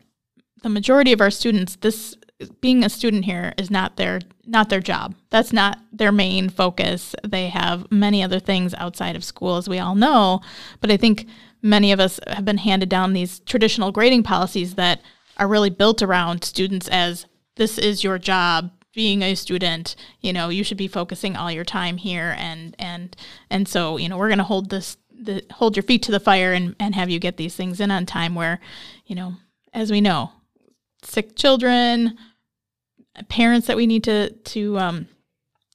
the 0.63 0.69
majority 0.69 1.13
of 1.13 1.21
our 1.21 1.31
students, 1.31 1.75
this 1.77 2.15
being 2.59 2.83
a 2.83 2.89
student 2.89 3.25
here 3.25 3.53
is 3.57 3.71
not 3.71 3.97
their 3.97 4.19
not 4.45 4.69
their 4.69 4.79
job. 4.79 5.15
That's 5.29 5.53
not 5.53 5.79
their 5.91 6.11
main 6.11 6.49
focus. 6.49 7.15
They 7.23 7.47
have 7.47 7.89
many 7.91 8.21
other 8.21 8.39
things 8.39 8.73
outside 8.75 9.15
of 9.15 9.23
school, 9.23 9.55
as 9.57 9.69
we 9.69 9.79
all 9.79 9.95
know. 9.95 10.41
But 10.81 10.91
I 10.91 10.97
think 10.97 11.27
many 11.61 11.91
of 11.91 11.99
us 11.99 12.19
have 12.27 12.45
been 12.45 12.59
handed 12.59 12.89
down 12.89 13.13
these 13.13 13.39
traditional 13.39 13.91
grading 13.91 14.23
policies 14.23 14.75
that 14.75 15.01
are 15.37 15.47
really 15.47 15.69
built 15.69 16.01
around 16.01 16.43
students 16.43 16.87
as 16.89 17.25
this 17.55 17.77
is 17.77 18.03
your 18.03 18.19
job 18.19 18.71
being 18.93 19.21
a 19.21 19.35
student 19.35 19.93
you 20.21 20.31
know 20.31 20.47
you 20.47 20.63
should 20.63 20.77
be 20.77 20.87
focusing 20.87 21.35
all 21.35 21.51
your 21.51 21.65
time 21.65 21.97
here 21.97 22.33
and 22.37 22.75
and 22.79 23.17
and 23.49 23.67
so 23.67 23.97
you 23.97 24.07
know 24.07 24.17
we're 24.17 24.29
going 24.29 24.37
to 24.37 24.43
hold 24.43 24.69
this 24.69 24.95
the, 25.17 25.43
hold 25.51 25.75
your 25.75 25.83
feet 25.83 26.03
to 26.03 26.11
the 26.11 26.19
fire 26.19 26.53
and, 26.53 26.75
and 26.79 26.95
have 26.95 27.09
you 27.09 27.19
get 27.19 27.37
these 27.37 27.55
things 27.55 27.79
in 27.79 27.91
on 27.91 28.05
time 28.05 28.35
where 28.35 28.59
you 29.05 29.15
know 29.15 29.35
as 29.73 29.91
we 29.91 30.01
know 30.01 30.31
sick 31.03 31.35
children 31.35 32.17
parents 33.29 33.67
that 33.67 33.77
we 33.77 33.87
need 33.87 34.03
to 34.03 34.29
to 34.29 34.77
um, 34.77 35.07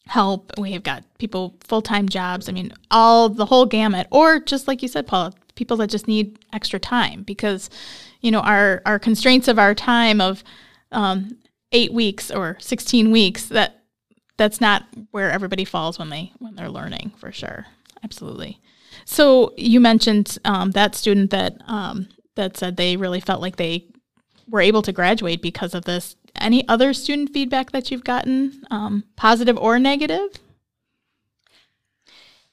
help 0.07 0.53
we 0.59 0.73
have 0.73 0.83
got 0.83 1.05
people 1.19 1.57
full-time 1.61 2.09
jobs. 2.09 2.49
I 2.49 2.53
mean 2.53 2.73
all 2.91 3.29
the 3.29 3.47
whole 3.47 3.67
gamut. 3.67 4.07
Or 4.11 4.41
just 4.41 4.69
like 4.69 4.83
you 4.83 4.89
said 4.89 5.07
paul 5.07 5.35
people 5.55 5.77
that 5.79 5.89
just 5.89 6.09
need 6.09 6.39
extra 6.53 6.79
time 6.79 7.23
because 7.23 7.71
you 8.21 8.31
know 8.31 8.41
our 8.41 8.83
our 8.87 8.99
constraints 8.99 9.49
of 9.49 9.59
our 9.59 9.75
time 9.75 10.21
of 10.21 10.43
um, 10.93 11.39
eight 11.73 11.93
weeks 11.93 12.31
or 12.31 12.57
16 12.61 13.11
weeks 13.11 13.47
that 13.47 13.83
that's 14.37 14.61
not 14.61 14.85
where 15.11 15.31
everybody 15.31 15.65
falls 15.65 15.99
when 15.99 16.11
they 16.11 16.33
when 16.39 16.57
they're 16.57 16.71
learning 16.71 17.13
for 17.19 17.31
sure. 17.33 17.67
Absolutely 18.03 18.61
so 19.11 19.53
you 19.57 19.81
mentioned 19.81 20.39
um, 20.45 20.71
that 20.71 20.95
student 20.95 21.31
that 21.31 21.57
um, 21.67 22.09
that 22.37 22.57
said 22.57 22.77
they 22.77 22.97
really 22.97 23.21
felt 23.21 23.41
like 23.41 23.57
they 23.57 23.87
were 24.49 24.61
able 24.61 24.83
to 24.83 24.93
graduate 24.93 25.43
because 25.43 25.75
of 25.75 25.85
this 25.85 26.17
any 26.37 26.67
other 26.69 26.93
student 26.93 27.33
feedback 27.33 27.73
that 27.73 27.91
you've 27.91 28.05
gotten 28.05 28.63
um, 28.71 29.05
positive 29.17 29.59
or 29.59 29.79
negative 29.79 30.29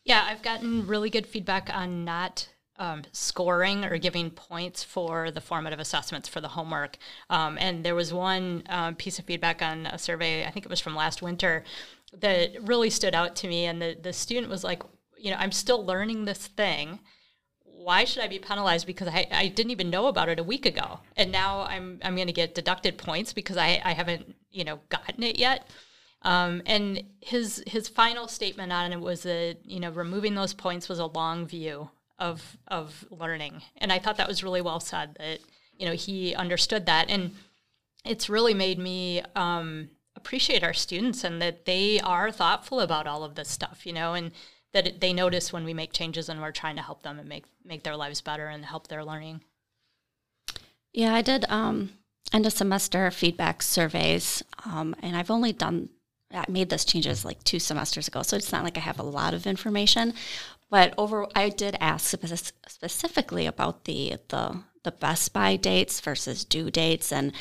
yeah 0.03 0.25
i've 0.27 0.41
gotten 0.41 0.87
really 0.87 1.09
good 1.09 1.27
feedback 1.27 1.69
on 1.73 2.03
not 2.03 2.49
um, 2.79 3.03
scoring 3.11 3.85
or 3.85 3.97
giving 3.97 4.29
points 4.29 4.83
for 4.83 5.31
the 5.31 5.41
formative 5.41 5.79
assessments 5.79 6.29
for 6.29 6.41
the 6.41 6.49
homework. 6.49 6.97
Um, 7.27 7.57
and 7.59 7.83
there 7.83 7.95
was 7.95 8.13
one 8.13 8.61
um, 8.69 8.93
piece 8.93 9.17
of 9.17 9.25
feedback 9.25 9.63
on 9.63 9.87
a 9.87 9.97
survey, 9.97 10.45
I 10.45 10.51
think 10.51 10.63
it 10.63 10.69
was 10.69 10.79
from 10.79 10.95
last 10.95 11.23
winter, 11.23 11.63
that 12.19 12.51
really 12.61 12.91
stood 12.91 13.15
out 13.15 13.35
to 13.37 13.47
me. 13.47 13.65
And 13.65 13.81
the, 13.81 13.97
the 13.99 14.13
student 14.13 14.49
was 14.51 14.63
like, 14.63 14.83
you 15.17 15.31
know, 15.31 15.37
I'm 15.37 15.51
still 15.51 15.85
learning 15.85 16.25
this 16.25 16.47
thing. 16.47 16.99
Why 17.63 18.05
should 18.05 18.23
I 18.23 18.27
be 18.27 18.39
penalized 18.39 18.87
because 18.87 19.07
I, 19.07 19.27
I 19.31 19.47
didn't 19.47 19.71
even 19.71 19.89
know 19.89 20.07
about 20.07 20.29
it 20.29 20.39
a 20.39 20.43
week 20.43 20.65
ago? 20.65 20.99
And 21.15 21.31
now 21.31 21.61
I'm, 21.61 21.99
I'm 22.03 22.15
going 22.15 22.27
to 22.27 22.33
get 22.33 22.55
deducted 22.55 22.97
points 22.97 23.33
because 23.33 23.57
I, 23.57 23.81
I 23.83 23.93
haven't, 23.93 24.35
you 24.51 24.63
know, 24.63 24.79
gotten 24.89 25.23
it 25.23 25.37
yet. 25.37 25.67
Um, 26.23 26.61
and 26.65 27.03
his 27.21 27.63
his 27.67 27.87
final 27.87 28.27
statement 28.27 28.71
on 28.71 28.91
it 28.91 28.99
was 28.99 29.23
that 29.23 29.57
you 29.63 29.79
know 29.79 29.91
removing 29.91 30.35
those 30.35 30.53
points 30.53 30.89
was 30.89 30.99
a 30.99 31.05
long 31.05 31.45
view 31.45 31.89
of 32.19 32.57
of 32.67 33.05
learning. 33.11 33.61
And 33.77 33.93
I 33.93 33.99
thought 33.99 34.17
that 34.17 34.27
was 34.27 34.43
really 34.43 34.61
well 34.61 34.79
said. 34.79 35.15
That 35.19 35.39
you 35.77 35.85
know 35.85 35.93
he 35.93 36.33
understood 36.35 36.85
that, 36.87 37.09
and 37.09 37.35
it's 38.03 38.29
really 38.29 38.53
made 38.53 38.79
me 38.79 39.21
um, 39.35 39.89
appreciate 40.15 40.63
our 40.63 40.73
students 40.73 41.23
and 41.23 41.41
that 41.41 41.65
they 41.65 41.99
are 41.99 42.31
thoughtful 42.31 42.79
about 42.79 43.07
all 43.07 43.23
of 43.23 43.35
this 43.35 43.49
stuff. 43.49 43.85
You 43.85 43.93
know, 43.93 44.13
and 44.13 44.31
that 44.73 44.99
they 44.99 45.13
notice 45.13 45.53
when 45.53 45.65
we 45.65 45.73
make 45.73 45.93
changes 45.93 46.29
and 46.29 46.41
we're 46.41 46.51
trying 46.51 46.75
to 46.75 46.81
help 46.81 47.03
them 47.03 47.19
and 47.19 47.27
make 47.27 47.45
make 47.63 47.83
their 47.83 47.95
lives 47.95 48.21
better 48.21 48.47
and 48.47 48.65
help 48.65 48.87
their 48.87 49.03
learning. 49.03 49.41
Yeah, 50.93 51.13
I 51.13 51.21
did 51.21 51.45
um, 51.49 51.91
end 52.33 52.45
of 52.45 52.53
semester 52.53 53.09
feedback 53.11 53.61
surveys, 53.61 54.43
um, 54.65 54.95
and 55.01 55.15
I've 55.15 55.31
only 55.31 55.53
done 55.53 55.89
I 56.33 56.45
made 56.49 56.69
those 56.69 56.85
changes 56.85 57.23
like 57.23 57.43
two 57.43 57.59
semesters 57.59 58.07
ago, 58.07 58.21
so 58.21 58.35
it's 58.35 58.51
not 58.51 58.63
like 58.63 58.77
I 58.77 58.81
have 58.81 58.99
a 58.99 59.03
lot 59.03 59.33
of 59.33 59.47
information. 59.47 60.13
But 60.69 60.93
over, 60.97 61.25
I 61.33 61.49
did 61.49 61.77
ask 61.79 62.13
specifically 62.67 63.45
about 63.45 63.85
the 63.85 64.17
the 64.27 64.63
the 64.83 64.91
best 64.91 65.33
by 65.33 65.55
dates 65.55 66.01
versus 66.01 66.43
due 66.43 66.69
dates, 66.69 67.11
and 67.11 67.31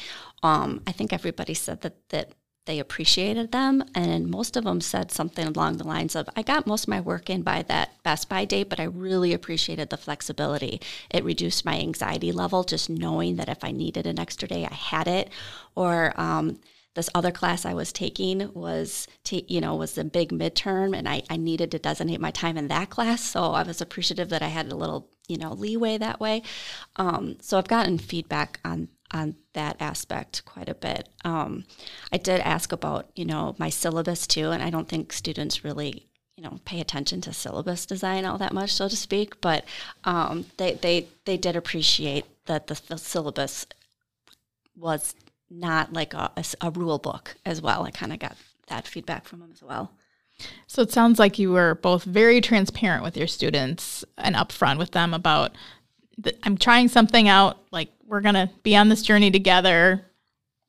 um, 0.43 0.83
I 0.87 0.93
think 0.93 1.13
everybody 1.13 1.55
said 1.55 1.81
that 1.81 2.09
that 2.11 2.33
they 2.67 2.79
appreciated 2.79 3.53
them, 3.53 3.83
and 3.95 4.29
most 4.29 4.57
of 4.57 4.65
them 4.65 4.81
said 4.81 5.11
something 5.11 5.47
along 5.47 5.77
the 5.77 5.87
lines 5.87 6.15
of, 6.15 6.29
"I 6.37 6.43
got 6.43 6.67
most 6.67 6.85
of 6.85 6.89
my 6.89 7.01
work 7.01 7.31
in 7.31 7.43
by 7.43 7.63
that 7.63 8.03
best 8.03 8.29
by 8.29 8.45
date, 8.45 8.69
but 8.69 8.81
I 8.81 8.85
really 8.85 9.33
appreciated 9.33 9.91
the 9.91 9.97
flexibility. 9.97 10.81
It 11.11 11.25
reduced 11.25 11.65
my 11.65 11.79
anxiety 11.79 12.33
level 12.33 12.65
just 12.65 12.91
knowing 12.91 13.37
that 13.37 13.49
if 13.49 13.65
I 13.65 13.71
needed 13.71 14.07
an 14.07 14.19
extra 14.19 14.49
day, 14.49 14.67
I 14.67 14.75
had 14.75 15.09
it." 15.09 15.31
Or 15.75 16.13
um, 16.21 16.59
this 16.95 17.11
other 17.15 17.31
class 17.31 17.65
I 17.65 17.75
was 17.75 17.93
taking 17.93 18.51
was, 18.55 19.07
you 19.31 19.61
know, 19.61 19.77
was 19.77 19.97
a 19.99 20.05
big 20.05 20.31
midterm, 20.31 20.97
and 20.97 21.09
I, 21.09 21.23
I 21.29 21.37
needed 21.37 21.71
to 21.71 21.79
designate 21.79 22.21
my 22.21 22.31
time 22.31 22.57
in 22.57 22.69
that 22.69 22.91
class. 22.91 23.23
So 23.23 23.53
I 23.53 23.63
was 23.63 23.81
appreciative 23.81 24.31
that 24.31 24.43
I 24.43 24.49
had 24.49 24.73
a 24.73 24.77
little, 24.77 25.09
you 25.29 25.37
know, 25.37 25.53
leeway 25.53 25.99
that 25.99 26.21
way. 26.21 26.43
Um, 26.97 27.37
so 27.41 27.59
I've 27.59 27.69
gotten 27.69 27.99
feedback 27.99 28.61
on 28.65 28.89
on 29.13 29.37
that 29.53 29.77
aspect 29.81 30.45
quite 30.45 30.69
a 30.69 30.75
bit. 30.75 31.09
Um, 31.25 31.65
I 32.13 32.19
did 32.19 32.41
ask 32.41 32.73
about, 32.73 33.11
you 33.15 33.25
know, 33.25 33.55
my 33.59 33.71
syllabus 33.71 34.27
too, 34.27 34.51
and 34.51 34.63
I 34.63 34.71
don't 34.71 34.89
think 34.89 35.13
students 35.13 35.65
really, 35.65 36.07
you 36.37 36.45
know, 36.45 36.59
pay 36.65 36.81
attention 36.81 37.21
to 37.23 37.33
syllabus 37.33 37.87
design 37.87 38.25
all 38.25 38.39
that 38.39 38.53
much, 38.53 38.73
so 38.73 38.89
to 38.89 38.97
speak. 38.97 39.41
But 39.41 39.65
um, 40.05 40.47
they 40.57 40.75
they 40.75 41.07
they 41.25 41.37
did 41.37 41.57
appreciate 41.57 42.25
that 42.47 42.67
the, 42.67 42.81
the 42.89 42.99
syllabus 42.99 43.67
was 44.77 45.15
not 45.49 45.93
like 45.93 46.13
a, 46.15 46.31
a, 46.37 46.45
a 46.61 46.71
rule 46.71 46.99
book 46.99 47.37
as 47.45 47.63
well. 47.63 47.85
I 47.85 47.91
kind 47.91 48.13
of 48.13 48.19
got 48.19 48.37
that 48.69 48.87
feedback 48.87 49.25
from 49.25 49.41
them 49.41 49.51
as 49.53 49.63
well. 49.63 49.93
So 50.67 50.83
it 50.83 50.93
sounds 50.93 51.19
like 51.19 51.39
you 51.39 51.51
were 51.51 51.77
both 51.77 52.05
very 52.05 52.41
transparent 52.41 53.03
with 53.03 53.17
your 53.17 53.27
students 53.27 54.05
and 54.19 54.37
upfront 54.37 54.79
with 54.79 54.91
them 54.91 55.15
about 55.15 55.53
I'm 56.43 56.57
trying 56.57 56.89
something 56.89 57.29
out. 57.29 57.59
Like 57.71 57.93
we're 58.07 58.21
gonna 58.21 58.51
be 58.63 58.77
on 58.77 58.89
this 58.89 59.03
journey 59.03 59.31
together. 59.31 60.05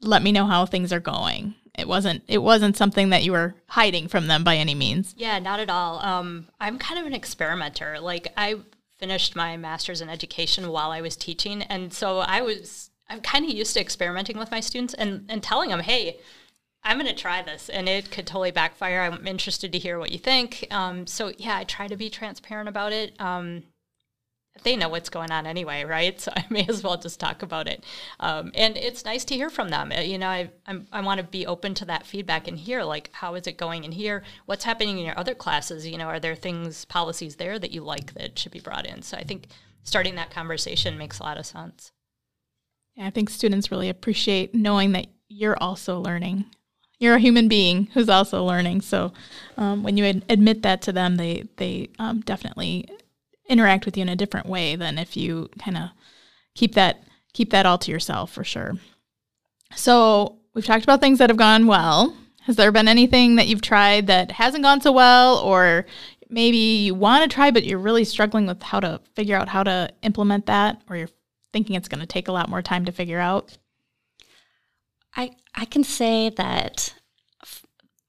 Let 0.02 0.24
me 0.24 0.32
know 0.32 0.46
how 0.46 0.66
things 0.66 0.94
are 0.94 1.00
going. 1.00 1.56
It 1.78 1.88
wasn't 1.88 2.24
it 2.28 2.40
wasn't 2.40 2.78
something 2.78 3.10
that 3.10 3.24
you 3.24 3.32
were 3.32 3.56
hiding 3.68 4.08
from 4.08 4.28
them 4.28 4.44
by 4.44 4.58
any 4.58 4.76
means. 4.76 5.14
Yeah, 5.18 5.40
not 5.40 5.60
at 5.60 5.70
all. 5.70 6.00
Um, 6.00 6.48
I'm 6.60 6.78
kind 6.80 7.00
of 7.00 7.06
an 7.06 7.14
experimenter. 7.14 8.00
Like 8.00 8.28
I 8.36 8.56
finished 8.98 9.36
my 9.36 9.58
master's 9.58 10.02
in 10.02 10.10
education 10.10 10.70
while 10.70 10.92
I 10.92 11.02
was 11.02 11.16
teaching, 11.16 11.62
and 11.64 11.94
so 11.94 12.20
I 12.20 12.42
was 12.42 12.90
I'm 13.10 13.22
kind 13.22 13.46
of 13.46 13.52
used 13.52 13.74
to 13.76 13.82
experimenting 13.82 14.38
with 14.38 14.52
my 14.52 14.60
students 14.60 14.94
and, 14.94 15.26
and 15.30 15.42
telling 15.42 15.70
them, 15.70 15.80
hey, 15.80 16.18
I'm 16.84 16.98
going 16.98 17.14
to 17.14 17.20
try 17.20 17.42
this 17.42 17.70
and 17.70 17.88
it 17.88 18.12
could 18.12 18.28
totally 18.28 18.52
backfire. 18.52 19.02
I'm 19.02 19.26
interested 19.28 19.72
to 19.72 19.80
hear 19.80 20.00
what 20.00 20.12
you 20.12 20.20
think. 20.20 20.68
Um, 20.72 21.08
so, 21.08 21.32
yeah, 21.38 21.58
I 21.58 21.64
try 21.64 21.88
to 21.88 21.96
be 21.96 22.10
transparent 22.10 22.70
about 22.70 22.94
it. 22.94 23.20
Um, 23.20 23.64
they 24.63 24.76
know 24.76 24.89
what's 24.89 25.10
going 25.10 25.32
on 25.32 25.46
anyway, 25.46 25.84
right? 25.84 26.20
So 26.28 26.34
I 26.36 26.46
may 26.50 26.65
as 26.67 26.84
well 26.84 26.98
just 26.98 27.20
talk 27.20 27.41
about 27.41 27.67
it. 27.67 27.86
Um, 28.20 28.52
and 28.54 28.76
it's 28.76 29.06
nice 29.06 29.24
to 29.26 29.36
hear 29.36 29.50
from 29.50 29.70
them. 29.70 29.93
Uh, 29.96 30.02
you 30.02 30.17
know, 30.17 30.28
I, 30.28 30.50
i 30.91 31.00
want 31.00 31.20
to 31.20 31.24
be 31.26 31.46
open 31.46 31.74
to 31.76 31.86
that 31.86 32.06
feedback 32.06 32.48
and 32.48 32.58
hear, 32.58 32.84
like, 32.84 33.10
how 33.13 33.36
is 33.36 33.48
it 33.48 33.58
going 33.58 33.84
in 33.86 33.93
here? 33.93 34.24
What's 34.46 34.65
happening 34.65 34.98
in 34.98 35.06
your 35.06 35.17
other 35.17 35.36
classes? 35.36 35.88
You 35.88 35.98
know, 35.98 36.08
are 36.08 36.20
there 36.20 36.36
things, 36.36 36.84
policies 36.86 37.38
there 37.38 37.60
that 37.60 37.72
you 37.72 37.82
like 37.82 38.13
that 38.15 38.38
should 38.38 38.52
be 38.52 38.60
brought 38.60 38.86
in? 38.86 39.04
So 39.04 39.15
I 39.15 39.24
think 39.24 39.48
starting 39.84 40.15
that 40.15 40.32
conversation 40.32 40.98
makes 40.98 41.20
a 41.20 41.24
lot 41.24 41.38
of 41.38 41.46
sense. 41.46 41.91
Yeah, 42.96 43.08
I 43.08 43.10
think 43.12 43.30
students 43.30 43.72
really 43.72 43.89
appreciate 43.89 44.54
knowing 44.54 44.91
that 44.93 45.08
you're 45.30 45.58
also 45.62 46.00
learning 46.00 46.46
you're 47.00 47.15
a 47.15 47.20
human 47.20 47.48
being 47.48 47.88
who's 47.93 48.10
also 48.10 48.43
learning. 48.43 48.82
So 48.82 49.13
um, 49.56 49.84
when 49.84 49.98
you 49.98 50.06
ad- 50.06 50.26
admit 50.30 50.63
that 50.63 50.82
to 50.84 50.91
them, 50.91 51.17
they 51.17 51.43
they 51.58 51.89
um, 52.00 52.22
definitely 52.22 52.89
interact 53.48 53.86
with 53.86 53.98
you 53.98 54.02
in 54.02 54.10
a 54.10 54.16
different 54.16 54.48
way 54.48 54.76
than 54.76 54.98
if 54.98 55.16
you 55.16 55.50
kind 55.60 55.78
of 55.78 55.90
keep 56.56 56.76
that 56.76 57.04
keep 57.34 57.52
that 57.52 57.66
all 57.66 57.78
to 57.78 57.92
yourself 57.92 58.32
for 58.32 58.44
sure. 58.44 58.74
So 59.76 60.40
we've 60.54 60.66
talked 60.66 60.84
about 60.84 61.02
things 61.02 61.20
that 61.20 61.30
have 61.30 61.38
gone 61.38 61.68
well. 61.68 62.16
Has 62.42 62.56
there 62.56 62.72
been 62.72 62.88
anything 62.88 63.36
that 63.36 63.48
you've 63.48 63.62
tried 63.62 64.08
that 64.08 64.32
hasn't 64.32 64.64
gone 64.64 64.82
so 64.82 64.92
well, 64.92 65.38
or 65.40 65.86
maybe 66.30 66.58
you 66.58 66.96
want 66.96 67.30
to 67.30 67.34
try 67.34 67.52
but 67.52 67.66
you're 67.66 67.78
really 67.78 68.06
struggling 68.06 68.48
with 68.48 68.64
how 68.64 68.80
to 68.80 69.02
figure 69.16 69.36
out 69.36 69.50
how 69.50 69.64
to 69.64 69.92
implement 70.02 70.46
that, 70.46 70.82
or 70.90 70.96
you're 70.96 71.10
thinking 71.54 71.76
it's 71.76 71.90
going 71.90 72.00
to 72.00 72.08
take 72.08 72.28
a 72.28 72.32
lot 72.32 72.50
more 72.50 72.62
time 72.62 72.86
to 72.86 72.92
figure 72.92 73.20
out? 73.20 73.58
I, 75.16 75.32
I 75.54 75.66
can 75.66 75.84
say 75.84 76.30
that 76.30 76.94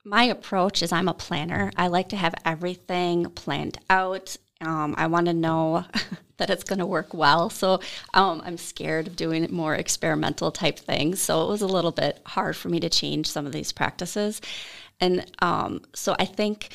my 0.04 0.24
approach 0.24 0.82
is 0.82 0.92
I'm 0.92 1.08
a 1.08 1.14
planner. 1.14 1.70
I 1.76 1.88
like 1.88 2.08
to 2.10 2.16
have 2.16 2.34
everything 2.44 3.30
planned 3.30 3.78
out. 3.90 4.36
Um, 4.60 4.94
I 4.98 5.06
want 5.06 5.26
to 5.26 5.32
know 5.32 5.84
that 6.38 6.50
it's 6.50 6.64
going 6.64 6.78
to 6.78 6.86
work 6.86 7.14
well. 7.14 7.50
So 7.50 7.80
um, 8.14 8.42
I'm 8.44 8.56
scared 8.56 9.06
of 9.06 9.16
doing 9.16 9.46
more 9.50 9.74
experimental 9.74 10.50
type 10.50 10.78
things. 10.78 11.20
So 11.20 11.44
it 11.44 11.48
was 11.48 11.62
a 11.62 11.66
little 11.66 11.92
bit 11.92 12.20
hard 12.26 12.56
for 12.56 12.68
me 12.68 12.80
to 12.80 12.88
change 12.88 13.28
some 13.30 13.46
of 13.46 13.52
these 13.52 13.72
practices. 13.72 14.40
And 15.00 15.30
um, 15.40 15.82
so 15.94 16.16
I 16.18 16.24
think 16.24 16.70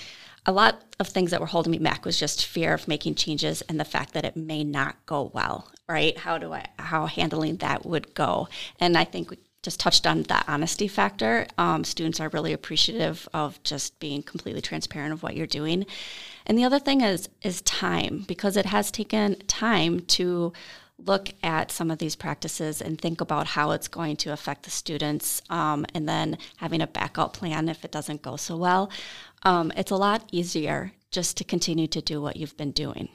a 0.46 0.52
lot 0.52 0.82
of 1.00 1.08
things 1.08 1.32
that 1.32 1.40
were 1.40 1.48
holding 1.48 1.72
me 1.72 1.78
back 1.78 2.06
was 2.06 2.20
just 2.20 2.46
fear 2.46 2.74
of 2.74 2.88
making 2.88 3.16
changes 3.16 3.62
and 3.64 3.80
the 3.80 3.86
fact 3.86 4.14
that 4.14 4.26
it 4.26 4.36
may 4.36 4.64
not 4.64 4.98
go 5.06 5.32
well 5.34 5.72
right 5.88 6.18
how 6.18 6.38
do 6.38 6.52
i 6.52 6.66
how 6.80 7.06
handling 7.06 7.58
that 7.58 7.86
would 7.86 8.14
go 8.14 8.48
and 8.80 8.98
i 8.98 9.04
think 9.06 9.30
we 9.30 9.38
just 9.64 9.80
touched 9.80 10.06
on 10.06 10.24
that 10.24 10.44
honesty 10.48 10.88
factor. 10.88 11.48
Um, 11.58 11.84
students 11.86 12.20
are 12.20 12.30
really 12.30 12.54
appreciative 12.54 13.28
of 13.34 13.64
just 13.64 13.98
being 14.00 14.22
completely 14.22 14.62
transparent 14.62 15.14
of 15.14 15.24
what 15.24 15.36
you're 15.36 15.48
doing. 15.48 15.86
And 16.46 16.58
the 16.58 16.64
other 16.64 16.80
thing 16.80 17.02
is 17.02 17.30
is 17.42 17.62
time 17.62 18.26
because 18.28 18.58
it 18.58 18.66
has 18.68 18.92
taken 18.92 19.36
time 19.48 20.02
to 20.02 20.54
look 20.98 21.30
at 21.42 21.72
some 21.72 21.92
of 21.92 21.98
these 21.98 22.16
practices 22.16 22.82
and 22.82 23.00
think 23.00 23.20
about 23.20 23.48
how 23.48 23.72
it's 23.72 23.88
going 23.88 24.16
to 24.16 24.32
affect 24.32 24.64
the 24.64 24.72
students 24.72 25.42
um, 25.50 25.86
and 25.94 26.08
then 26.08 26.38
having 26.58 26.82
a 26.82 26.88
backup 26.88 27.34
plan 27.34 27.68
if 27.68 27.84
it 27.84 27.92
doesn't 27.92 28.22
go 28.22 28.36
so 28.36 28.56
well. 28.56 28.92
Um, 29.44 29.72
it's 29.76 29.92
a 29.92 29.96
lot 29.96 30.28
easier 30.32 30.94
just 31.12 31.36
to 31.38 31.44
continue 31.44 31.88
to 31.88 32.02
do 32.02 32.22
what 32.22 32.38
you've 32.38 32.58
been 32.58 32.72
doing. 32.72 33.10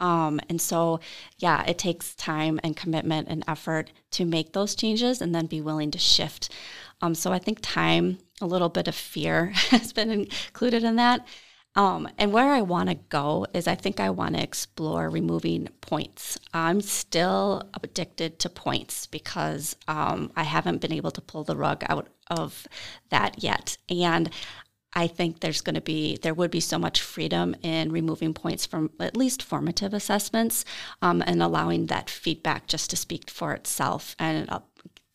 Um, 0.00 0.40
and 0.48 0.60
so, 0.60 1.00
yeah, 1.38 1.64
it 1.64 1.78
takes 1.78 2.14
time 2.14 2.60
and 2.62 2.76
commitment 2.76 3.28
and 3.28 3.42
effort 3.48 3.90
to 4.12 4.24
make 4.24 4.52
those 4.52 4.74
changes 4.74 5.20
and 5.20 5.34
then 5.34 5.46
be 5.46 5.60
willing 5.60 5.90
to 5.90 5.98
shift. 5.98 6.52
Um, 7.00 7.14
so 7.14 7.32
I 7.32 7.38
think 7.38 7.58
time, 7.60 8.18
a 8.40 8.46
little 8.46 8.68
bit 8.68 8.86
of 8.86 8.94
fear 8.94 9.46
has 9.70 9.92
been 9.92 10.10
included 10.10 10.84
in 10.84 10.96
that. 10.96 11.26
Um, 11.78 12.08
and 12.18 12.32
where 12.32 12.50
I 12.52 12.60
want 12.60 12.88
to 12.88 12.96
go 12.96 13.46
is 13.54 13.68
I 13.68 13.76
think 13.76 14.00
I 14.00 14.10
want 14.10 14.34
to 14.34 14.42
explore 14.42 15.08
removing 15.08 15.68
points. 15.80 16.36
I'm 16.52 16.80
still 16.80 17.70
addicted 17.80 18.40
to 18.40 18.50
points 18.50 19.06
because 19.06 19.76
um, 19.86 20.32
I 20.34 20.42
haven't 20.42 20.80
been 20.80 20.92
able 20.92 21.12
to 21.12 21.20
pull 21.20 21.44
the 21.44 21.56
rug 21.56 21.84
out 21.88 22.08
of 22.26 22.66
that 23.10 23.44
yet. 23.44 23.78
And 23.88 24.28
I 24.92 25.06
think 25.06 25.38
there's 25.38 25.60
going 25.60 25.76
to 25.76 25.80
be 25.80 26.16
there 26.16 26.34
would 26.34 26.50
be 26.50 26.58
so 26.58 26.80
much 26.80 27.00
freedom 27.00 27.54
in 27.62 27.92
removing 27.92 28.34
points 28.34 28.66
from 28.66 28.90
at 28.98 29.16
least 29.16 29.40
formative 29.40 29.94
assessments 29.94 30.64
um, 31.00 31.22
and 31.24 31.40
allowing 31.40 31.86
that 31.86 32.10
feedback 32.10 32.66
just 32.66 32.90
to 32.90 32.96
speak 32.96 33.30
for 33.30 33.52
itself 33.52 34.16
and 34.18 34.50
uh, 34.50 34.58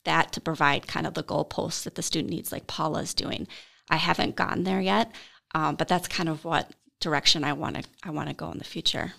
that 0.05 0.31
to 0.31 0.39
provide 0.39 0.87
kind 0.87 1.05
of 1.05 1.13
the 1.13 1.23
goalposts 1.23 1.83
that 1.83 1.95
the 1.95 2.01
student 2.01 2.29
needs, 2.31 2.53
like 2.53 2.67
Paula's 2.67 3.13
doing. 3.13 3.49
I 3.89 3.97
haven't 3.97 4.37
gotten 4.37 4.63
there 4.63 4.79
yet, 4.79 5.11
um, 5.53 5.75
but 5.75 5.87
that's 5.87 6.07
kind 6.07 6.29
of 6.29 6.43
what 6.45 6.71
direction 6.99 7.43
I 7.43 7.53
want 7.53 7.75
to 7.75 7.83
I 8.03 8.11
want 8.11 8.29
to 8.29 8.35
go 8.35 8.49
in 8.51 8.57
the 8.57 8.63
future. 8.63 9.13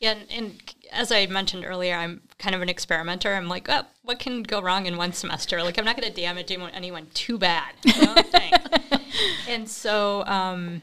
Yeah, 0.00 0.12
and, 0.12 0.26
and, 0.30 0.74
as 0.92 1.12
I 1.12 1.24
mentioned 1.26 1.64
earlier, 1.64 1.94
I'm 1.94 2.20
kind 2.38 2.54
of 2.54 2.60
an 2.60 2.68
experimenter. 2.68 3.32
I'm 3.32 3.48
like, 3.48 3.68
oh, 3.70 3.84
what 4.02 4.18
can 4.18 4.42
go 4.42 4.60
wrong 4.60 4.86
in 4.86 4.96
one 4.96 5.12
semester? 5.12 5.62
Like, 5.62 5.78
I'm 5.78 5.84
not 5.84 5.96
going 5.96 6.12
to 6.12 6.20
damage 6.20 6.50
anyone 6.50 7.06
too 7.14 7.38
bad. 7.38 7.74
and 9.48 9.68
so, 9.68 10.24
um, 10.26 10.82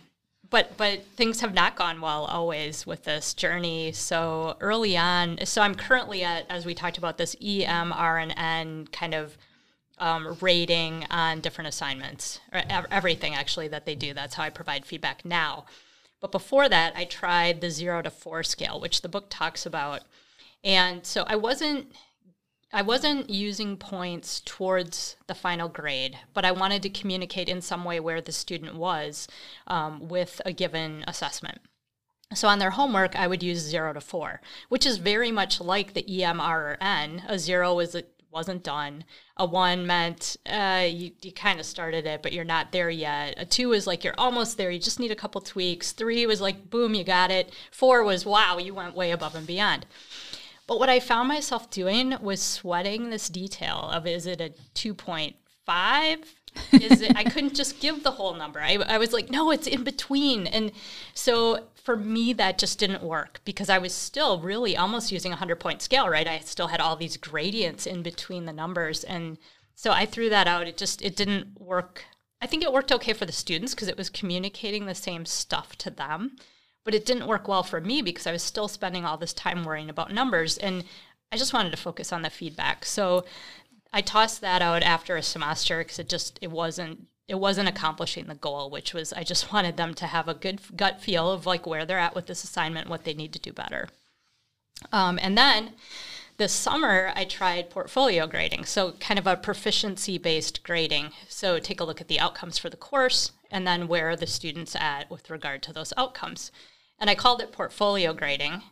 but 0.50 0.76
but 0.78 1.06
things 1.16 1.42
have 1.42 1.54
not 1.54 1.76
gone 1.76 2.02
well 2.02 2.26
always 2.26 2.88
with 2.88 3.04
this 3.04 3.34
journey. 3.34 3.92
So 3.92 4.56
early 4.60 4.98
on, 4.98 5.46
so 5.46 5.62
I'm 5.62 5.76
currently 5.76 6.24
at, 6.24 6.46
as 6.50 6.66
we 6.66 6.74
talked 6.74 6.98
about, 6.98 7.18
this 7.18 7.36
E, 7.40 7.66
and 8.38 8.92
kind 8.92 9.14
of 9.14 9.38
um, 10.02 10.36
rating 10.42 11.06
on 11.10 11.40
different 11.40 11.70
assignments, 11.70 12.42
or 12.52 12.64
everything 12.90 13.36
actually 13.36 13.70
that 13.70 13.86
they 13.86 13.96
do. 13.96 14.14
That's 14.14 14.36
how 14.36 14.44
I 14.44 14.50
provide 14.50 14.86
feedback 14.86 15.24
now. 15.24 15.66
But 16.20 16.32
before 16.32 16.68
that, 16.68 16.94
I 16.96 17.06
tried 17.06 17.62
the 17.62 17.70
zero 17.70 18.02
to 18.02 18.10
four 18.10 18.44
scale, 18.44 18.80
which 18.80 19.02
the 19.02 19.10
book 19.10 19.28
talks 19.30 19.66
about. 19.66 20.02
And 20.64 21.06
so 21.06 21.24
I 21.28 21.36
wasn't 21.36 21.94
I 22.74 22.82
wasn't 22.82 23.30
using 23.30 23.76
points 23.76 24.42
towards 24.46 25.18
the 25.28 25.36
final 25.36 25.68
grade, 25.68 26.18
but 26.34 26.46
I 26.46 26.54
wanted 26.54 26.82
to 26.84 26.90
communicate 26.90 27.50
in 27.50 27.62
some 27.62 27.84
way 27.84 28.00
where 28.00 28.22
the 28.22 28.32
student 28.32 28.76
was 28.76 29.28
um, 29.68 30.08
with 30.08 30.42
a 30.46 30.54
given 30.54 31.04
assessment. 31.06 31.60
So 32.34 32.48
on 32.48 32.60
their 32.60 32.72
homework, 32.72 33.14
I 33.18 33.28
would 33.28 33.44
use 33.44 33.60
zero 33.60 33.92
to 33.92 34.00
four, 34.00 34.40
which 34.70 34.86
is 34.86 34.98
very 34.98 35.32
much 35.32 35.60
like 35.60 35.94
the 35.94 36.04
EMR 36.04 36.56
or 36.56 36.78
N. 36.80 37.24
A 37.28 37.38
zero 37.38 37.78
is 37.80 37.94
a 37.94 38.04
wasn't 38.32 38.64
done. 38.64 39.04
A 39.38 39.46
one 39.46 39.86
meant 39.86 40.38
uh, 40.46 40.86
you, 40.88 41.12
you 41.22 41.32
kind 41.32 41.60
of 41.60 41.66
started 41.66 42.06
it, 42.06 42.24
but 42.24 42.34
you're 42.34 42.44
not 42.44 42.72
there 42.72 42.90
yet. 42.90 43.36
A 43.38 43.46
two 43.46 43.70
was 43.70 43.86
like 43.86 44.04
you're 44.04 44.16
almost 44.18 44.58
there. 44.58 44.72
You 44.72 44.80
just 44.80 45.00
need 45.00 45.12
a 45.12 45.16
couple 45.16 45.42
tweaks. 45.42 45.92
Three 45.92 46.26
was 46.26 46.42
like, 46.42 46.70
boom, 46.70 46.94
you 46.94 47.04
got 47.04 47.32
it. 47.32 47.54
Four 47.72 48.04
was, 48.04 48.26
wow, 48.26 48.58
you 48.58 48.74
went 48.74 48.96
way 48.96 49.12
above 49.12 49.36
and 49.36 49.48
beyond. 49.48 49.86
But 50.68 50.80
what 50.80 50.90
I 50.90 51.00
found 51.00 51.28
myself 51.28 51.70
doing 51.70 52.16
was 52.22 52.42
sweating 52.42 53.10
this 53.10 53.28
detail 53.28 53.90
of 53.92 54.08
is 54.08 54.26
it 54.26 54.40
a 54.40 54.54
2.5? 54.76 56.18
Is 56.72 57.02
it, 57.02 57.16
I 57.16 57.24
couldn't 57.24 57.56
just 57.56 57.80
give 57.80 58.04
the 58.04 58.12
whole 58.12 58.34
number. 58.34 58.60
I, 58.60 58.76
I 58.76 58.98
was 58.98 59.14
like, 59.14 59.30
no, 59.30 59.52
it's 59.52 59.68
in 59.68 59.84
between. 59.84 60.48
And 60.48 60.72
so 61.14 61.68
for 61.76 61.96
me, 61.96 62.34
that 62.34 62.58
just 62.58 62.80
didn't 62.80 63.04
work 63.04 63.42
because 63.46 63.70
I 63.70 63.78
was 63.78 63.94
still 63.94 64.40
really 64.40 64.78
almost 64.78 65.12
using 65.12 65.32
a 65.32 65.36
100 65.36 65.60
point 65.60 65.82
scale, 65.82 66.10
right? 66.10 66.28
I 66.28 66.40
still 66.40 66.68
had 66.68 66.82
all 66.82 66.96
these 66.96 67.18
gradients 67.18 67.86
in 67.86 68.04
between 68.04 68.46
the 68.46 68.54
numbers. 68.54 69.04
And 69.04 69.38
so 69.76 69.92
I 69.92 70.06
threw 70.06 70.30
that 70.30 70.48
out. 70.48 70.68
It 70.68 70.78
just, 70.78 71.02
it 71.02 71.16
didn't 71.16 71.60
work. 71.60 72.06
I 72.42 72.48
think 72.48 72.64
it 72.64 72.74
worked 72.74 72.92
okay 72.92 73.14
for 73.14 73.26
the 73.26 73.32
students 73.32 73.74
because 73.74 73.88
it 73.88 73.98
was 73.98 74.10
communicating 74.10 74.86
the 74.86 74.96
same 74.96 75.26
stuff 75.26 75.76
to 75.78 75.90
them. 75.90 76.36
But 76.84 76.96
it 76.96 77.06
didn't 77.06 77.28
work 77.28 77.48
well 77.48 77.64
for 77.64 77.80
me 77.80 78.02
because 78.02 78.26
I 78.26 78.32
was 78.32 78.42
still 78.42 78.68
spending 78.68 79.06
all 79.06 79.18
this 79.18 79.34
time 79.34 79.64
worrying 79.64 79.90
about 79.90 80.12
numbers. 80.12 80.58
And 80.58 80.84
I 81.32 81.38
just 81.38 81.54
wanted 81.54 81.70
to 81.72 81.78
focus 81.78 82.12
on 82.12 82.24
the 82.24 82.30
feedback. 82.30 82.86
So 82.86 83.24
I 83.94 84.02
tossed 84.02 84.42
that 84.42 84.62
out 84.62 84.84
after 84.84 85.16
a 85.16 85.24
semester 85.24 85.80
because 85.80 86.00
it 86.00 86.10
just, 86.10 86.40
it 86.42 86.52
wasn't 86.52 87.08
it 87.28 87.40
wasn't 87.40 87.70
accomplishing 87.70 88.26
the 88.26 88.36
goal, 88.36 88.70
which 88.70 88.94
was 88.94 89.14
I 89.14 89.24
just 89.24 89.54
wanted 89.54 89.78
them 89.78 89.94
to 89.96 90.08
have 90.08 90.28
a 90.28 90.34
good 90.34 90.60
gut 90.76 91.02
feel 91.02 91.32
of 91.32 91.46
like 91.46 91.66
where 91.66 91.86
they're 91.86 91.98
at 91.98 92.14
with 92.14 92.28
this 92.28 92.44
assignment, 92.44 92.90
what 92.90 93.06
they 93.06 93.14
need 93.14 93.32
to 93.34 93.40
do 93.40 93.54
better. 93.54 93.88
Um, 94.92 95.18
and 95.22 95.38
then 95.38 95.74
this 96.38 96.52
summer, 96.52 97.14
I 97.16 97.24
tried 97.24 97.70
portfolio 97.70 98.28
grading, 98.28 98.66
so 98.66 98.94
kind 98.94 99.18
of 99.18 99.28
a 99.28 99.38
proficiency 99.38 100.18
based 100.18 100.64
grading. 100.64 101.12
So 101.30 101.60
take 101.60 101.80
a 101.80 101.84
look 101.84 102.02
at 102.02 102.10
the 102.10 102.20
outcomes 102.20 102.58
for 102.58 102.70
the 102.70 102.78
course 102.78 103.32
and 103.50 103.66
then 103.66 103.88
where 103.88 104.10
are 104.10 104.16
the 104.16 104.28
students 104.28 104.76
at 104.76 105.10
with 105.10 105.30
regard 105.30 105.62
to 105.64 105.74
those 105.74 105.94
outcomes. 105.96 106.52
And 107.00 107.10
I 107.10 107.16
called 107.16 107.42
it 107.42 107.52
portfolio 107.52 108.14
grading, 108.14 108.64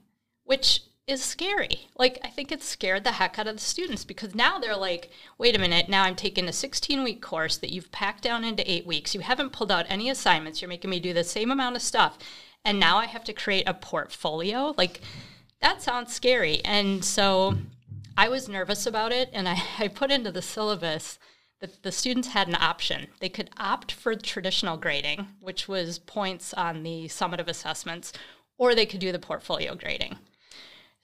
which 0.43 0.81
is 1.09 1.23
scary. 1.23 1.87
Like, 1.97 2.19
I 2.23 2.27
think 2.27 2.51
it 2.51 2.61
scared 2.61 3.03
the 3.03 3.13
heck 3.13 3.39
out 3.39 3.47
of 3.47 3.55
the 3.55 3.61
students 3.61 4.05
because 4.05 4.35
now 4.35 4.59
they're 4.59 4.77
like, 4.77 5.09
wait 5.37 5.55
a 5.55 5.59
minute, 5.59 5.89
now 5.89 6.03
I'm 6.03 6.15
taking 6.15 6.47
a 6.47 6.53
16 6.53 7.03
week 7.03 7.21
course 7.21 7.57
that 7.57 7.71
you've 7.71 7.91
packed 7.91 8.23
down 8.23 8.43
into 8.43 8.69
eight 8.69 8.85
weeks. 8.85 9.15
You 9.15 9.21
haven't 9.21 9.51
pulled 9.51 9.71
out 9.71 9.85
any 9.89 10.09
assignments. 10.09 10.61
You're 10.61 10.69
making 10.69 10.91
me 10.91 10.99
do 10.99 11.13
the 11.13 11.23
same 11.23 11.49
amount 11.49 11.75
of 11.75 11.81
stuff. 11.81 12.17
And 12.63 12.79
now 12.79 12.97
I 12.97 13.05
have 13.05 13.23
to 13.23 13.33
create 13.33 13.67
a 13.67 13.73
portfolio. 13.73 14.75
Like, 14.77 15.01
that 15.61 15.81
sounds 15.81 16.13
scary. 16.13 16.63
And 16.63 17.03
so 17.03 17.57
I 18.15 18.29
was 18.29 18.47
nervous 18.47 18.85
about 18.85 19.11
it. 19.11 19.29
And 19.33 19.49
I, 19.49 19.61
I 19.79 19.87
put 19.87 20.11
into 20.11 20.31
the 20.31 20.41
syllabus 20.41 21.17
that 21.59 21.83
the 21.83 21.91
students 21.91 22.29
had 22.29 22.47
an 22.47 22.55
option. 22.55 23.07
They 23.19 23.29
could 23.29 23.49
opt 23.57 23.91
for 23.91 24.15
traditional 24.15 24.77
grading, 24.77 25.27
which 25.41 25.67
was 25.67 25.99
points 25.99 26.53
on 26.53 26.83
the 26.83 27.05
summative 27.05 27.47
assessments, 27.47 28.13
or 28.57 28.75
they 28.75 28.85
could 28.85 28.99
do 28.99 29.11
the 29.11 29.19
portfolio 29.19 29.75
grading. 29.75 30.17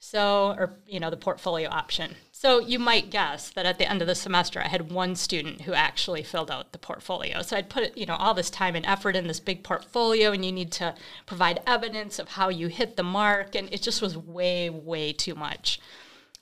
So, 0.08 0.54
or, 0.56 0.78
you 0.86 1.00
know, 1.00 1.10
the 1.10 1.16
portfolio 1.16 1.68
option. 1.68 2.14
So 2.30 2.60
you 2.60 2.78
might 2.78 3.10
guess 3.10 3.50
that 3.50 3.66
at 3.66 3.78
the 3.78 3.90
end 3.90 4.02
of 4.02 4.06
the 4.06 4.14
semester, 4.14 4.60
I 4.60 4.68
had 4.68 4.92
one 4.92 5.16
student 5.16 5.62
who 5.62 5.72
actually 5.72 6.22
filled 6.22 6.48
out 6.48 6.70
the 6.70 6.78
portfolio. 6.78 7.42
So 7.42 7.56
I'd 7.56 7.68
put, 7.68 7.98
you 7.98 8.06
know, 8.06 8.14
all 8.14 8.32
this 8.32 8.48
time 8.48 8.76
and 8.76 8.86
effort 8.86 9.16
in 9.16 9.26
this 9.26 9.40
big 9.40 9.64
portfolio, 9.64 10.30
and 10.30 10.44
you 10.44 10.52
need 10.52 10.70
to 10.72 10.94
provide 11.26 11.60
evidence 11.66 12.20
of 12.20 12.28
how 12.28 12.50
you 12.50 12.68
hit 12.68 12.94
the 12.94 13.02
mark. 13.02 13.56
And 13.56 13.68
it 13.74 13.82
just 13.82 14.00
was 14.00 14.16
way, 14.16 14.70
way 14.70 15.12
too 15.12 15.34
much. 15.34 15.80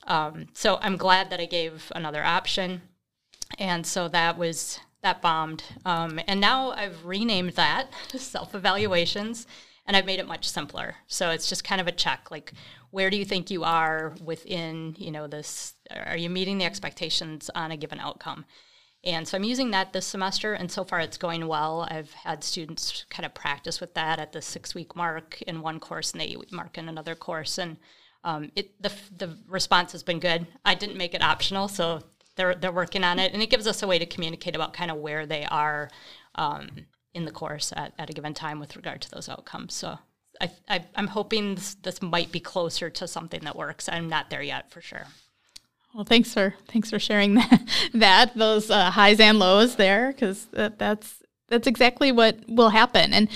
Um, 0.07 0.48
so 0.53 0.77
I'm 0.83 0.98
glad 0.98 1.31
that 1.31 1.40
I 1.40 1.46
gave 1.46 1.90
another 1.96 2.22
option. 2.22 2.83
And 3.59 3.87
so 3.87 4.09
that 4.09 4.37
was, 4.37 4.79
that 5.00 5.22
bombed. 5.22 5.64
Um, 5.87 6.20
and 6.29 6.38
now 6.38 6.72
I've 6.72 7.07
renamed 7.07 7.55
that 7.55 7.88
self 8.14 8.55
evaluations 8.55 9.46
and 9.87 9.96
I've 9.96 10.07
made 10.07 10.18
it 10.18 10.27
much 10.27 10.48
simpler. 10.48 10.96
So 11.07 11.31
it's 11.31 11.48
just 11.48 11.64
kind 11.64 11.81
of 11.81 11.87
a 11.87 11.92
check 11.92 12.31
like, 12.31 12.53
where 12.94 13.11
do 13.11 13.16
you 13.16 13.24
think 13.24 13.50
you 13.50 13.64
are 13.64 14.14
within 14.22 14.94
you 14.96 15.11
know 15.11 15.26
this 15.26 15.74
are 15.90 16.16
you 16.16 16.30
meeting 16.30 16.59
the 16.59 16.64
expectations 16.64 17.50
on 17.54 17.72
a 17.72 17.76
given 17.76 17.98
outcome? 17.98 18.44
And 19.02 19.26
so 19.26 19.37
i'm 19.37 19.44
using 19.44 19.72
that 19.72 19.92
this 19.92 20.07
semester 20.07 20.54
and 20.54 20.70
so 20.70 20.85
far 20.85 21.00
it's 21.00 21.16
going 21.16 21.46
well. 21.48 21.88
I've 21.90 22.12
had 22.12 22.44
students 22.44 23.04
kind 23.11 23.26
of 23.26 23.35
practice 23.35 23.80
with 23.80 23.94
that 23.94 24.20
at 24.20 24.33
the 24.33 24.40
six 24.40 24.76
week 24.76 24.94
mark 24.94 25.42
in 25.42 25.61
one 25.61 25.80
course 25.80 26.12
and 26.12 26.20
the 26.20 26.30
eight 26.30 26.38
week 26.38 26.52
mark 26.52 26.78
in 26.78 26.88
another 26.88 27.16
course 27.16 27.59
and 27.59 27.76
um, 28.22 28.52
it, 28.57 28.80
the, 28.80 28.92
the 29.18 29.37
response 29.48 29.92
has 29.92 30.02
been 30.02 30.18
good. 30.18 30.46
I 30.64 30.74
didn't 30.74 30.96
make 30.96 31.14
it 31.14 31.22
optional 31.22 31.66
so 31.66 32.00
they're, 32.37 32.54
they're 32.54 32.72
working 32.72 33.02
on 33.02 33.18
it 33.18 33.33
and 33.33 33.42
it 33.42 33.50
gives 33.50 33.66
us 33.66 33.83
a 33.83 33.88
way 33.88 33.98
to 33.98 34.07
communicate 34.07 34.54
about 34.54 34.72
kind 34.72 34.92
of 34.92 34.98
where 34.98 35.26
they 35.26 35.44
are 35.46 35.90
um, 36.37 36.68
in 37.12 37.24
the 37.24 37.33
course 37.33 37.72
at, 37.76 37.92
at 37.98 38.09
a 38.09 38.12
given 38.12 38.35
time 38.35 38.61
with 38.61 38.76
regard 38.76 39.02
to 39.02 39.11
those 39.11 39.28
outcomes 39.28 39.74
so 39.74 39.98
I, 40.40 40.50
I, 40.68 40.84
am 40.96 41.08
hoping 41.08 41.54
this, 41.54 41.74
this 41.74 42.02
might 42.02 42.32
be 42.32 42.40
closer 42.40 42.90
to 42.90 43.06
something 43.06 43.40
that 43.44 43.56
works. 43.56 43.88
I'm 43.88 44.08
not 44.08 44.30
there 44.30 44.42
yet 44.42 44.70
for 44.70 44.80
sure. 44.80 45.06
Well, 45.94 46.04
thanks 46.04 46.34
for 46.34 46.54
thanks 46.68 46.90
for 46.90 46.98
sharing 46.98 47.34
that, 47.34 47.62
that 47.94 48.34
those 48.34 48.70
uh, 48.70 48.90
highs 48.90 49.20
and 49.20 49.38
lows 49.38 49.76
there, 49.76 50.08
because 50.12 50.46
that, 50.46 50.78
that's 50.78 51.22
that's 51.48 51.68
exactly 51.68 52.10
what 52.10 52.38
will 52.48 52.70
happen. 52.70 53.12
And 53.12 53.28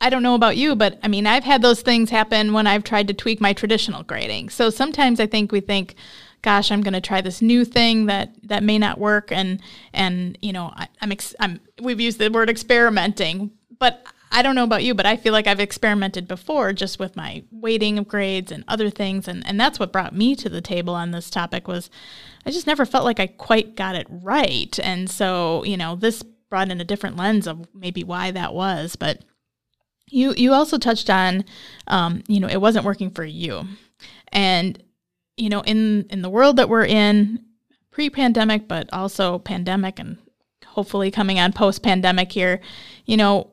I 0.00 0.10
don't 0.10 0.22
know 0.22 0.34
about 0.34 0.56
you, 0.56 0.74
but 0.74 0.98
I 1.02 1.08
mean, 1.08 1.26
I've 1.26 1.44
had 1.44 1.62
those 1.62 1.80
things 1.82 2.10
happen 2.10 2.52
when 2.52 2.66
I've 2.66 2.84
tried 2.84 3.08
to 3.08 3.14
tweak 3.14 3.40
my 3.40 3.52
traditional 3.52 4.02
grading. 4.02 4.50
So 4.50 4.68
sometimes 4.68 5.20
I 5.20 5.26
think 5.26 5.52
we 5.52 5.60
think, 5.60 5.94
gosh, 6.42 6.70
I'm 6.70 6.82
going 6.82 6.92
to 6.92 7.00
try 7.00 7.20
this 7.20 7.40
new 7.40 7.64
thing 7.64 8.06
that 8.06 8.30
that 8.42 8.62
may 8.62 8.78
not 8.78 8.98
work, 8.98 9.30
and 9.30 9.60
and 9.92 10.36
you 10.42 10.52
know, 10.52 10.72
I, 10.74 10.88
am 11.00 11.12
ex- 11.12 11.36
I'm 11.38 11.60
we've 11.80 12.00
used 12.00 12.18
the 12.18 12.30
word 12.30 12.50
experimenting, 12.50 13.52
but 13.78 14.04
I 14.36 14.42
don't 14.42 14.54
know 14.54 14.64
about 14.64 14.84
you, 14.84 14.94
but 14.94 15.06
I 15.06 15.16
feel 15.16 15.32
like 15.32 15.46
I've 15.46 15.60
experimented 15.60 16.28
before 16.28 16.74
just 16.74 16.98
with 16.98 17.16
my 17.16 17.42
weighting 17.50 17.98
of 17.98 18.06
grades 18.06 18.52
and 18.52 18.64
other 18.68 18.90
things 18.90 19.26
and, 19.26 19.42
and 19.46 19.58
that's 19.58 19.78
what 19.78 19.94
brought 19.94 20.14
me 20.14 20.36
to 20.36 20.50
the 20.50 20.60
table 20.60 20.94
on 20.94 21.10
this 21.10 21.30
topic 21.30 21.66
was 21.66 21.88
I 22.44 22.50
just 22.50 22.66
never 22.66 22.84
felt 22.84 23.06
like 23.06 23.18
I 23.18 23.28
quite 23.28 23.76
got 23.76 23.94
it 23.94 24.06
right. 24.10 24.78
And 24.80 25.08
so, 25.08 25.64
you 25.64 25.78
know, 25.78 25.96
this 25.96 26.22
brought 26.50 26.70
in 26.70 26.82
a 26.82 26.84
different 26.84 27.16
lens 27.16 27.46
of 27.46 27.66
maybe 27.72 28.04
why 28.04 28.30
that 28.30 28.52
was. 28.52 28.94
But 28.94 29.22
you 30.10 30.34
you 30.34 30.52
also 30.52 30.76
touched 30.76 31.08
on 31.08 31.46
um, 31.86 32.22
you 32.28 32.38
know, 32.38 32.48
it 32.48 32.60
wasn't 32.60 32.84
working 32.84 33.10
for 33.12 33.24
you. 33.24 33.64
And, 34.28 34.82
you 35.38 35.48
know, 35.48 35.62
in 35.62 36.08
in 36.10 36.20
the 36.20 36.28
world 36.28 36.58
that 36.58 36.68
we're 36.68 36.84
in, 36.84 37.42
pre-pandemic, 37.90 38.68
but 38.68 38.92
also 38.92 39.38
pandemic 39.38 39.98
and 39.98 40.18
hopefully 40.66 41.10
coming 41.10 41.40
on 41.40 41.54
post-pandemic 41.54 42.30
here, 42.30 42.60
you 43.06 43.16
know, 43.16 43.50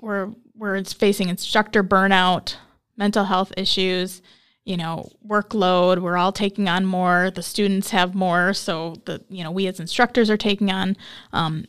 we're 0.00 0.30
we're 0.54 0.82
facing 0.84 1.28
instructor 1.28 1.82
burnout, 1.82 2.56
mental 2.96 3.24
health 3.24 3.52
issues, 3.56 4.22
you 4.64 4.76
know, 4.76 5.10
workload. 5.26 6.00
We're 6.00 6.16
all 6.16 6.32
taking 6.32 6.68
on 6.68 6.84
more. 6.84 7.30
The 7.30 7.42
students 7.42 7.90
have 7.90 8.14
more, 8.14 8.54
so 8.54 8.96
the 9.04 9.22
you 9.28 9.44
know 9.44 9.50
we 9.50 9.66
as 9.66 9.80
instructors 9.80 10.30
are 10.30 10.36
taking 10.36 10.70
on 10.70 10.96
um, 11.32 11.66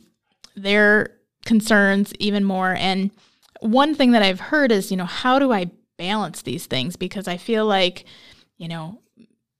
their 0.54 1.16
concerns 1.44 2.12
even 2.18 2.44
more. 2.44 2.74
And 2.74 3.10
one 3.60 3.94
thing 3.94 4.12
that 4.12 4.22
I've 4.22 4.40
heard 4.40 4.72
is 4.72 4.90
you 4.90 4.96
know 4.96 5.04
how 5.04 5.38
do 5.38 5.52
I 5.52 5.70
balance 5.96 6.42
these 6.42 6.66
things 6.66 6.96
because 6.96 7.28
I 7.28 7.36
feel 7.36 7.66
like 7.66 8.04
you 8.58 8.68
know 8.68 9.00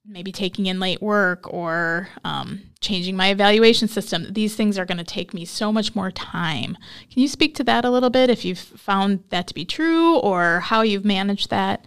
maybe 0.06 0.32
taking 0.32 0.66
in 0.66 0.78
late 0.78 1.00
work 1.00 1.52
or 1.52 2.08
um, 2.24 2.60
changing 2.80 3.16
my 3.16 3.28
evaluation 3.28 3.88
system. 3.88 4.26
These 4.32 4.54
things 4.54 4.78
are 4.78 4.84
going 4.84 4.98
to 4.98 5.04
take 5.04 5.32
me 5.32 5.44
so 5.44 5.72
much 5.72 5.94
more 5.94 6.10
time. 6.10 6.76
Can 7.10 7.22
you 7.22 7.28
speak 7.28 7.54
to 7.56 7.64
that 7.64 7.84
a 7.84 7.90
little 7.90 8.10
bit 8.10 8.28
if 8.28 8.44
you've 8.44 8.58
found 8.58 9.24
that 9.30 9.46
to 9.46 9.54
be 9.54 9.64
true 9.64 10.18
or 10.18 10.60
how 10.60 10.82
you've 10.82 11.04
managed 11.04 11.50
that? 11.50 11.86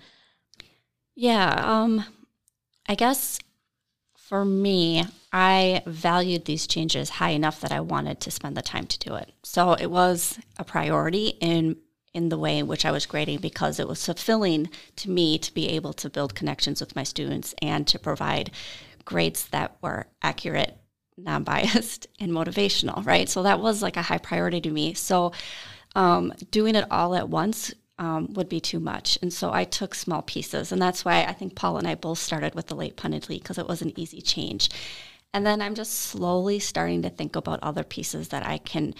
Yeah, 1.15 1.62
um, 1.63 2.06
I 2.88 2.95
guess 2.95 3.39
for 4.15 4.43
me, 4.43 5.06
I 5.32 5.84
valued 5.86 6.45
these 6.45 6.67
changes 6.67 7.10
high 7.10 7.30
enough 7.30 7.62
that 7.62 7.71
I 7.71 7.80
wanted 7.80 8.19
to 8.21 8.32
spend 8.32 8.58
the 8.58 8.62
time 8.62 8.88
to 8.88 8.99
do 8.99 9.15
it. 9.15 9.32
So 9.43 9.73
it 9.73 9.88
was 9.88 10.39
a 10.58 10.63
priority 10.63 11.30
in 11.39 11.77
in 12.17 12.30
the 12.30 12.38
way 12.38 12.58
in 12.58 12.65
which 12.65 12.84
I 12.84 12.89
was 12.89 13.06
grading 13.06 13.41
because 13.41 13.80
it 13.80 13.88
was 13.88 14.03
fulfilling 14.03 14.71
to 14.95 15.10
me 15.10 15.38
to 15.38 15.53
be 15.53 15.69
able 15.69 15.93
to 15.93 16.10
build 16.10 16.34
connections 16.34 16.82
with 16.82 16.95
my 16.95 17.03
students 17.03 17.53
and 17.62 17.88
to 17.88 17.99
provide 17.99 18.49
grades 19.06 19.47
that 19.49 19.77
were 19.84 20.08
accurate, 20.23 20.77
non 21.15 21.43
biased, 21.43 22.08
and 22.19 22.32
motivational, 22.32 23.06
right? 23.06 23.30
So 23.30 23.43
that 23.43 23.60
was 23.60 23.84
like 23.84 23.97
a 23.97 24.01
high 24.01 24.17
priority 24.17 24.60
to 24.62 24.71
me. 24.71 24.95
So 24.95 25.32
um, 25.95 26.34
doing 26.49 26.75
it 26.75 26.86
all 26.89 27.13
at 27.13 27.30
once 27.30 27.71
um, 27.99 28.34
would 28.34 28.49
be 28.49 28.60
too 28.60 28.80
much. 28.80 29.19
And 29.21 29.32
so 29.32 29.53
I 29.53 29.63
took 29.63 29.93
small 29.93 30.23
pieces. 30.23 30.71
And 30.71 30.82
that's 30.82 31.06
why 31.06 31.23
I 31.23 31.34
think 31.34 31.53
Paul 31.53 31.77
and 31.77 31.88
I 31.88 31.93
both 31.93 32.17
started 32.17 32.56
with 32.56 32.65
the 32.65 32.75
late 32.75 32.97
punted 32.97 33.30
lead 33.30 33.43
because 33.43 33.60
it 33.60 33.67
was 33.67 33.84
an 33.84 33.93
easy 33.95 34.21
change. 34.21 34.69
And 35.34 35.45
then 35.45 35.62
I'm 35.62 35.75
just 35.75 35.93
slowly 35.93 36.58
starting 36.58 37.03
to 37.03 37.10
think 37.10 37.36
about 37.36 37.60
other 37.62 37.84
pieces 37.84 38.30
that 38.30 38.45
I 38.45 38.58
can 38.58 38.95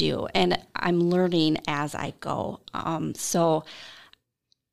do. 0.00 0.26
And 0.34 0.58
I'm 0.74 1.10
learning 1.10 1.58
as 1.68 1.94
I 1.94 2.14
go. 2.20 2.60
Um, 2.72 3.14
so 3.14 3.64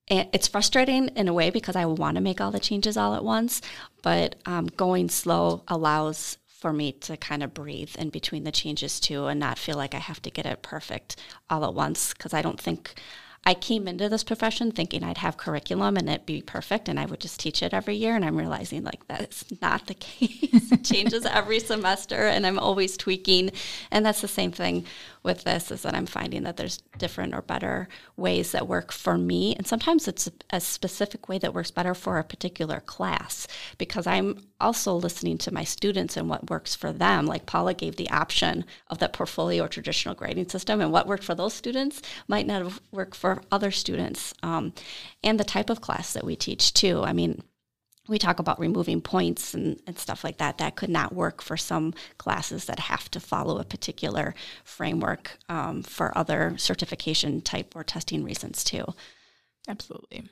it's 0.10 0.48
frustrating 0.48 1.10
in 1.10 1.28
a 1.28 1.34
way 1.34 1.50
because 1.50 1.76
I 1.76 1.86
want 1.86 2.16
to 2.16 2.22
make 2.22 2.40
all 2.40 2.52
the 2.52 2.62
changes 2.62 2.96
all 2.96 3.13
at 3.13 3.26
once, 3.26 3.62
but 4.02 4.36
um, 4.46 4.68
going 4.68 5.10
slow 5.10 5.63
allows 5.68 6.38
for 6.48 6.72
me 6.72 6.94
to 6.94 7.18
kind 7.18 7.44
of 7.44 7.54
breathe 7.54 7.94
in 8.00 8.10
between 8.10 8.46
the 8.46 8.52
changes 8.52 9.02
too 9.02 9.26
and 9.26 9.38
not 9.38 9.60
feel 9.60 9.76
like 9.76 9.94
I 9.94 10.00
have 10.00 10.22
to 10.22 10.32
get 10.32 10.46
it 10.46 10.62
perfect 10.62 11.18
all 11.50 11.66
at 11.66 11.74
once 11.74 12.13
because 12.13 12.34
I 12.34 12.42
don't 12.42 12.60
think 12.60 12.96
I 13.48 13.54
came 13.54 13.88
into 13.88 14.10
this 14.10 14.26
profession 14.26 14.72
thinking 14.72 15.06
I'd 15.06 15.20
have 15.20 15.38
curriculum 15.38 15.96
and 15.96 16.10
it'd 16.10 16.26
be 16.26 16.42
perfect 16.42 16.90
and 16.90 17.00
I 17.00 17.06
would 17.06 17.22
just 17.22 17.40
teach 17.40 17.63
it 17.63 17.74
every 17.74 17.96
year. 17.96 18.13
And 18.13 18.26
I'm 18.26 18.36
realizing 18.36 18.84
like 18.84 19.08
that's 19.08 19.46
not 19.62 19.88
the 19.88 19.94
case. 19.94 20.70
it 20.70 20.84
changes 20.84 21.26
every 21.26 21.62
semester 21.62 22.28
and 22.28 22.46
I'm 22.46 22.60
always 22.60 22.98
tweaking. 22.98 23.52
And 23.90 24.06
that's 24.06 24.20
the 24.20 24.28
same 24.28 24.52
thing 24.52 24.86
with 25.24 25.44
this 25.44 25.72
is 25.72 25.82
that 25.82 25.96
I'm 25.96 26.06
finding 26.06 26.44
that 26.44 26.58
there's 26.58 26.82
different 26.98 27.34
or 27.34 27.42
better 27.42 27.88
ways 28.16 28.52
that 28.52 28.68
work 28.68 28.92
for 28.92 29.18
me. 29.18 29.56
And 29.56 29.68
sometimes 29.68 30.08
it's 30.08 30.28
a, 30.28 30.32
a 30.52 30.60
specific 30.60 31.28
way 31.28 31.38
that 31.40 31.54
works 31.54 31.72
better 31.72 31.94
for 31.94 32.18
a 32.18 32.24
particular 32.24 32.80
class 32.82 33.48
because 33.78 34.08
I'm 34.08 34.48
also 34.60 34.96
listening 34.96 35.38
to 35.40 35.54
my 35.54 35.64
students 35.64 36.18
and 36.18 36.30
what 36.30 36.50
works 36.50 36.76
for 36.76 36.92
them. 36.92 37.26
Like 37.26 37.46
Paula 37.46 37.74
gave 37.74 37.96
the 37.96 38.10
option 38.10 38.66
of 38.88 39.00
that 39.00 39.14
portfolio 39.14 39.66
or 39.66 39.68
traditional 39.68 40.16
grading 40.16 40.50
system, 40.50 40.82
and 40.82 40.92
what 40.92 41.08
worked 41.08 41.24
for 41.24 41.36
those 41.36 41.54
students 41.54 42.02
might 42.28 42.48
not 42.48 42.80
work 42.92 43.14
for 43.14 43.42
other 43.52 43.72
students. 43.72 44.34
Um, 44.44 44.74
and 45.24 45.40
the 45.40 45.44
type 45.44 45.70
of 45.70 45.82
class 45.82 46.14
that 46.14 46.26
we 46.26 46.36
teach 46.36 46.74
too. 46.74 47.04
I 47.04 47.14
mean, 47.14 47.44
we 48.08 48.17
talk 48.17 48.39
about 48.39 48.60
removing 48.60 49.02
points 49.02 49.54
and, 49.54 49.80
and 49.86 49.98
stuff 49.98 50.24
like 50.24 50.38
that. 50.38 50.58
That 50.58 50.76
could 50.76 50.89
not 50.89 51.13
work 51.13 51.41
for 51.41 51.58
some 51.58 51.93
classes 52.17 52.65
that 52.65 52.80
have 52.80 53.10
to 53.12 53.20
follow 53.20 53.58
a 53.58 53.63
particular 53.63 54.34
framework 54.63 55.38
um, 55.50 55.84
for 55.84 56.17
other 56.17 56.56
certification 56.58 57.41
type 57.41 57.76
or 57.76 57.84
testing 57.84 58.24
reasons 58.24 58.63
too. 58.63 58.86
Absolutely. 59.67 60.30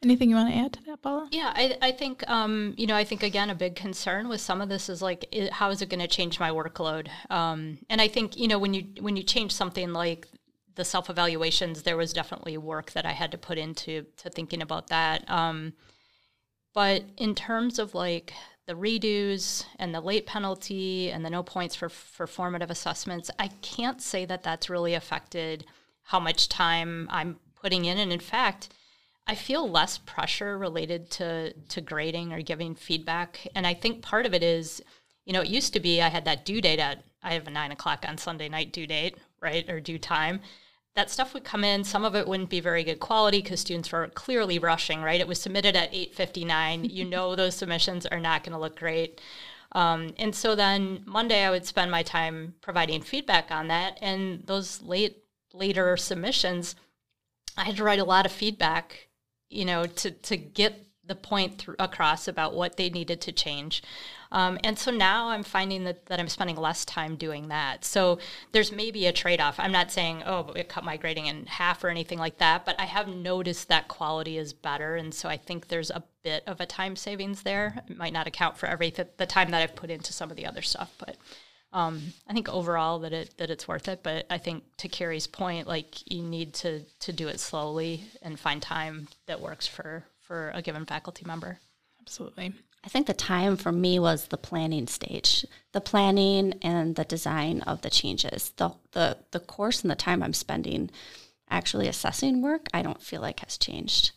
Anything 0.00 0.30
you 0.30 0.36
want 0.36 0.52
to 0.52 0.56
add 0.56 0.72
to 0.74 0.84
that, 0.84 1.02
Paula? 1.02 1.28
Yeah, 1.32 1.52
I, 1.56 1.76
I 1.82 1.90
think, 1.90 2.28
um, 2.30 2.74
you 2.76 2.86
know, 2.86 2.94
I 2.94 3.02
think 3.02 3.24
again, 3.24 3.50
a 3.50 3.54
big 3.54 3.74
concern 3.74 4.28
with 4.28 4.40
some 4.40 4.60
of 4.60 4.68
this 4.68 4.88
is 4.88 5.02
like, 5.02 5.26
it, 5.32 5.52
how 5.52 5.70
is 5.70 5.82
it 5.82 5.88
going 5.88 5.98
to 6.00 6.06
change 6.06 6.38
my 6.38 6.50
workload? 6.50 7.08
Um, 7.30 7.78
and 7.90 8.00
I 8.00 8.06
think, 8.06 8.36
you 8.36 8.46
know, 8.46 8.60
when 8.60 8.74
you 8.74 8.84
when 9.00 9.16
you 9.16 9.24
change 9.24 9.52
something 9.52 9.92
like 9.92 10.28
the 10.76 10.84
self 10.84 11.10
evaluations, 11.10 11.82
there 11.82 11.96
was 11.96 12.12
definitely 12.12 12.56
work 12.58 12.92
that 12.92 13.06
I 13.06 13.10
had 13.10 13.32
to 13.32 13.38
put 13.38 13.58
into 13.58 14.06
to 14.18 14.30
thinking 14.30 14.62
about 14.62 14.86
that. 14.86 15.28
Um, 15.28 15.72
but 16.74 17.04
in 17.16 17.34
terms 17.34 17.78
of 17.78 17.94
like 17.94 18.32
the 18.66 18.74
redos 18.74 19.64
and 19.78 19.94
the 19.94 20.00
late 20.00 20.26
penalty 20.26 21.10
and 21.10 21.24
the 21.24 21.30
no 21.30 21.42
points 21.42 21.74
for, 21.74 21.88
for 21.88 22.26
formative 22.26 22.70
assessments, 22.70 23.30
I 23.38 23.48
can't 23.62 24.02
say 24.02 24.24
that 24.26 24.42
that's 24.42 24.68
really 24.68 24.94
affected 24.94 25.64
how 26.02 26.20
much 26.20 26.48
time 26.48 27.08
I'm 27.10 27.38
putting 27.60 27.86
in. 27.86 27.98
And 27.98 28.12
in 28.12 28.20
fact, 28.20 28.68
I 29.26 29.34
feel 29.34 29.68
less 29.68 29.98
pressure 29.98 30.56
related 30.56 31.10
to, 31.12 31.52
to 31.52 31.80
grading 31.80 32.32
or 32.32 32.40
giving 32.42 32.74
feedback. 32.74 33.46
And 33.54 33.66
I 33.66 33.74
think 33.74 34.02
part 34.02 34.26
of 34.26 34.34
it 34.34 34.42
is, 34.42 34.82
you 35.24 35.32
know, 35.32 35.42
it 35.42 35.48
used 35.48 35.72
to 35.74 35.80
be 35.80 36.00
I 36.00 36.08
had 36.08 36.24
that 36.24 36.44
due 36.44 36.60
date 36.60 36.78
at, 36.78 37.04
I 37.22 37.34
have 37.34 37.46
a 37.46 37.50
nine 37.50 37.72
o'clock 37.72 38.04
on 38.08 38.16
Sunday 38.16 38.48
night 38.48 38.72
due 38.72 38.86
date, 38.86 39.16
right, 39.40 39.68
or 39.68 39.80
due 39.80 39.98
time. 39.98 40.40
That 40.98 41.12
stuff 41.12 41.32
would 41.32 41.44
come 41.44 41.62
in. 41.62 41.84
Some 41.84 42.04
of 42.04 42.16
it 42.16 42.26
wouldn't 42.26 42.50
be 42.50 42.58
very 42.58 42.82
good 42.82 42.98
quality 42.98 43.40
because 43.40 43.60
students 43.60 43.92
were 43.92 44.08
clearly 44.08 44.58
rushing, 44.58 45.00
right? 45.00 45.20
It 45.20 45.28
was 45.28 45.40
submitted 45.40 45.76
at 45.76 45.92
8.59. 45.92 46.90
you 46.90 47.04
know 47.08 47.36
those 47.36 47.54
submissions 47.54 48.04
are 48.04 48.18
not 48.18 48.42
going 48.42 48.52
to 48.52 48.58
look 48.58 48.76
great. 48.76 49.20
Um, 49.70 50.12
and 50.18 50.34
so 50.34 50.56
then 50.56 51.04
Monday 51.06 51.44
I 51.44 51.50
would 51.50 51.64
spend 51.64 51.92
my 51.92 52.02
time 52.02 52.56
providing 52.62 53.02
feedback 53.02 53.52
on 53.52 53.68
that. 53.68 53.96
And 54.02 54.44
those 54.44 54.82
late 54.82 55.18
later 55.54 55.96
submissions, 55.96 56.74
I 57.56 57.62
had 57.62 57.76
to 57.76 57.84
write 57.84 58.00
a 58.00 58.04
lot 58.04 58.26
of 58.26 58.32
feedback, 58.32 59.06
you 59.48 59.64
know, 59.64 59.86
to, 59.86 60.10
to 60.10 60.36
get 60.36 60.84
the 61.04 61.14
point 61.14 61.60
th- 61.60 61.76
across 61.78 62.26
about 62.26 62.56
what 62.56 62.76
they 62.76 62.90
needed 62.90 63.20
to 63.20 63.30
change. 63.30 63.84
Um, 64.30 64.58
and 64.64 64.78
so 64.78 64.90
now 64.90 65.28
I'm 65.28 65.42
finding 65.42 65.84
that, 65.84 66.06
that 66.06 66.20
I'm 66.20 66.28
spending 66.28 66.56
less 66.56 66.84
time 66.84 67.16
doing 67.16 67.48
that. 67.48 67.84
So 67.84 68.18
there's 68.52 68.72
maybe 68.72 69.06
a 69.06 69.12
trade 69.12 69.40
off. 69.40 69.58
I'm 69.58 69.72
not 69.72 69.90
saying, 69.90 70.22
oh, 70.26 70.52
it 70.54 70.68
cut 70.68 70.84
my 70.84 70.96
grading 70.96 71.26
in 71.26 71.46
half 71.46 71.82
or 71.82 71.88
anything 71.88 72.18
like 72.18 72.38
that, 72.38 72.64
but 72.64 72.78
I 72.78 72.84
have 72.84 73.08
noticed 73.08 73.68
that 73.68 73.88
quality 73.88 74.38
is 74.38 74.52
better. 74.52 74.96
And 74.96 75.14
so 75.14 75.28
I 75.28 75.36
think 75.36 75.68
there's 75.68 75.90
a 75.90 76.04
bit 76.22 76.42
of 76.46 76.60
a 76.60 76.66
time 76.66 76.96
savings 76.96 77.42
there. 77.42 77.82
It 77.88 77.96
might 77.96 78.12
not 78.12 78.26
account 78.26 78.58
for 78.58 78.66
every 78.66 78.90
th- 78.90 79.08
the 79.16 79.26
time 79.26 79.50
that 79.50 79.62
I've 79.62 79.76
put 79.76 79.90
into 79.90 80.12
some 80.12 80.30
of 80.30 80.36
the 80.36 80.46
other 80.46 80.62
stuff, 80.62 80.92
but 80.98 81.16
um, 81.72 82.00
I 82.26 82.32
think 82.32 82.48
overall 82.48 82.98
that 83.00 83.12
it 83.12 83.36
that 83.36 83.50
it's 83.50 83.68
worth 83.68 83.88
it. 83.88 84.02
But 84.02 84.26
I 84.30 84.38
think 84.38 84.64
to 84.78 84.88
Kari's 84.88 85.26
point, 85.26 85.66
like 85.66 86.10
you 86.10 86.22
need 86.22 86.54
to 86.54 86.84
to 87.00 87.12
do 87.12 87.28
it 87.28 87.40
slowly 87.40 88.04
and 88.22 88.40
find 88.40 88.62
time 88.62 89.08
that 89.26 89.40
works 89.40 89.66
for 89.66 90.04
for 90.20 90.50
a 90.54 90.62
given 90.62 90.86
faculty 90.86 91.24
member. 91.26 91.60
Absolutely. 92.00 92.54
I 92.84 92.88
think 92.88 93.06
the 93.06 93.14
time 93.14 93.56
for 93.56 93.72
me 93.72 93.98
was 93.98 94.26
the 94.26 94.36
planning 94.36 94.86
stage, 94.86 95.44
the 95.72 95.80
planning 95.80 96.54
and 96.62 96.94
the 96.94 97.04
design 97.04 97.62
of 97.62 97.82
the 97.82 97.90
changes. 97.90 98.52
The 98.56 98.72
the 98.92 99.18
the 99.32 99.40
course 99.40 99.82
and 99.82 99.90
the 99.90 99.96
time 99.96 100.22
I'm 100.22 100.32
spending 100.32 100.90
actually 101.50 101.88
assessing 101.88 102.42
work, 102.42 102.66
I 102.72 102.82
don't 102.82 103.02
feel 103.02 103.20
like 103.20 103.40
has 103.40 103.58
changed. 103.58 104.12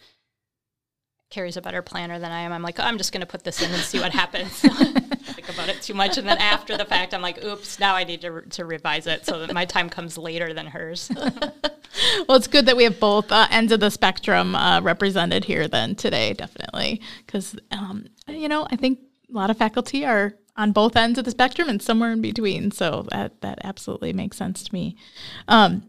Kari's 1.29 1.57
a 1.57 1.61
better 1.61 1.81
planner 1.81 2.19
than 2.19 2.31
I 2.31 2.41
am. 2.41 2.51
I'm 2.51 2.61
like, 2.61 2.79
oh, 2.79 2.83
I'm 2.83 2.97
just 2.97 3.13
going 3.13 3.21
to 3.21 3.27
put 3.27 3.45
this 3.45 3.61
in 3.61 3.71
and 3.71 3.81
see 3.81 3.99
what 3.99 4.11
happens. 4.21 4.63
think 5.41 5.57
about 5.57 5.69
it 5.69 5.81
too 5.81 5.93
much, 5.93 6.17
and 6.17 6.27
then 6.27 6.37
after 6.37 6.77
the 6.77 6.85
fact, 6.85 7.13
I'm 7.13 7.21
like, 7.21 7.43
oops, 7.43 7.79
now 7.79 7.95
I 7.95 8.03
need 8.03 8.21
to, 8.21 8.31
re- 8.31 8.45
to 8.51 8.65
revise 8.65 9.07
it 9.07 9.25
so 9.25 9.39
that 9.39 9.53
my 9.53 9.65
time 9.65 9.89
comes 9.89 10.17
later 10.17 10.53
than 10.53 10.67
hers. 10.67 11.09
well, 11.15 12.37
it's 12.37 12.47
good 12.47 12.65
that 12.67 12.77
we 12.77 12.83
have 12.83 12.99
both 12.99 13.31
uh, 13.31 13.47
ends 13.49 13.71
of 13.71 13.79
the 13.79 13.89
spectrum 13.89 14.55
uh, 14.55 14.81
represented 14.81 15.45
here 15.45 15.67
then 15.67 15.95
today, 15.95 16.33
definitely, 16.33 17.01
because 17.25 17.55
um, 17.71 18.05
you 18.27 18.47
know 18.47 18.67
I 18.69 18.75
think 18.75 18.99
a 19.29 19.33
lot 19.33 19.49
of 19.49 19.57
faculty 19.57 20.05
are 20.05 20.33
on 20.57 20.71
both 20.71 20.95
ends 20.95 21.17
of 21.17 21.25
the 21.25 21.31
spectrum 21.31 21.69
and 21.69 21.81
somewhere 21.81 22.11
in 22.11 22.21
between. 22.21 22.71
So 22.71 23.07
that 23.11 23.41
that 23.41 23.59
absolutely 23.63 24.13
makes 24.13 24.37
sense 24.37 24.63
to 24.63 24.73
me. 24.73 24.95
Um, 25.47 25.83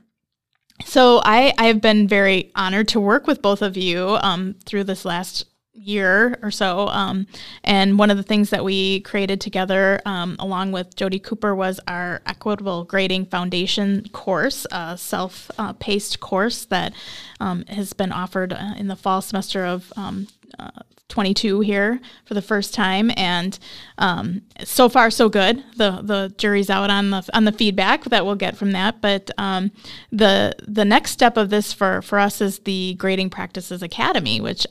so 0.85 1.21
I, 1.25 1.53
I 1.59 1.67
have 1.67 1.81
been 1.81 2.09
very 2.09 2.51
honored 2.57 2.89
to 2.89 3.01
work 3.01 3.27
with 3.27 3.43
both 3.43 3.63
of 3.63 3.77
you 3.77 4.19
um, 4.21 4.57
through 4.65 4.85
this 4.85 5.05
last 5.05 5.45
year 5.75 6.39
or 6.43 6.51
so. 6.51 6.89
Um, 6.89 7.27
and 7.65 7.99
one 7.99 8.11
of 8.11 8.17
the 8.17 8.23
things 8.23 8.51
that 8.51 8.65
we 8.65 9.01
created 9.01 9.41
together, 9.41 10.01
um, 10.05 10.37
along 10.39 10.73
with 10.73 10.97
Jody 10.97 11.19
Cooper, 11.19 11.55
was 11.55 11.81
our 11.89 12.21
Equitable 12.27 12.85
Grading 12.85 13.27
Foundation 13.27 14.07
course, 14.13 14.67
a 14.71 14.97
self 14.99 15.51
uh, 15.59 15.73
paced 15.75 16.21
course 16.21 16.65
that 16.67 16.93
um, 17.41 17.65
has 17.67 17.93
been 17.93 18.13
offered 18.13 18.53
uh, 18.53 18.75
in 18.77 18.89
the 18.89 18.97
fall 18.97 19.23
semester 19.23 19.65
of. 19.65 19.93
Um, 19.97 20.29
uh, 20.59 20.71
22 21.09 21.61
here 21.61 22.01
for 22.25 22.33
the 22.33 22.41
first 22.41 22.73
time, 22.73 23.11
and 23.19 23.59
um, 23.99 24.41
so 24.65 24.89
far 24.89 25.11
so 25.11 25.29
good. 25.29 25.63
the 25.77 26.01
The 26.03 26.35
jury's 26.39 26.71
out 26.71 26.89
on 26.89 27.11
the 27.11 27.29
on 27.35 27.45
the 27.45 27.53
feedback 27.53 28.05
that 28.05 28.25
we'll 28.25 28.35
get 28.35 28.57
from 28.57 28.73
that. 28.73 29.03
But 29.03 29.31
um, 29.37 29.73
the 30.11 30.55
the 30.67 30.87
next 30.87 31.11
step 31.11 31.37
of 31.37 31.51
this 31.51 31.71
for 31.73 32.01
for 32.01 32.19
us 32.19 32.41
is 32.41 32.61
the 32.61 32.95
Grading 32.95 33.29
Practices 33.29 33.83
Academy, 33.83 34.41
which 34.41 34.67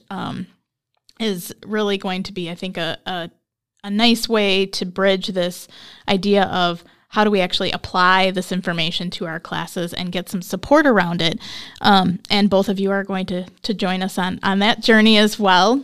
is 1.21 1.53
really 1.65 1.97
going 1.97 2.23
to 2.23 2.34
be, 2.34 2.49
I 2.49 2.55
think, 2.55 2.77
a, 2.77 2.97
a, 3.05 3.29
a 3.84 3.89
nice 3.89 4.27
way 4.27 4.65
to 4.67 4.86
bridge 4.86 5.27
this 5.27 5.67
idea 6.07 6.43
of 6.45 6.84
how 7.10 7.25
do 7.25 7.31
we 7.31 7.41
actually 7.41 7.71
apply 7.71 8.31
this 8.31 8.51
information 8.51 9.10
to 9.12 9.25
our 9.25 9.39
classes 9.39 9.93
and 9.93 10.13
get 10.13 10.29
some 10.29 10.41
support 10.41 10.88
around 10.88 11.21
it. 11.21 11.39
Um, 11.81 12.19
and 12.29 12.49
both 12.49 12.69
of 12.69 12.79
you 12.79 12.89
are 12.91 13.03
going 13.03 13.25
to, 13.27 13.45
to 13.63 13.73
join 13.73 14.01
us 14.01 14.17
on, 14.17 14.39
on 14.43 14.60
that 14.60 14.81
journey 14.81 15.17
as 15.17 15.38
well. 15.38 15.84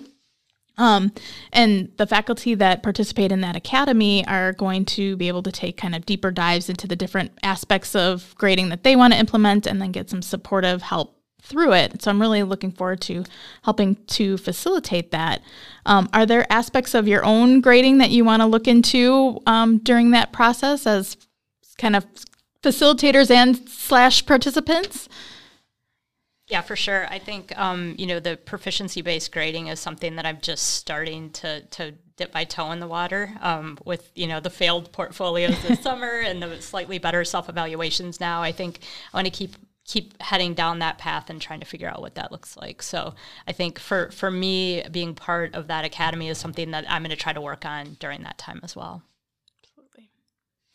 Um, 0.78 1.12
and 1.52 1.92
the 1.98 2.08
faculty 2.08 2.54
that 2.56 2.84
participate 2.84 3.32
in 3.32 3.42
that 3.42 3.56
academy 3.56 4.26
are 4.28 4.54
going 4.54 4.86
to 4.86 5.18
be 5.18 5.28
able 5.28 5.44
to 5.44 5.52
take 5.52 5.76
kind 5.76 5.96
of 5.96 6.06
deeper 6.06 6.32
dives 6.32 6.70
into 6.70 6.88
the 6.88 6.96
different 6.96 7.32
aspects 7.44 7.96
of 7.96 8.34
grading 8.38 8.70
that 8.70 8.84
they 8.84 8.96
want 8.96 9.14
to 9.14 9.20
implement 9.20 9.66
and 9.66 9.82
then 9.82 9.92
get 9.92 10.10
some 10.10 10.22
supportive 10.22 10.84
help 10.84 11.17
through 11.48 11.74
it. 11.74 12.02
So 12.02 12.12
I'm 12.12 12.22
really 12.22 12.44
looking 12.44 12.72
forward 12.72 13.02
to 13.02 13.24
helping 13.64 13.96
to 14.08 14.38
facilitate 14.38 15.12
that. 15.12 15.42
Um, 15.86 16.10
are 16.14 16.26
there 16.26 16.52
aspects 16.52 16.94
of 16.94 17.08
your 17.08 17.24
own 17.24 17.62
grading 17.62 18.00
that 18.00 18.10
you 18.10 18.26
want 18.26 18.42
to 18.42 18.46
look 18.46 18.68
into 18.68 19.42
um, 19.46 19.78
during 19.80 20.12
that 20.12 20.34
process 20.34 20.86
as 20.86 21.18
kind 21.78 21.96
of 21.96 22.06
facilitators 22.62 23.32
and 23.32 23.70
slash 23.70 24.26
participants? 24.26 25.08
Yeah, 26.48 26.62
for 26.62 26.76
sure. 26.76 27.08
I 27.10 27.20
think 27.20 27.58
um, 27.58 27.96
you 27.98 28.06
know 28.06 28.20
the 28.22 28.38
proficiency 28.38 29.02
based 29.02 29.34
grading 29.34 29.68
is 29.68 29.82
something 29.82 30.16
that 30.16 30.26
I'm 30.26 30.40
just 30.42 30.76
starting 30.76 31.30
to 31.32 31.62
to 31.62 31.94
dip 32.16 32.34
my 32.34 32.46
toe 32.46 32.72
in 32.72 32.80
the 32.80 32.88
water 32.88 33.34
um, 33.42 33.78
with 33.86 34.12
you 34.16 34.28
know 34.28 34.40
the 34.40 34.50
failed 34.50 34.92
portfolios 34.94 35.62
this 35.64 35.80
summer 35.84 36.20
and 36.20 36.42
the 36.42 36.62
slightly 36.62 37.00
better 37.00 37.26
self 37.26 37.50
evaluations 37.50 38.22
now. 38.22 38.42
I 38.42 38.54
think 38.54 38.80
I 39.14 39.18
want 39.18 39.26
to 39.26 39.32
keep 39.32 39.56
keep 39.88 40.22
heading 40.22 40.54
down 40.54 40.80
that 40.80 40.98
path 40.98 41.30
and 41.30 41.42
trying 41.42 41.62
to 41.62 41.66
figure 41.66 41.90
out 41.90 42.02
what 42.02 42.16
that 42.16 42.32
looks 42.32 42.58
like. 42.58 42.84
So 42.84 43.16
I 43.48 43.54
think 43.54 43.80
for 43.80 44.12
for 44.12 44.30
me, 44.30 44.84
being 44.92 45.16
part 45.16 45.56
of 45.56 45.68
that 45.68 45.86
academy 45.86 46.28
is 46.30 46.38
something 46.38 46.72
that 46.72 46.86
I'm 46.90 47.02
going 47.02 47.10
to 47.10 47.16
try 47.16 47.34
to 47.34 47.42
work 47.42 47.66
on 47.66 47.96
during 48.00 48.24
that 48.24 48.38
time 48.38 48.60
as 48.64 48.76
well. 48.76 49.02
Absolutely. 49.64 50.10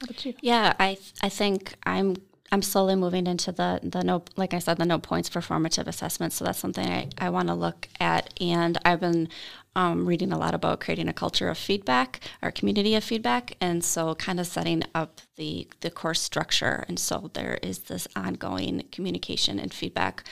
What 0.00 0.10
about 0.10 0.24
you? 0.24 0.34
Yeah, 0.40 0.72
I 0.78 0.94
th- 0.94 1.12
I 1.22 1.28
think 1.28 1.74
I'm 1.84 2.16
I'm 2.52 2.60
slowly 2.62 2.94
moving 2.96 3.26
into 3.26 3.50
the 3.50 3.80
the 3.82 4.04
no 4.04 4.24
like 4.36 4.52
I 4.52 4.58
said 4.58 4.76
the 4.76 4.84
no 4.84 4.98
points 4.98 5.28
for 5.30 5.40
formative 5.40 5.88
assessment. 5.88 6.34
So 6.34 6.44
that's 6.44 6.58
something 6.58 6.86
I, 6.86 7.08
I 7.16 7.30
want 7.30 7.48
to 7.48 7.54
look 7.54 7.88
at. 7.98 8.32
And 8.40 8.78
I've 8.84 9.00
been 9.00 9.30
um, 9.74 10.04
reading 10.06 10.32
a 10.32 10.38
lot 10.38 10.54
about 10.54 10.80
creating 10.80 11.08
a 11.08 11.14
culture 11.14 11.48
of 11.48 11.56
feedback 11.56 12.20
or 12.42 12.50
community 12.50 12.94
of 12.94 13.02
feedback, 13.02 13.56
and 13.58 13.82
so 13.82 14.14
kind 14.16 14.38
of 14.38 14.46
setting 14.46 14.82
up 14.94 15.22
the 15.36 15.66
the 15.80 15.90
course 15.90 16.20
structure. 16.20 16.84
And 16.88 16.98
so 16.98 17.30
there 17.32 17.58
is 17.62 17.80
this 17.80 18.06
ongoing 18.14 18.84
communication 18.92 19.58
and 19.58 19.72
feedback 19.72 20.22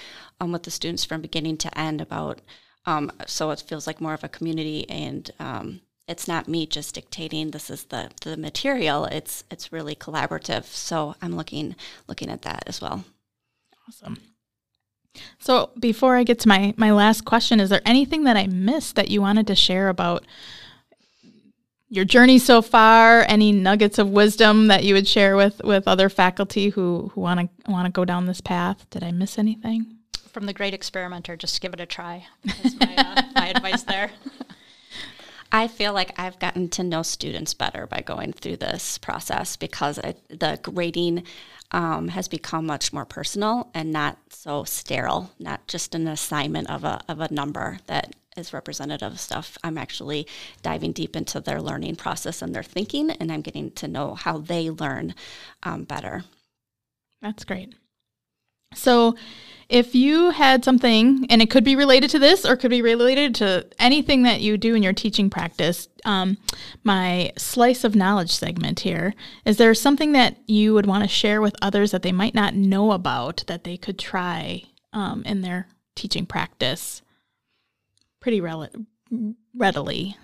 um, 0.40 0.52
with 0.52 0.64
the 0.64 0.70
students 0.70 1.04
from 1.04 1.22
beginning 1.22 1.56
to 1.59 1.78
end 1.78 2.02
about. 2.02 2.42
Um, 2.87 3.11
so 3.26 3.50
it 3.50 3.64
feels 3.66 3.87
like 3.87 4.00
more 4.00 4.14
of 4.14 4.24
a 4.24 4.28
community, 4.28 4.88
and 4.90 5.30
um, 5.38 5.80
it's 6.11 6.27
not 6.27 6.49
me 6.49 6.66
just 6.66 6.96
dictating 6.96 7.53
this 7.53 7.70
is 7.70 7.85
the 7.85 8.11
the 8.23 8.37
material. 8.37 9.05
It's 9.05 9.44
it's 9.49 9.73
really 9.73 9.94
collaborative. 9.94 10.64
So 10.64 11.14
I'm 11.23 11.37
looking 11.37 11.77
looking 12.09 12.29
at 12.29 12.42
that 12.42 12.64
as 12.66 12.81
well. 12.81 13.05
Awesome. 13.88 14.18
So 15.38 15.70
before 15.79 16.16
I 16.16 16.25
get 16.25 16.40
to 16.40 16.49
my 16.49 16.75
my 16.77 16.90
last 16.90 17.25
question, 17.25 17.61
is 17.61 17.70
there 17.70 17.81
anything 17.87 18.25
that 18.25 18.37
I 18.37 18.49
missed 18.49 18.96
that 18.96 19.09
you 19.09 19.20
wanted 19.23 19.46
to 19.46 19.55
share 19.55 19.88
about 19.88 20.27
your 21.88 22.05
journey 22.05 22.40
so 22.40 22.61
far? 22.61 23.25
Any 23.29 23.53
nuggets 23.53 23.99
of 23.99 24.11
wisdom 24.11 24.66
that 24.66 24.83
you 24.83 24.94
would 24.94 25.07
share 25.07 25.37
with 25.37 25.61
with 25.62 25.87
other 25.87 26.09
faculty 26.09 26.70
who 26.70 27.12
who 27.14 27.20
want 27.20 27.38
to 27.38 27.70
want 27.70 27.87
to 27.87 27.92
go 27.92 28.05
down 28.05 28.27
this 28.27 28.40
path? 28.40 28.85
Did 28.90 29.05
I 29.05 29.12
miss 29.12 29.38
anything? 29.38 29.99
From 30.33 30.46
the 30.46 30.53
great 30.53 30.75
experimenter, 30.75 31.37
just 31.37 31.61
give 31.61 31.73
it 31.73 31.81
a 31.81 31.87
try. 31.87 32.27
That's 32.44 32.79
my, 32.79 32.94
uh, 32.96 33.23
my 33.35 33.49
advice 33.49 33.83
there. 33.83 34.11
I 35.52 35.66
feel 35.66 35.92
like 35.92 36.18
I've 36.18 36.38
gotten 36.38 36.68
to 36.70 36.84
know 36.84 37.02
students 37.02 37.54
better 37.54 37.86
by 37.86 38.02
going 38.02 38.32
through 38.32 38.58
this 38.58 38.98
process 38.98 39.56
because 39.56 39.98
it, 39.98 40.22
the 40.28 40.60
grading 40.62 41.25
um, 41.72 42.08
has 42.08 42.29
become 42.29 42.66
much 42.66 42.92
more 42.92 43.04
personal 43.04 43.70
and 43.75 43.92
not 43.92 44.18
so 44.31 44.64
sterile, 44.64 45.33
not 45.38 45.66
just 45.66 45.94
an 45.94 46.06
assignment 46.06 46.70
of 46.70 46.85
a, 46.85 47.00
of 47.08 47.20
a 47.20 47.33
number 47.33 47.79
that 47.87 48.14
is 48.37 48.52
representative 48.52 49.12
of 49.12 49.20
stuff. 49.20 49.58
I'm 49.64 49.77
actually 49.77 50.27
diving 50.62 50.92
deep 50.92 51.16
into 51.16 51.40
their 51.40 51.60
learning 51.60 51.96
process 51.96 52.42
and 52.42 52.54
their 52.54 52.62
thinking, 52.62 53.10
and 53.10 53.33
I'm 53.33 53.42
getting 53.42 53.72
to 53.72 53.88
know 53.88 54.14
how 54.14 54.38
they 54.38 54.70
learn 54.70 55.14
um, 55.64 55.85
better. 55.85 56.25
That's 57.20 57.44
great. 57.44 57.75
So, 58.75 59.16
if 59.68 59.94
you 59.94 60.31
had 60.31 60.64
something, 60.64 61.27
and 61.31 61.40
it 61.40 61.48
could 61.48 61.62
be 61.62 61.77
related 61.77 62.10
to 62.10 62.18
this 62.18 62.44
or 62.44 62.56
could 62.56 62.73
be 62.73 62.83
related 62.83 63.37
to 63.37 63.68
anything 63.79 64.25
that 64.25 64.40
you 64.40 64.58
do 64.58 64.75
in 64.75 64.83
your 64.83 64.92
teaching 64.92 65.31
practice, 65.31 65.88
um, 66.04 66.38
my 66.83 67.33
slice 67.38 67.85
of 67.85 67.94
knowledge 67.94 68.33
segment 68.33 68.81
here, 68.81 69.14
is 69.44 69.58
there 69.58 69.73
something 69.75 70.10
that 70.12 70.37
you 70.48 70.75
would 70.75 70.87
want 70.87 71.04
to 71.04 71.08
share 71.08 71.40
with 71.40 71.54
others 71.62 71.92
that 71.92 72.02
they 72.02 72.10
might 72.10 72.35
not 72.35 72.56
know 72.56 72.90
about 72.90 73.44
that 73.46 73.62
they 73.62 73.77
could 73.77 73.96
try 73.96 74.64
um, 74.92 75.23
in 75.25 75.40
their 75.42 75.68
teaching 75.94 76.27
practice 76.27 77.00
pretty 78.18 78.40
rel- 78.40 78.68
readily? 79.54 80.16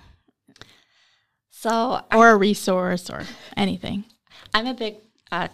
So, 1.51 2.03
or 2.13 2.31
a 2.31 2.37
resource 2.37 3.09
or 3.09 3.23
anything. 3.57 4.07
I'm 4.53 4.67
a 4.67 4.75
big 4.75 4.97
uh, 5.31 5.49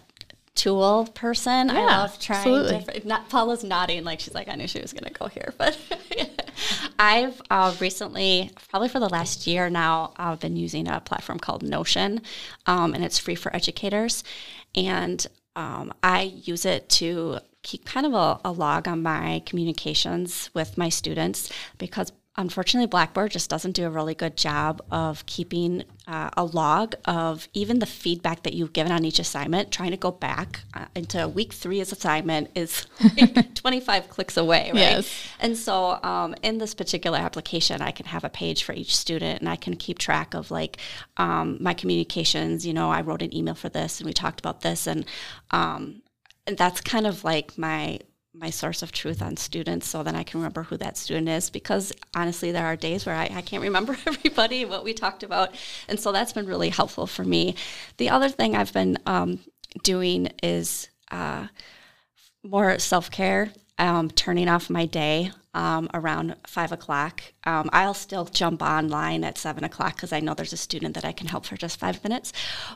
tool 0.54 1.08
person. 1.14 1.70
I 1.70 1.84
love 1.84 2.18
trying 2.18 2.38
absolutely. 2.38 2.78
different. 2.78 3.06
Not, 3.06 3.28
Paula's 3.28 3.64
nodding 3.64 4.04
like 4.04 4.20
she's 4.20 4.34
like, 4.34 4.48
I 4.48 4.54
knew 4.54 4.66
she 4.66 4.80
was 4.80 4.92
going 4.92 5.04
to 5.04 5.18
go 5.18 5.26
here, 5.26 5.54
but 5.58 5.78
I've 6.98 7.40
uh, 7.50 7.74
recently, 7.80 8.50
probably 8.70 8.88
for 8.88 9.00
the 9.00 9.08
last 9.08 9.46
year 9.46 9.70
now, 9.70 10.12
I've 10.16 10.40
been 10.40 10.56
using 10.56 10.88
a 10.88 11.00
platform 11.00 11.38
called 11.38 11.62
Notion, 11.62 12.20
um, 12.66 12.94
and 12.94 13.04
it's 13.04 13.18
free 13.18 13.34
for 13.34 13.54
educators, 13.54 14.24
and 14.74 15.26
um, 15.56 15.92
I 16.02 16.22
use 16.22 16.64
it 16.64 16.88
to 16.90 17.38
keep 17.62 17.84
kind 17.84 18.06
of 18.06 18.14
a, 18.14 18.40
a 18.44 18.52
log 18.52 18.88
on 18.88 19.02
my 19.02 19.42
communications 19.46 20.50
with 20.52 20.76
my 20.76 20.88
students 20.88 21.50
because 21.78 22.12
unfortunately 22.36 22.86
blackboard 22.86 23.30
just 23.30 23.50
doesn't 23.50 23.72
do 23.72 23.86
a 23.86 23.90
really 23.90 24.14
good 24.14 24.36
job 24.36 24.80
of 24.90 25.24
keeping 25.26 25.84
uh, 26.06 26.30
a 26.36 26.42
log 26.44 26.94
of 27.04 27.46
even 27.52 27.78
the 27.78 27.86
feedback 27.86 28.42
that 28.42 28.54
you've 28.54 28.72
given 28.72 28.90
on 28.90 29.04
each 29.04 29.18
assignment 29.18 29.70
trying 29.70 29.90
to 29.90 29.96
go 29.98 30.10
back 30.10 30.60
uh, 30.72 30.86
into 30.94 31.28
week 31.28 31.52
three's 31.52 31.92
assignment 31.92 32.48
is 32.54 32.86
like 33.20 33.54
25 33.54 34.08
clicks 34.08 34.36
away 34.38 34.70
right 34.72 34.78
Yes. 34.80 35.26
and 35.40 35.56
so 35.56 36.02
um, 36.02 36.34
in 36.42 36.56
this 36.58 36.74
particular 36.74 37.18
application 37.18 37.82
i 37.82 37.90
can 37.90 38.06
have 38.06 38.24
a 38.24 38.30
page 38.30 38.64
for 38.64 38.72
each 38.72 38.96
student 38.96 39.40
and 39.40 39.48
i 39.48 39.56
can 39.56 39.76
keep 39.76 39.98
track 39.98 40.32
of 40.32 40.50
like 40.50 40.78
um, 41.18 41.58
my 41.60 41.74
communications 41.74 42.66
you 42.66 42.72
know 42.72 42.90
i 42.90 43.02
wrote 43.02 43.20
an 43.22 43.34
email 43.36 43.54
for 43.54 43.68
this 43.68 44.00
and 44.00 44.06
we 44.06 44.12
talked 44.14 44.40
about 44.40 44.62
this 44.62 44.86
and 44.86 45.04
um, 45.50 46.00
and 46.46 46.56
that's 46.56 46.80
kind 46.80 47.06
of 47.06 47.24
like 47.24 47.56
my 47.58 48.00
my 48.42 48.50
source 48.50 48.82
of 48.82 48.90
truth 48.90 49.22
on 49.22 49.36
students 49.36 49.86
so 49.88 50.02
then 50.02 50.16
I 50.16 50.24
can 50.24 50.40
remember 50.40 50.64
who 50.64 50.76
that 50.78 50.96
student 50.96 51.28
is 51.28 51.48
because 51.48 51.92
honestly 52.12 52.50
there 52.50 52.66
are 52.66 52.74
days 52.74 53.06
where 53.06 53.14
I, 53.14 53.30
I 53.32 53.40
can't 53.40 53.62
remember 53.62 53.96
everybody 54.06 54.64
what 54.64 54.82
we 54.82 54.92
talked 54.92 55.22
about 55.22 55.54
and 55.88 55.98
so 55.98 56.10
that's 56.10 56.32
been 56.32 56.46
really 56.46 56.70
helpful 56.70 57.06
for 57.06 57.24
me. 57.24 57.54
The 57.98 58.10
other 58.10 58.28
thing 58.28 58.56
I've 58.56 58.72
been 58.72 58.98
um, 59.06 59.38
doing 59.84 60.32
is 60.42 60.88
uh, 61.12 61.46
more 62.42 62.80
self-care 62.80 63.52
um, 63.78 64.10
turning 64.10 64.48
off 64.48 64.68
my 64.68 64.86
day 64.86 65.30
um, 65.54 65.90
around 65.92 66.36
five 66.46 66.72
o'clock. 66.72 67.22
Um, 67.44 67.68
I'll 67.72 67.94
still 67.94 68.24
jump 68.24 68.62
online 68.62 69.24
at 69.24 69.36
seven 69.36 69.64
o'clock 69.64 69.96
because 69.96 70.12
I 70.12 70.20
know 70.20 70.34
there's 70.34 70.52
a 70.52 70.56
student 70.58 70.94
that 70.94 71.04
I 71.04 71.12
can 71.12 71.26
help 71.26 71.44
for 71.44 71.56
just 71.56 71.78
five 71.78 72.02
minutes. 72.02 72.32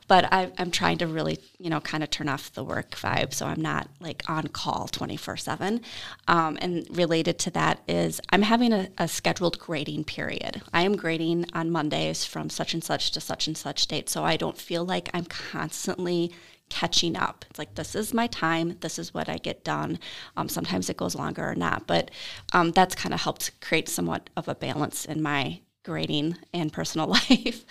But 0.09 0.31
I, 0.33 0.51
I'm 0.59 0.71
trying 0.71 0.99
to 0.99 1.07
really, 1.07 1.39
you 1.59 1.71
know, 1.71 1.81
kind 1.81 2.03
of 2.03 2.11
turn 2.11 2.29
off 2.29 2.53
the 2.53 2.65
work 2.65 2.91
vibe 2.93 3.33
so 3.33 3.47
I'm 3.47 3.61
not 3.61 3.89
like 4.01 4.29
on 4.29 4.49
call 4.49 4.89
24 4.89 5.37
7. 5.37 5.81
Um, 6.29 6.59
and 6.61 6.87
related 6.91 7.39
to 7.41 7.51
that 7.53 7.81
is 7.89 8.21
I'm 8.31 8.43
having 8.43 8.73
a, 8.73 8.89
a 8.99 9.09
scheduled 9.09 9.59
grading 9.59 10.05
period. 10.05 10.63
I 10.73 10.83
am 10.83 10.97
grading 10.97 11.47
on 11.55 11.71
Mondays 11.71 12.25
from 12.25 12.51
such 12.51 12.75
and 12.75 12.85
such 12.85 13.11
to 13.13 13.21
such 13.21 13.47
and 13.47 13.57
such 13.57 13.87
date. 13.87 14.09
So 14.09 14.25
I 14.25 14.37
don't 14.37 14.59
feel 14.59 14.85
like 14.85 15.09
I'm 15.15 15.25
constantly 15.25 16.33
catching 16.69 17.17
up. 17.17 17.45
It's 17.51 17.59
like 17.59 17.75
this 17.75 17.95
is 17.95 18.13
my 18.13 18.27
time. 18.27 18.77
This 18.81 18.99
is 18.99 19.15
what 19.15 19.29
I 19.29 19.37
get 19.39 19.65
done. 19.65 19.99
Um, 20.37 20.49
sometimes 20.49 20.91
it 20.91 20.97
goes 20.97 21.15
longer 21.15 21.49
or 21.49 21.55
not, 21.55 21.87
but 21.87 22.11
um, 22.53 22.73
that's 22.73 22.95
kind 22.95 23.15
of 23.15 23.21
helped 23.21 23.59
create 23.61 23.89
somewhat 23.89 24.31
of 24.37 24.49
a 24.49 24.55
balance 24.55 25.05
in 25.05 25.23
my 25.23 25.61
grading 25.85 26.37
and 26.53 26.73
personal 26.73 27.07
life. 27.31 27.65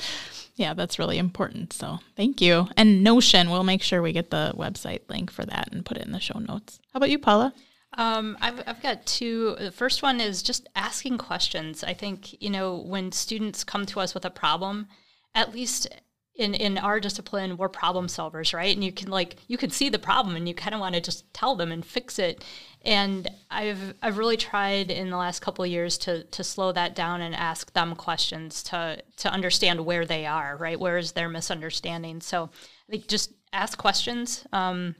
Yeah, 0.55 0.73
that's 0.73 0.97
really 0.97 1.17
important. 1.17 1.73
So 1.73 1.99
thank 2.15 2.41
you. 2.41 2.67
And 2.77 3.03
Notion, 3.03 3.49
we'll 3.49 3.63
make 3.63 3.81
sure 3.81 4.01
we 4.01 4.13
get 4.13 4.31
the 4.31 4.53
website 4.55 5.01
link 5.09 5.29
for 5.29 5.45
that 5.45 5.69
and 5.71 5.85
put 5.85 5.97
it 5.97 6.05
in 6.05 6.13
the 6.13 6.19
show 6.19 6.39
notes. 6.39 6.79
How 6.93 6.97
about 6.97 7.09
you, 7.09 7.19
Paula? 7.19 7.53
Um, 7.97 8.37
I've, 8.41 8.61
I've 8.65 8.81
got 8.81 9.05
two. 9.05 9.55
The 9.59 9.71
first 9.71 10.01
one 10.01 10.19
is 10.19 10.41
just 10.41 10.67
asking 10.75 11.17
questions. 11.17 11.83
I 11.83 11.93
think, 11.93 12.41
you 12.41 12.49
know, 12.49 12.77
when 12.77 13.11
students 13.11 13.63
come 13.63 13.85
to 13.87 13.99
us 13.99 14.13
with 14.13 14.25
a 14.25 14.29
problem, 14.29 14.87
at 15.33 15.53
least 15.53 15.87
in, 16.35 16.53
in 16.53 16.77
our 16.77 16.99
discipline, 16.99 17.57
we're 17.57 17.69
problem 17.69 18.07
solvers, 18.07 18.53
right? 18.53 18.75
And 18.75 18.83
you 18.83 18.91
can 18.91 19.09
like, 19.09 19.37
you 19.47 19.57
can 19.57 19.69
see 19.69 19.89
the 19.89 19.99
problem 19.99 20.35
and 20.35 20.47
you 20.47 20.53
kind 20.53 20.73
of 20.73 20.81
want 20.81 20.95
to 20.95 21.01
just 21.01 21.33
tell 21.33 21.55
them 21.55 21.71
and 21.71 21.85
fix 21.85 22.19
it. 22.19 22.43
And 22.83 23.27
I've, 23.49 23.93
I've 24.01 24.17
really 24.17 24.37
tried 24.37 24.91
in 24.91 25.09
the 25.09 25.17
last 25.17 25.41
couple 25.41 25.65
years 25.65 25.97
to, 25.99 26.23
to 26.23 26.43
slow 26.43 26.71
that 26.73 26.93
down 26.93 27.21
and 27.21 27.33
ask 27.33 27.71
them 27.73 27.95
questions 27.95 28.61
to, 28.63 29.01
to 29.17 29.31
understand 29.31 29.85
where 29.85 30.05
they 30.05 30.25
are, 30.25 30.57
right? 30.57 30.79
Where 30.79 30.97
is 30.97 31.13
their 31.13 31.29
misunderstanding? 31.29 32.21
So 32.21 32.49
think 32.89 33.07
just 33.07 33.33
ask 33.53 33.77
questions. 33.77 34.45
Um, 34.51 34.95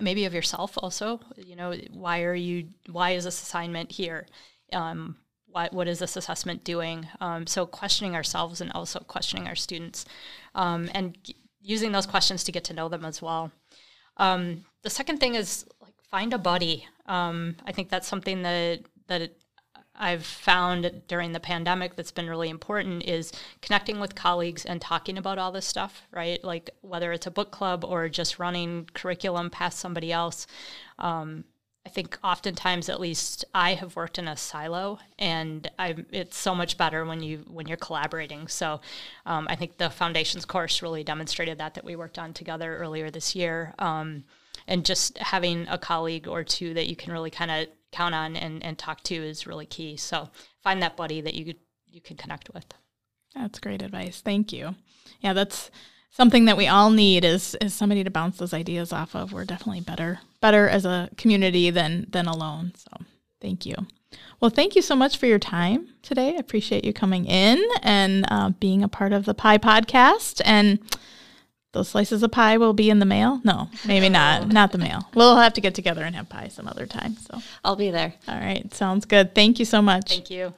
maybe 0.00 0.24
of 0.24 0.34
yourself 0.34 0.76
also 0.78 1.20
you 1.36 1.56
know 1.56 1.72
why 1.92 2.22
are 2.22 2.34
you 2.34 2.68
why 2.90 3.12
is 3.12 3.24
this 3.24 3.40
assignment 3.40 3.92
here 3.92 4.26
um, 4.72 5.16
what, 5.46 5.72
what 5.72 5.86
is 5.86 6.00
this 6.00 6.16
assessment 6.16 6.64
doing 6.64 7.06
um, 7.20 7.46
so 7.46 7.64
questioning 7.64 8.14
ourselves 8.14 8.60
and 8.60 8.72
also 8.72 8.98
questioning 9.00 9.46
our 9.46 9.54
students 9.54 10.04
um, 10.54 10.90
and 10.94 11.16
g- 11.22 11.36
using 11.60 11.92
those 11.92 12.06
questions 12.06 12.44
to 12.44 12.52
get 12.52 12.64
to 12.64 12.74
know 12.74 12.88
them 12.88 13.04
as 13.04 13.20
well 13.22 13.50
um, 14.18 14.64
the 14.82 14.90
second 14.90 15.18
thing 15.18 15.34
is 15.34 15.64
like 15.80 15.94
find 16.10 16.32
a 16.32 16.38
buddy 16.38 16.86
um, 17.06 17.56
i 17.66 17.72
think 17.72 17.88
that's 17.88 18.08
something 18.08 18.42
that 18.42 18.80
that 19.06 19.30
I've 19.96 20.26
found 20.26 21.02
during 21.06 21.32
the 21.32 21.40
pandemic 21.40 21.94
that's 21.94 22.10
been 22.10 22.28
really 22.28 22.48
important 22.48 23.04
is 23.04 23.32
connecting 23.62 24.00
with 24.00 24.14
colleagues 24.14 24.64
and 24.64 24.80
talking 24.80 25.18
about 25.18 25.38
all 25.38 25.52
this 25.52 25.66
stuff, 25.66 26.02
right? 26.10 26.42
Like 26.42 26.70
whether 26.80 27.12
it's 27.12 27.28
a 27.28 27.30
book 27.30 27.52
club 27.52 27.84
or 27.84 28.08
just 28.08 28.40
running 28.40 28.88
curriculum 28.94 29.50
past 29.50 29.78
somebody 29.78 30.10
else. 30.10 30.46
Um, 30.98 31.44
I 31.86 31.90
think 31.90 32.18
oftentimes, 32.24 32.88
at 32.88 32.98
least, 32.98 33.44
I 33.54 33.74
have 33.74 33.94
worked 33.94 34.18
in 34.18 34.26
a 34.26 34.36
silo, 34.36 34.98
and 35.18 35.70
I 35.78 35.94
it's 36.10 36.36
so 36.36 36.54
much 36.54 36.78
better 36.78 37.04
when 37.04 37.22
you 37.22 37.44
when 37.46 37.66
you're 37.66 37.76
collaborating. 37.76 38.48
So, 38.48 38.80
um, 39.26 39.46
I 39.50 39.56
think 39.56 39.76
the 39.76 39.90
foundations 39.90 40.44
course 40.46 40.80
really 40.80 41.04
demonstrated 41.04 41.58
that 41.58 41.74
that 41.74 41.84
we 41.84 41.94
worked 41.94 42.18
on 42.18 42.32
together 42.32 42.76
earlier 42.78 43.10
this 43.10 43.34
year. 43.36 43.74
Um, 43.78 44.24
and 44.66 44.84
just 44.84 45.18
having 45.18 45.66
a 45.68 45.76
colleague 45.76 46.26
or 46.26 46.42
two 46.42 46.74
that 46.74 46.88
you 46.88 46.96
can 46.96 47.12
really 47.12 47.30
kind 47.30 47.50
of 47.50 47.68
count 47.92 48.14
on 48.14 48.34
and, 48.34 48.64
and 48.64 48.78
talk 48.78 49.02
to 49.04 49.14
is 49.14 49.46
really 49.46 49.66
key. 49.66 49.96
So 49.96 50.30
find 50.62 50.82
that 50.82 50.96
buddy 50.96 51.20
that 51.20 51.34
you 51.34 51.54
you 51.86 52.00
can 52.00 52.16
connect 52.16 52.52
with. 52.52 52.66
That's 53.34 53.58
great 53.58 53.82
advice. 53.82 54.20
Thank 54.20 54.52
you. 54.52 54.74
Yeah, 55.20 55.32
that's 55.32 55.70
something 56.14 56.44
that 56.46 56.56
we 56.56 56.66
all 56.66 56.90
need 56.90 57.24
is 57.24 57.56
is 57.60 57.74
somebody 57.74 58.04
to 58.04 58.10
bounce 58.10 58.38
those 58.38 58.54
ideas 58.54 58.92
off 58.92 59.14
of. 59.14 59.32
We're 59.32 59.44
definitely 59.44 59.80
better 59.80 60.20
better 60.40 60.68
as 60.68 60.84
a 60.84 61.10
community 61.16 61.70
than 61.70 62.06
than 62.10 62.26
alone. 62.26 62.72
So 62.76 63.04
thank 63.40 63.66
you. 63.66 63.74
Well, 64.40 64.50
thank 64.50 64.76
you 64.76 64.82
so 64.82 64.94
much 64.94 65.16
for 65.16 65.26
your 65.26 65.38
time 65.38 65.88
today. 66.02 66.34
I 66.34 66.38
appreciate 66.38 66.84
you 66.84 66.92
coming 66.92 67.24
in 67.26 67.62
and 67.82 68.24
uh, 68.30 68.50
being 68.60 68.82
a 68.84 68.88
part 68.88 69.12
of 69.12 69.24
the 69.24 69.34
Pie 69.34 69.58
Podcast. 69.58 70.40
And 70.44 70.78
those 71.72 71.88
slices 71.88 72.22
of 72.22 72.30
pie 72.30 72.56
will 72.58 72.74
be 72.74 72.90
in 72.90 73.00
the 73.00 73.06
mail. 73.06 73.40
No, 73.42 73.68
maybe 73.86 74.08
not. 74.20 74.48
Not 74.48 74.70
the 74.70 74.78
mail. 74.78 75.08
We'll 75.14 75.36
have 75.36 75.54
to 75.54 75.60
get 75.60 75.74
together 75.74 76.04
and 76.04 76.14
have 76.14 76.28
pie 76.28 76.48
some 76.48 76.68
other 76.68 76.86
time. 76.86 77.16
So, 77.16 77.40
I'll 77.64 77.74
be 77.74 77.90
there. 77.90 78.14
all 78.28 78.38
right, 78.38 78.72
sounds 78.72 79.04
good. 79.04 79.34
Thank 79.34 79.58
you 79.58 79.64
so 79.64 79.82
much. 79.82 80.10
Thank 80.10 80.30
you. 80.30 80.54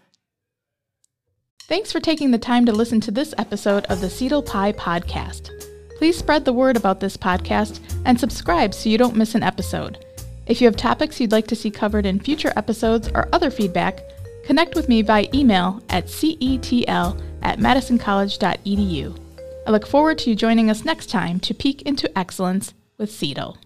Thanks 1.69 1.91
for 1.91 1.99
taking 1.99 2.31
the 2.31 2.39
time 2.39 2.65
to 2.67 2.73
listen 2.73 3.01
to 3.01 3.11
this 3.11 3.35
episode 3.39 3.87
of 3.87 4.01
the 4.01 4.07
CETL 4.07 4.47
Pie 4.47 4.75
Podcast. 4.75 5.51
Please 5.99 6.17
spread 6.17 6.45
the 6.45 6.53
word 6.53 6.77
about 6.77 7.01
this 7.01 7.17
podcast 7.17 7.81
and 8.05 8.21
subscribe 8.21 8.73
so 8.73 8.89
you 8.89 8.97
don't 8.97 9.17
miss 9.17 9.35
an 9.35 9.43
episode. 9.43 10.05
If 10.47 10.61
you 10.61 10.69
have 10.69 10.77
topics 10.77 11.19
you'd 11.19 11.33
like 11.33 11.49
to 11.49 11.57
see 11.57 11.73
covered 11.73 12.07
in 12.07 12.21
future 12.21 12.53
episodes 12.55 13.09
or 13.09 13.29
other 13.33 13.51
feedback, 13.51 14.01
connect 14.45 14.77
with 14.77 14.89
me 14.89 15.03
by 15.03 15.29
email 15.35 15.83
at 15.89 16.07
cetl 16.07 17.21
at 17.43 17.59
madisoncollege.edu. 17.59 19.19
I 19.67 19.71
look 19.73 19.89
forward 19.89 20.19
to 20.19 20.31
you 20.31 20.37
joining 20.37 20.71
us 20.71 20.85
next 20.85 21.11
time 21.11 21.41
to 21.41 21.53
peek 21.53 21.83
into 21.83 22.17
excellence 22.17 22.75
with 22.97 23.11
CETL. 23.11 23.57